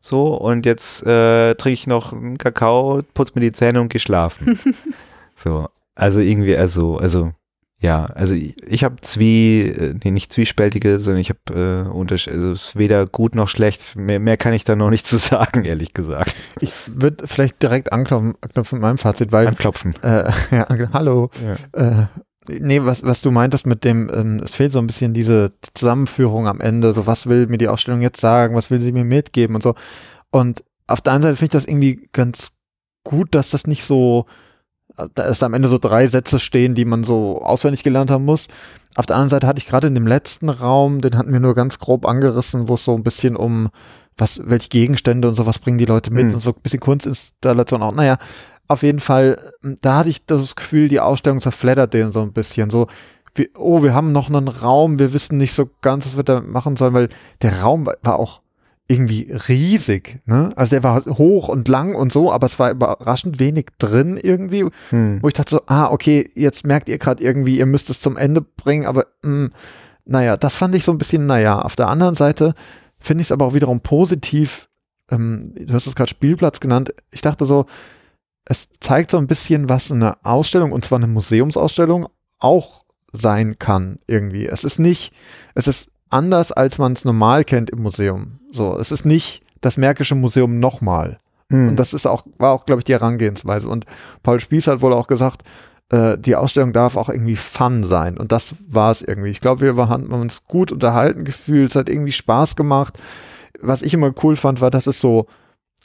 [0.00, 4.00] So, und jetzt äh, trinke ich noch einen Kakao, putze mir die Zähne und gehe
[4.00, 4.58] schlafen.
[5.34, 7.32] so, also irgendwie, also, also,
[7.78, 12.34] ja, also ich, ich habe Zwie, äh, nee, nicht zwiespältige, sondern ich habe äh, Unterschied,
[12.34, 13.96] also es ist weder gut noch schlecht.
[13.96, 16.36] Mehr, mehr kann ich da noch nicht zu sagen, ehrlich gesagt.
[16.60, 19.48] Ich würde vielleicht direkt anklopfen, anknüpfen mit meinem Fazit, weil.
[19.48, 19.94] Anklopfen.
[20.02, 21.30] Äh, ja, hallo.
[21.74, 22.02] Ja.
[22.02, 22.06] Äh,
[22.48, 26.46] Nee, was, was du meintest mit dem, ähm, es fehlt so ein bisschen diese Zusammenführung
[26.48, 29.54] am Ende, so was will mir die Ausstellung jetzt sagen, was will sie mir mitgeben
[29.56, 29.74] und so.
[30.30, 32.52] Und auf der einen Seite finde ich das irgendwie ganz
[33.04, 34.26] gut, dass das nicht so,
[35.14, 38.46] da ist am Ende so drei Sätze stehen, die man so auswendig gelernt haben muss.
[38.94, 41.54] Auf der anderen Seite hatte ich gerade in dem letzten Raum, den hatten wir nur
[41.54, 43.68] ganz grob angerissen, wo es so ein bisschen um
[44.16, 46.34] was, welche Gegenstände und so, was bringen die Leute mit Mhm.
[46.34, 47.92] und so ein bisschen Kunstinstallation auch.
[47.92, 48.16] Naja,
[48.68, 49.52] auf jeden Fall,
[49.82, 52.70] da hatte ich das Gefühl, die Ausstellung zerfleddert den so ein bisschen.
[52.70, 52.88] So,
[53.34, 56.40] wie, oh, wir haben noch einen Raum, wir wissen nicht so ganz, was wir da
[56.40, 57.08] machen sollen, weil
[57.42, 58.40] der Raum war, auch
[58.88, 60.50] irgendwie riesig, ne?
[60.54, 64.64] Also der war hoch und lang und so, aber es war überraschend wenig drin irgendwie,
[64.90, 65.18] Hm.
[65.22, 68.16] wo ich dachte so, ah, okay, jetzt merkt ihr gerade irgendwie, ihr müsst es zum
[68.16, 69.50] Ende bringen, aber mh,
[70.04, 72.54] naja, das fand ich so ein bisschen, naja, auf der anderen Seite
[73.00, 74.68] finde ich es aber auch wiederum positiv,
[75.10, 77.66] ähm, du hast es gerade Spielplatz genannt, ich dachte so,
[78.46, 82.08] es zeigt so ein bisschen, was eine Ausstellung, und zwar eine Museumsausstellung,
[82.38, 84.46] auch sein kann irgendwie.
[84.46, 85.12] Es ist nicht,
[85.54, 88.38] es ist anders, als man es normal kennt im Museum.
[88.52, 91.18] So, es ist nicht das Märkische Museum nochmal.
[91.50, 91.68] Hm.
[91.68, 93.68] Und das ist auch, war auch, glaube ich, die Herangehensweise.
[93.68, 93.84] Und
[94.22, 95.42] Paul Spieß hat wohl auch gesagt,
[95.90, 98.16] äh, die Ausstellung darf auch irgendwie Fun sein.
[98.16, 99.30] Und das war es irgendwie.
[99.30, 102.98] Ich glaube, wir haben uns gut unterhalten gefühlt, es hat irgendwie Spaß gemacht.
[103.60, 105.26] Was ich immer cool fand, war, dass es so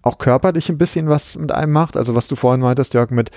[0.02, 1.98] auch körperlich ein bisschen was mit einem macht.
[1.98, 3.32] Also was du vorhin meintest, Jörg, mit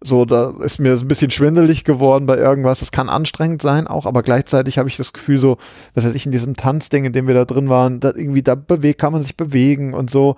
[0.00, 2.80] so, da ist mir ein bisschen schwindelig geworden bei irgendwas.
[2.80, 5.58] Das kann anstrengend sein auch, aber gleichzeitig habe ich das Gefühl so,
[5.94, 9.00] dass ich in diesem Tanzding, in dem wir da drin waren, da irgendwie da bewegt,
[9.00, 10.36] kann man sich bewegen und so.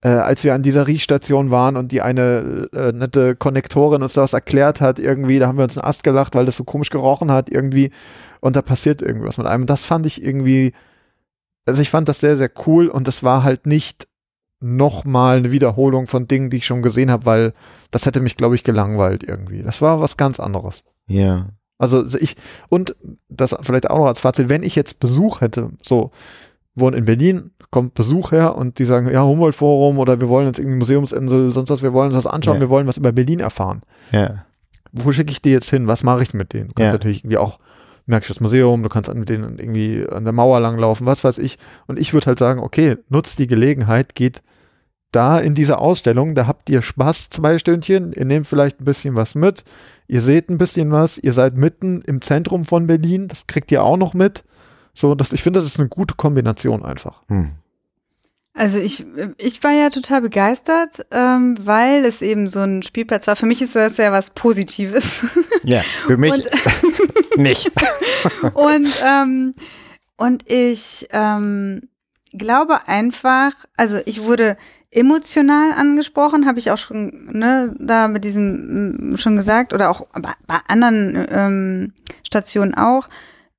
[0.00, 4.22] Äh, als wir an dieser Riechstation waren und die eine äh, nette Konnektorin uns da
[4.22, 6.90] was erklärt hat, irgendwie, da haben wir uns einen Ast gelacht, weil das so komisch
[6.90, 7.90] gerochen hat, irgendwie.
[8.40, 9.66] Und da passiert irgendwas mit einem.
[9.66, 10.72] Das fand ich irgendwie,
[11.66, 14.06] also ich fand das sehr, sehr cool und das war halt nicht
[14.64, 17.52] nochmal eine Wiederholung von Dingen, die ich schon gesehen habe, weil
[17.90, 19.62] das hätte mich, glaube ich, gelangweilt irgendwie.
[19.62, 20.84] Das war was ganz anderes.
[21.06, 21.50] Ja.
[21.76, 22.36] Also ich,
[22.70, 22.96] und
[23.28, 26.12] das vielleicht auch noch als Fazit, wenn ich jetzt Besuch hätte, so,
[26.74, 30.58] wohnen in Berlin, kommt Besuch her und die sagen, ja, Humboldt-Forum oder wir wollen jetzt
[30.58, 32.60] irgendwie Museumsinsel, sonst was, wir wollen uns das anschauen, Ja.
[32.62, 33.82] wir wollen was über Berlin erfahren.
[34.12, 34.44] Ja.
[34.92, 35.86] Wo schicke ich die jetzt hin?
[35.88, 36.68] Was mache ich mit denen?
[36.68, 36.92] Du kannst Ja.
[36.92, 37.58] natürlich irgendwie auch
[38.06, 41.58] Märkisches Museum, du kannst mit denen irgendwie an der Mauer langlaufen, was weiß ich.
[41.86, 44.42] Und ich würde halt sagen, okay, nutzt die Gelegenheit, geht
[45.14, 49.14] da in diese Ausstellung, da habt ihr Spaß zwei Stündchen, ihr nehmt vielleicht ein bisschen
[49.14, 49.64] was mit,
[50.08, 53.82] ihr seht ein bisschen was, ihr seid mitten im Zentrum von Berlin, das kriegt ihr
[53.82, 54.44] auch noch mit.
[54.94, 57.22] So, das, ich finde, das ist eine gute Kombination einfach.
[57.28, 57.52] Hm.
[58.56, 59.04] Also ich,
[59.36, 63.34] ich war ja total begeistert, ähm, weil es eben so ein Spielplatz war.
[63.34, 65.24] Für mich ist das ja was Positives.
[65.66, 66.50] Ja, für mich Und,
[67.38, 67.72] nicht.
[68.52, 69.54] und, ähm,
[70.18, 71.88] und ich ähm,
[72.32, 74.58] glaube einfach, also ich wurde
[74.94, 80.06] emotional angesprochen, habe ich auch schon ne, da mit diesem mm, schon gesagt oder auch
[80.12, 81.92] bei, anderen ähm,
[82.22, 83.08] Stationen auch.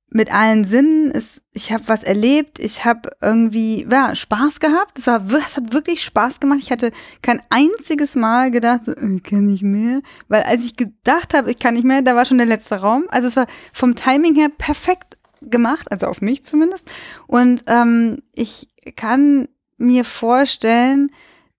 [0.08, 4.98] Mit allen Sinnen, ist, ich habe was erlebt, ich habe irgendwie ja, Spaß gehabt.
[4.98, 6.60] Es, war, es hat wirklich Spaß gemacht.
[6.62, 6.90] Ich hatte
[7.22, 10.00] kein einziges Mal gedacht, so, äh, kann ich mehr.
[10.28, 13.04] Weil als ich gedacht habe, ich kann nicht mehr, da war schon der letzte Raum.
[13.08, 16.90] Also es war vom Timing her perfekt gemacht, also auf mich zumindest.
[17.26, 19.48] Und ähm, ich kann
[19.78, 21.10] mir vorstellen,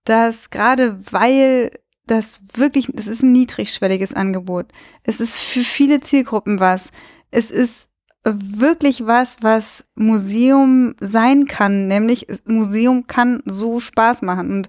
[0.04, 1.70] dass gerade weil
[2.06, 4.66] das wirklich, es ist ein niedrigschwelliges Angebot.
[5.02, 6.90] Es ist für viele Zielgruppen was.
[7.30, 7.88] Es ist
[8.24, 11.86] wirklich was, was Museum sein kann.
[11.86, 14.50] Nämlich Museum kann so Spaß machen.
[14.50, 14.68] Und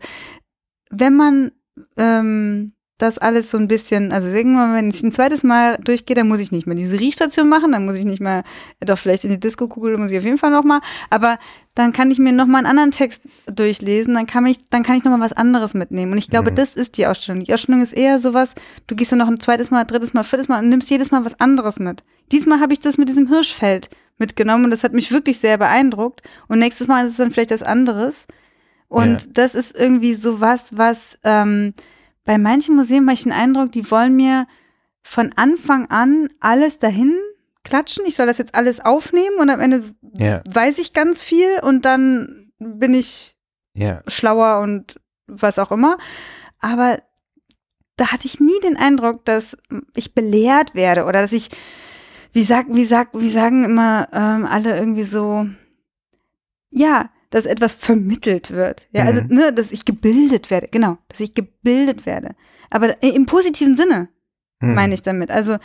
[0.89, 1.51] wenn man
[1.97, 6.27] ähm, das alles so ein bisschen, also irgendwann, wenn ich ein zweites Mal durchgehe, dann
[6.27, 8.43] muss ich nicht mehr diese Riechstation machen, dann muss ich nicht mehr,
[8.81, 11.39] doch vielleicht in die Disco-Kugel muss ich auf jeden Fall noch mal, aber
[11.75, 14.97] dann kann ich mir noch mal einen anderen Text durchlesen, dann kann ich, dann kann
[14.97, 16.55] ich noch mal was anderes mitnehmen und ich glaube, mhm.
[16.55, 17.45] das ist die Ausstellung.
[17.45, 18.53] Die Ausstellung ist eher sowas,
[18.87, 21.23] du gehst dann noch ein zweites Mal, drittes Mal, viertes Mal und nimmst jedes Mal
[21.23, 22.03] was anderes mit.
[22.33, 26.21] Diesmal habe ich das mit diesem Hirschfeld mitgenommen und das hat mich wirklich sehr beeindruckt
[26.49, 28.27] und nächstes Mal ist es dann vielleicht was anderes
[28.89, 29.27] und ja.
[29.35, 31.73] das ist irgendwie so was, was, ähm,
[32.29, 34.45] bei manchen Museen habe ich den Eindruck, die wollen mir
[35.01, 37.17] von Anfang an alles dahin
[37.63, 38.05] klatschen.
[38.05, 39.83] Ich soll das jetzt alles aufnehmen und am Ende
[40.15, 40.43] ja.
[40.47, 43.35] weiß ich ganz viel und dann bin ich
[43.73, 44.03] ja.
[44.05, 45.97] schlauer und was auch immer.
[46.59, 46.99] Aber
[47.95, 49.57] da hatte ich nie den Eindruck, dass
[49.95, 51.49] ich belehrt werde oder dass ich,
[52.31, 55.47] wie sag, wie sag, wie sagen immer ähm, alle irgendwie so,
[56.69, 58.87] ja, dass etwas vermittelt wird.
[58.91, 59.35] Ja, also, mhm.
[59.35, 60.67] ne, dass ich gebildet werde.
[60.71, 62.35] Genau, dass ich gebildet werde.
[62.69, 64.09] Aber im positiven Sinne
[64.59, 64.73] mhm.
[64.73, 65.31] meine ich damit.
[65.31, 65.57] Also,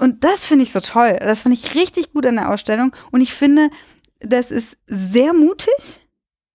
[0.00, 1.16] und das finde ich so toll.
[1.20, 2.94] Das fand ich richtig gut an der Ausstellung.
[3.12, 3.70] Und ich finde,
[4.20, 6.06] das ist sehr mutig,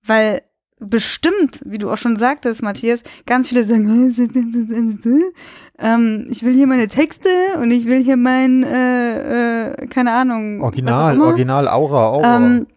[0.06, 0.42] weil
[0.80, 4.16] bestimmt, wie du auch schon sagtest, Matthias, ganz viele sagen,
[5.80, 7.30] ähm, ich will hier meine Texte
[7.62, 10.62] und ich will hier mein, äh, äh, keine Ahnung.
[10.62, 12.38] Original, Original, Aura, Aura.
[12.38, 12.68] Ähm,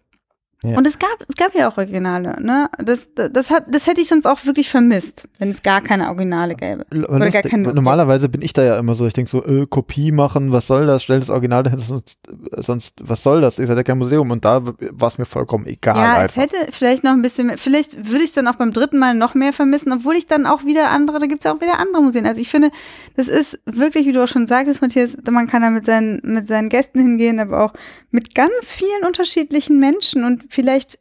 [0.63, 0.77] ja.
[0.77, 2.69] Und es gab, es gab ja auch Originale, ne?
[2.79, 6.55] Das, das, hat, das hätte ich sonst auch wirklich vermisst, wenn es gar keine Originale
[6.55, 6.85] gäbe.
[7.07, 10.11] Oder gar keine, normalerweise bin ich da ja immer so, ich denke so, äh, Kopie
[10.11, 11.03] machen, was soll das?
[11.03, 12.19] Stell das Original dahin, sonst,
[12.57, 13.57] sonst, was soll das?
[13.57, 15.97] Seid ja kein Museum und da war es mir vollkommen egal.
[15.97, 16.29] Ja, einfach.
[16.29, 18.97] es hätte vielleicht noch ein bisschen mehr, vielleicht würde ich es dann auch beim dritten
[18.97, 21.79] Mal noch mehr vermissen, obwohl ich dann auch wieder andere, da gibt es auch wieder
[21.79, 22.25] andere Museen.
[22.25, 22.71] Also ich finde,
[23.15, 26.47] das ist wirklich, wie du auch schon sagtest, Matthias, man kann da mit seinen, mit
[26.47, 27.73] seinen Gästen hingehen, aber auch
[28.15, 30.97] mit ganz vielen unterschiedlichen Menschen und vielleicht,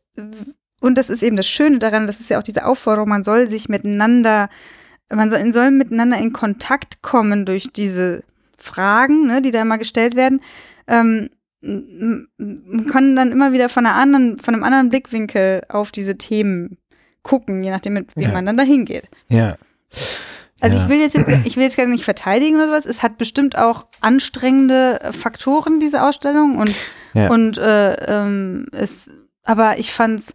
[0.80, 3.48] und das ist eben das Schöne daran, das ist ja auch diese Aufforderung, man soll
[3.48, 4.50] sich miteinander,
[5.10, 8.22] man soll, soll miteinander in Kontakt kommen durch diese
[8.58, 10.40] Fragen, ne, die da immer gestellt werden.
[10.86, 11.30] Ähm,
[11.62, 16.76] man kann dann immer wieder von, einer anderen, von einem anderen Blickwinkel auf diese Themen
[17.22, 18.32] gucken, je nachdem, wie ja.
[18.32, 19.08] man dann dahin geht.
[19.28, 19.56] Ja.
[20.60, 20.82] Also ja.
[20.82, 21.14] ich will jetzt,
[21.44, 22.86] ich will jetzt gar nicht verteidigen oder sowas.
[22.86, 26.58] Es hat bestimmt auch anstrengende Faktoren, diese Ausstellung.
[26.58, 26.74] Und,
[27.14, 27.30] ja.
[27.30, 29.10] und äh, ähm, es,
[29.44, 30.32] aber ich fand's,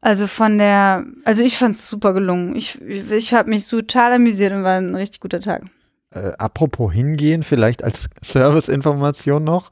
[0.00, 2.56] also von der, also ich fand's super gelungen.
[2.56, 5.62] Ich, ich, ich habe mich total amüsiert und war ein richtig guter Tag.
[6.10, 9.70] Äh, apropos hingehen, vielleicht als Serviceinformation noch.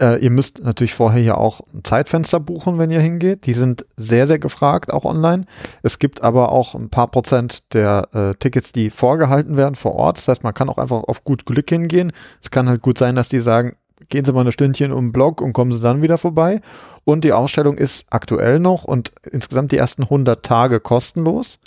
[0.00, 3.46] Äh, ihr müsst natürlich vorher ja auch ein Zeitfenster buchen, wenn ihr hingeht.
[3.46, 5.44] Die sind sehr, sehr gefragt, auch online.
[5.82, 10.16] Es gibt aber auch ein paar Prozent der äh, Tickets, die vorgehalten werden vor Ort.
[10.16, 12.12] Das heißt, man kann auch einfach auf gut Glück hingehen.
[12.42, 13.76] Es kann halt gut sein, dass die sagen,
[14.10, 16.60] gehen Sie mal eine Stündchen um den Blog und kommen Sie dann wieder vorbei.
[17.04, 21.58] Und die Ausstellung ist aktuell noch und insgesamt die ersten 100 Tage kostenlos.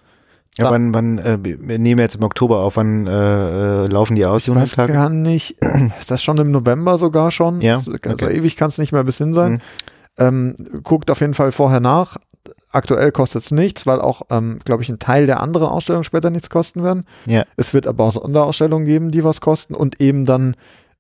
[0.58, 4.26] Ja, wann, wann äh, wir nehmen jetzt im Oktober auf, wann äh, äh laufen die
[4.26, 4.48] aus?
[4.48, 5.58] Ich weiß gar nicht.
[6.00, 7.60] Ist das schon im November sogar schon?
[7.62, 7.76] Ja.
[7.76, 8.36] Also okay.
[8.36, 9.54] ewig kann es nicht mehr bis hin sein.
[9.54, 9.60] Mhm.
[10.20, 12.18] Ähm, guckt auf jeden Fall vorher nach.
[12.72, 16.30] Aktuell kostet es nichts, weil auch, ähm, glaube ich, ein Teil der anderen Ausstellungen später
[16.30, 17.06] nichts kosten werden.
[17.26, 17.46] Ja.
[17.56, 20.56] Es wird aber auch Sonderausstellungen geben, die was kosten und eben dann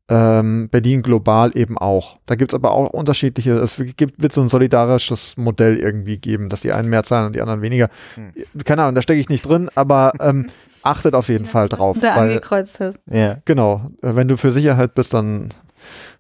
[0.09, 2.17] ähm, Berlin global eben auch.
[2.25, 6.49] Da gibt es aber auch unterschiedliche, es gibt, wird so ein solidarisches Modell irgendwie geben,
[6.49, 7.89] dass die einen mehr zahlen und die anderen weniger.
[8.15, 8.33] Hm.
[8.65, 10.47] Keine Ahnung, da stecke ich nicht drin, aber ähm,
[10.83, 11.97] achtet auf jeden Fall drauf.
[12.01, 12.99] Da angekreuzt hast.
[13.09, 13.37] Ja.
[13.45, 13.91] Genau.
[14.01, 15.49] Äh, wenn du für Sicherheit bist, dann,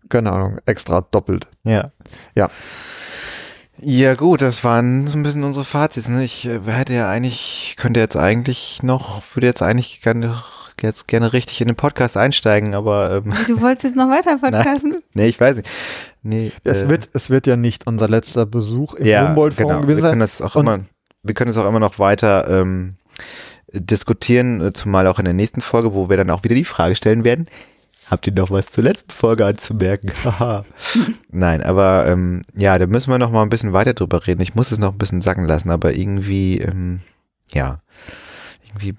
[0.07, 1.47] keine Ahnung, extra doppelt.
[1.63, 1.91] Ja.
[2.35, 2.49] Ja.
[3.79, 6.07] Ja gut, das waren so ein bisschen unsere Fazits.
[6.07, 6.23] Ne?
[6.23, 10.37] Ich äh, hätte ja eigentlich, könnte jetzt eigentlich noch, würde jetzt eigentlich gerne
[10.81, 13.23] jetzt gerne richtig in den Podcast einsteigen, aber.
[13.25, 15.03] Ähm, du wolltest jetzt noch weiter podcasten?
[15.13, 15.69] nee, ich weiß nicht.
[16.23, 19.81] Nee, es, äh, wird, es wird ja nicht unser letzter Besuch im ja, Humboldt-Forum genau.
[19.81, 20.79] gewesen wir können das auch immer,
[21.21, 22.95] Wir können es auch immer noch weiter ähm,
[23.73, 26.95] diskutieren, äh, zumal auch in der nächsten Folge, wo wir dann auch wieder die Frage
[26.95, 27.47] stellen werden.
[28.09, 30.11] Habt ihr noch was zur letzten Folge anzumerken?
[31.31, 34.41] Nein, aber ähm, ja, da müssen wir noch mal ein bisschen weiter drüber reden.
[34.41, 36.99] Ich muss es noch ein bisschen sacken lassen, aber irgendwie, ähm,
[37.51, 37.81] ja,
[38.67, 38.95] irgendwie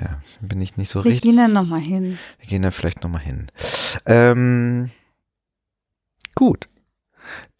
[0.00, 1.24] ja, bin ich nicht so wir richtig.
[1.24, 2.18] Wir gehen dann nochmal hin.
[2.38, 3.46] Wir gehen da vielleicht nochmal hin.
[4.06, 4.90] Ähm,
[6.34, 6.68] gut.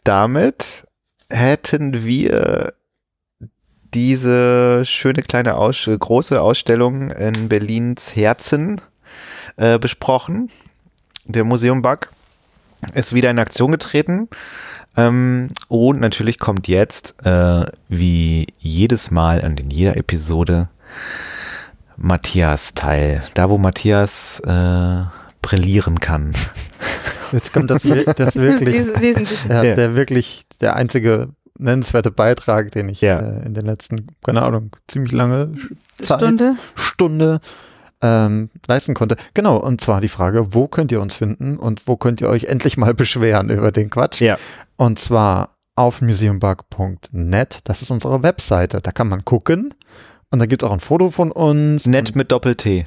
[0.05, 0.84] Damit
[1.28, 2.74] hätten wir
[3.94, 8.80] diese schöne kleine Aus große Ausstellung in Berlins Herzen
[9.56, 10.51] äh, besprochen.
[11.24, 12.09] Der Museum Bug
[12.94, 14.28] ist wieder in Aktion getreten.
[14.97, 20.68] Ähm, und natürlich kommt jetzt, äh, wie jedes Mal und in jeder Episode,
[22.01, 23.22] Matthias Teil.
[23.35, 25.02] Da, wo Matthias äh,
[25.43, 26.35] brillieren kann.
[27.31, 27.82] Jetzt kommt das,
[28.16, 28.86] das wirklich,
[29.48, 29.62] Ja.
[29.62, 31.28] der wirklich, der einzige
[31.59, 33.20] nennenswerte Beitrag, den ich Ja.
[33.20, 35.52] äh, in den letzten, keine Ahnung, ziemlich lange
[36.01, 36.55] Zeit, Stunde.
[36.74, 37.40] Stunde
[38.01, 39.16] ähm, leisten konnte.
[39.35, 42.44] Genau, und zwar die Frage, wo könnt ihr uns finden und wo könnt ihr euch
[42.44, 44.22] endlich mal beschweren über den Quatsch?
[44.22, 44.39] Ja.
[44.77, 49.74] Und zwar auf museumbug.net, das ist unsere Webseite, da kann man gucken
[50.31, 51.86] und da gibt es auch ein Foto von uns.
[51.86, 52.86] Nett mit Doppel-T.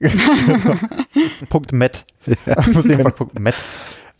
[1.48, 2.04] Punkt .met.
[2.72, 3.54] Museumbug.met.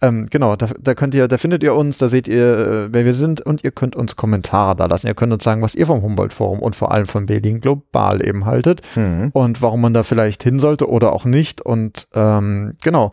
[0.03, 3.05] Ähm, genau, da, da könnt ihr, da findet ihr uns, da seht ihr, äh, wer
[3.05, 5.07] wir sind und ihr könnt uns Kommentare da lassen.
[5.07, 8.47] Ihr könnt uns sagen, was ihr vom Humboldt-Forum und vor allem von Berlin global eben
[8.47, 9.29] haltet Mhm.
[9.35, 11.61] und warum man da vielleicht hin sollte oder auch nicht.
[11.61, 13.13] Und ähm, genau,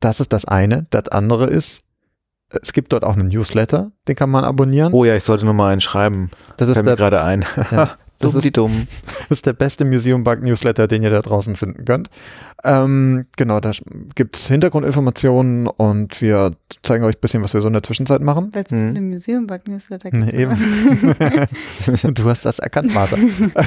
[0.00, 0.86] das ist das eine.
[0.90, 1.80] Das andere ist,
[2.60, 4.92] es gibt dort auch einen Newsletter, den kann man abonnieren.
[4.92, 6.30] Oh ja, ich sollte nochmal einen schreiben.
[6.58, 7.46] das, ist Fällt mir gerade ein.
[7.70, 8.86] Ja, das dumm ist- die dumm.
[9.28, 12.08] das ist der beste Museum Bug Newsletter, den ihr da draußen finden könnt.
[12.64, 13.72] Ähm, genau, da
[14.14, 16.52] gibt es Hintergrundinformationen und wir
[16.82, 18.50] zeigen euch ein bisschen, was wir so in der Zwischenzeit machen.
[18.52, 18.88] Weil es Mhm.
[18.88, 20.34] viele Museum-Bug-Newsletter Nee, gibt.
[22.02, 22.14] eben.
[22.14, 23.16] du hast das erkannt, Martha.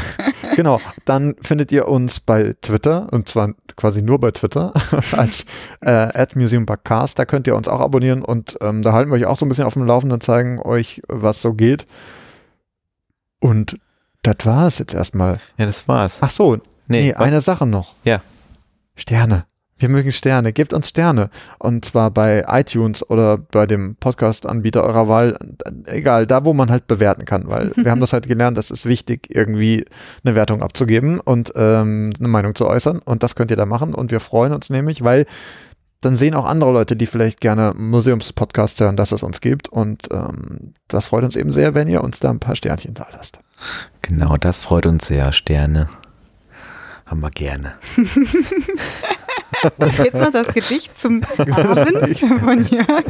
[0.56, 4.74] genau, dann findet ihr uns bei Twitter und zwar quasi nur bei Twitter
[5.14, 5.46] als
[5.82, 7.18] äh, at museumbugcast.
[7.18, 9.50] Da könnt ihr uns auch abonnieren und ähm, da halten wir euch auch so ein
[9.50, 11.86] bisschen auf dem Laufenden, zeigen euch, was so geht.
[13.40, 13.78] Und
[14.24, 15.40] das war es jetzt erstmal.
[15.58, 16.20] Ja, das war's.
[16.22, 16.58] Ach so,
[16.90, 17.26] Nee, was?
[17.28, 17.96] eine Sache noch.
[18.04, 18.22] Ja.
[18.96, 19.46] Sterne.
[19.78, 20.52] Wir mögen Sterne.
[20.52, 21.30] Gebt uns Sterne.
[21.58, 25.40] Und zwar bei iTunes oder bei dem Podcast-Anbieter eurer Wahl.
[25.86, 27.48] Egal, da wo man halt bewerten kann.
[27.48, 29.86] Weil wir haben das halt gelernt, das ist wichtig, irgendwie
[30.26, 33.00] eine Wertung abzugeben und ähm, eine Meinung zu äußern.
[33.00, 33.94] Und das könnt ihr da machen.
[33.94, 35.28] Und wir freuen uns nämlich, weil
[36.02, 39.70] dann sehen auch andere Leute, die vielleicht gerne Museumspodcasts hören, dass es uns gibt.
[39.70, 43.08] Und ähm, das freut uns eben sehr, wenn ihr uns da ein paar Sternchen da
[43.14, 43.40] lasst.
[44.02, 45.32] Genau, das freut uns sehr.
[45.34, 45.90] Sterne.
[47.06, 47.74] Haben wir gerne.
[49.98, 53.06] Jetzt noch das Gedicht zum Abend von Jörg.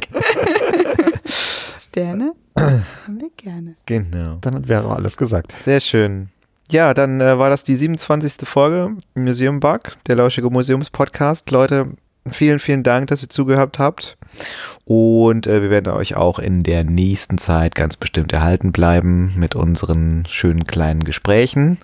[1.78, 3.76] Sterne haben wir gerne.
[3.86, 4.38] Genau.
[4.42, 5.54] Damit wäre alles gesagt.
[5.66, 6.30] Sehr schön.
[6.72, 8.48] Ja, dann äh, war das die 27.
[8.48, 11.50] Folge Museum Bug, der lauschige Museumspodcast.
[11.52, 11.94] Leute,
[12.32, 14.18] vielen, vielen Dank, dass ihr zugehört habt.
[14.86, 19.56] Und äh, wir werden euch auch in der nächsten Zeit ganz bestimmt erhalten bleiben mit
[19.56, 21.78] unseren schönen kleinen Gesprächen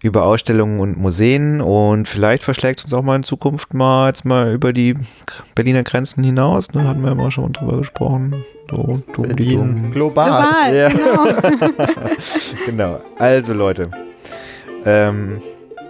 [0.00, 1.60] über Ausstellungen und Museen.
[1.60, 4.94] Und vielleicht verschlägt es uns auch mal in Zukunft mal jetzt mal über die
[5.54, 6.72] Berliner Grenzen hinaus.
[6.72, 6.86] Ne?
[6.86, 8.44] Hatten wir ja mal schon drüber gesprochen.
[8.70, 9.90] So, dumm, die dumm.
[9.90, 10.70] global.
[10.70, 10.88] Global, Ja.
[10.88, 11.26] genau.
[12.66, 13.00] Genau.
[13.18, 13.90] Also Leute,
[14.84, 15.40] ähm,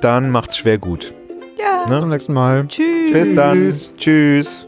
[0.01, 1.12] dann macht's schwer gut.
[1.59, 1.86] Ja.
[1.89, 2.01] Ne?
[2.01, 2.66] Zum nächsten Mal.
[2.68, 3.12] Tschüss.
[3.12, 3.74] Bis dann.
[3.98, 4.66] Tschüss.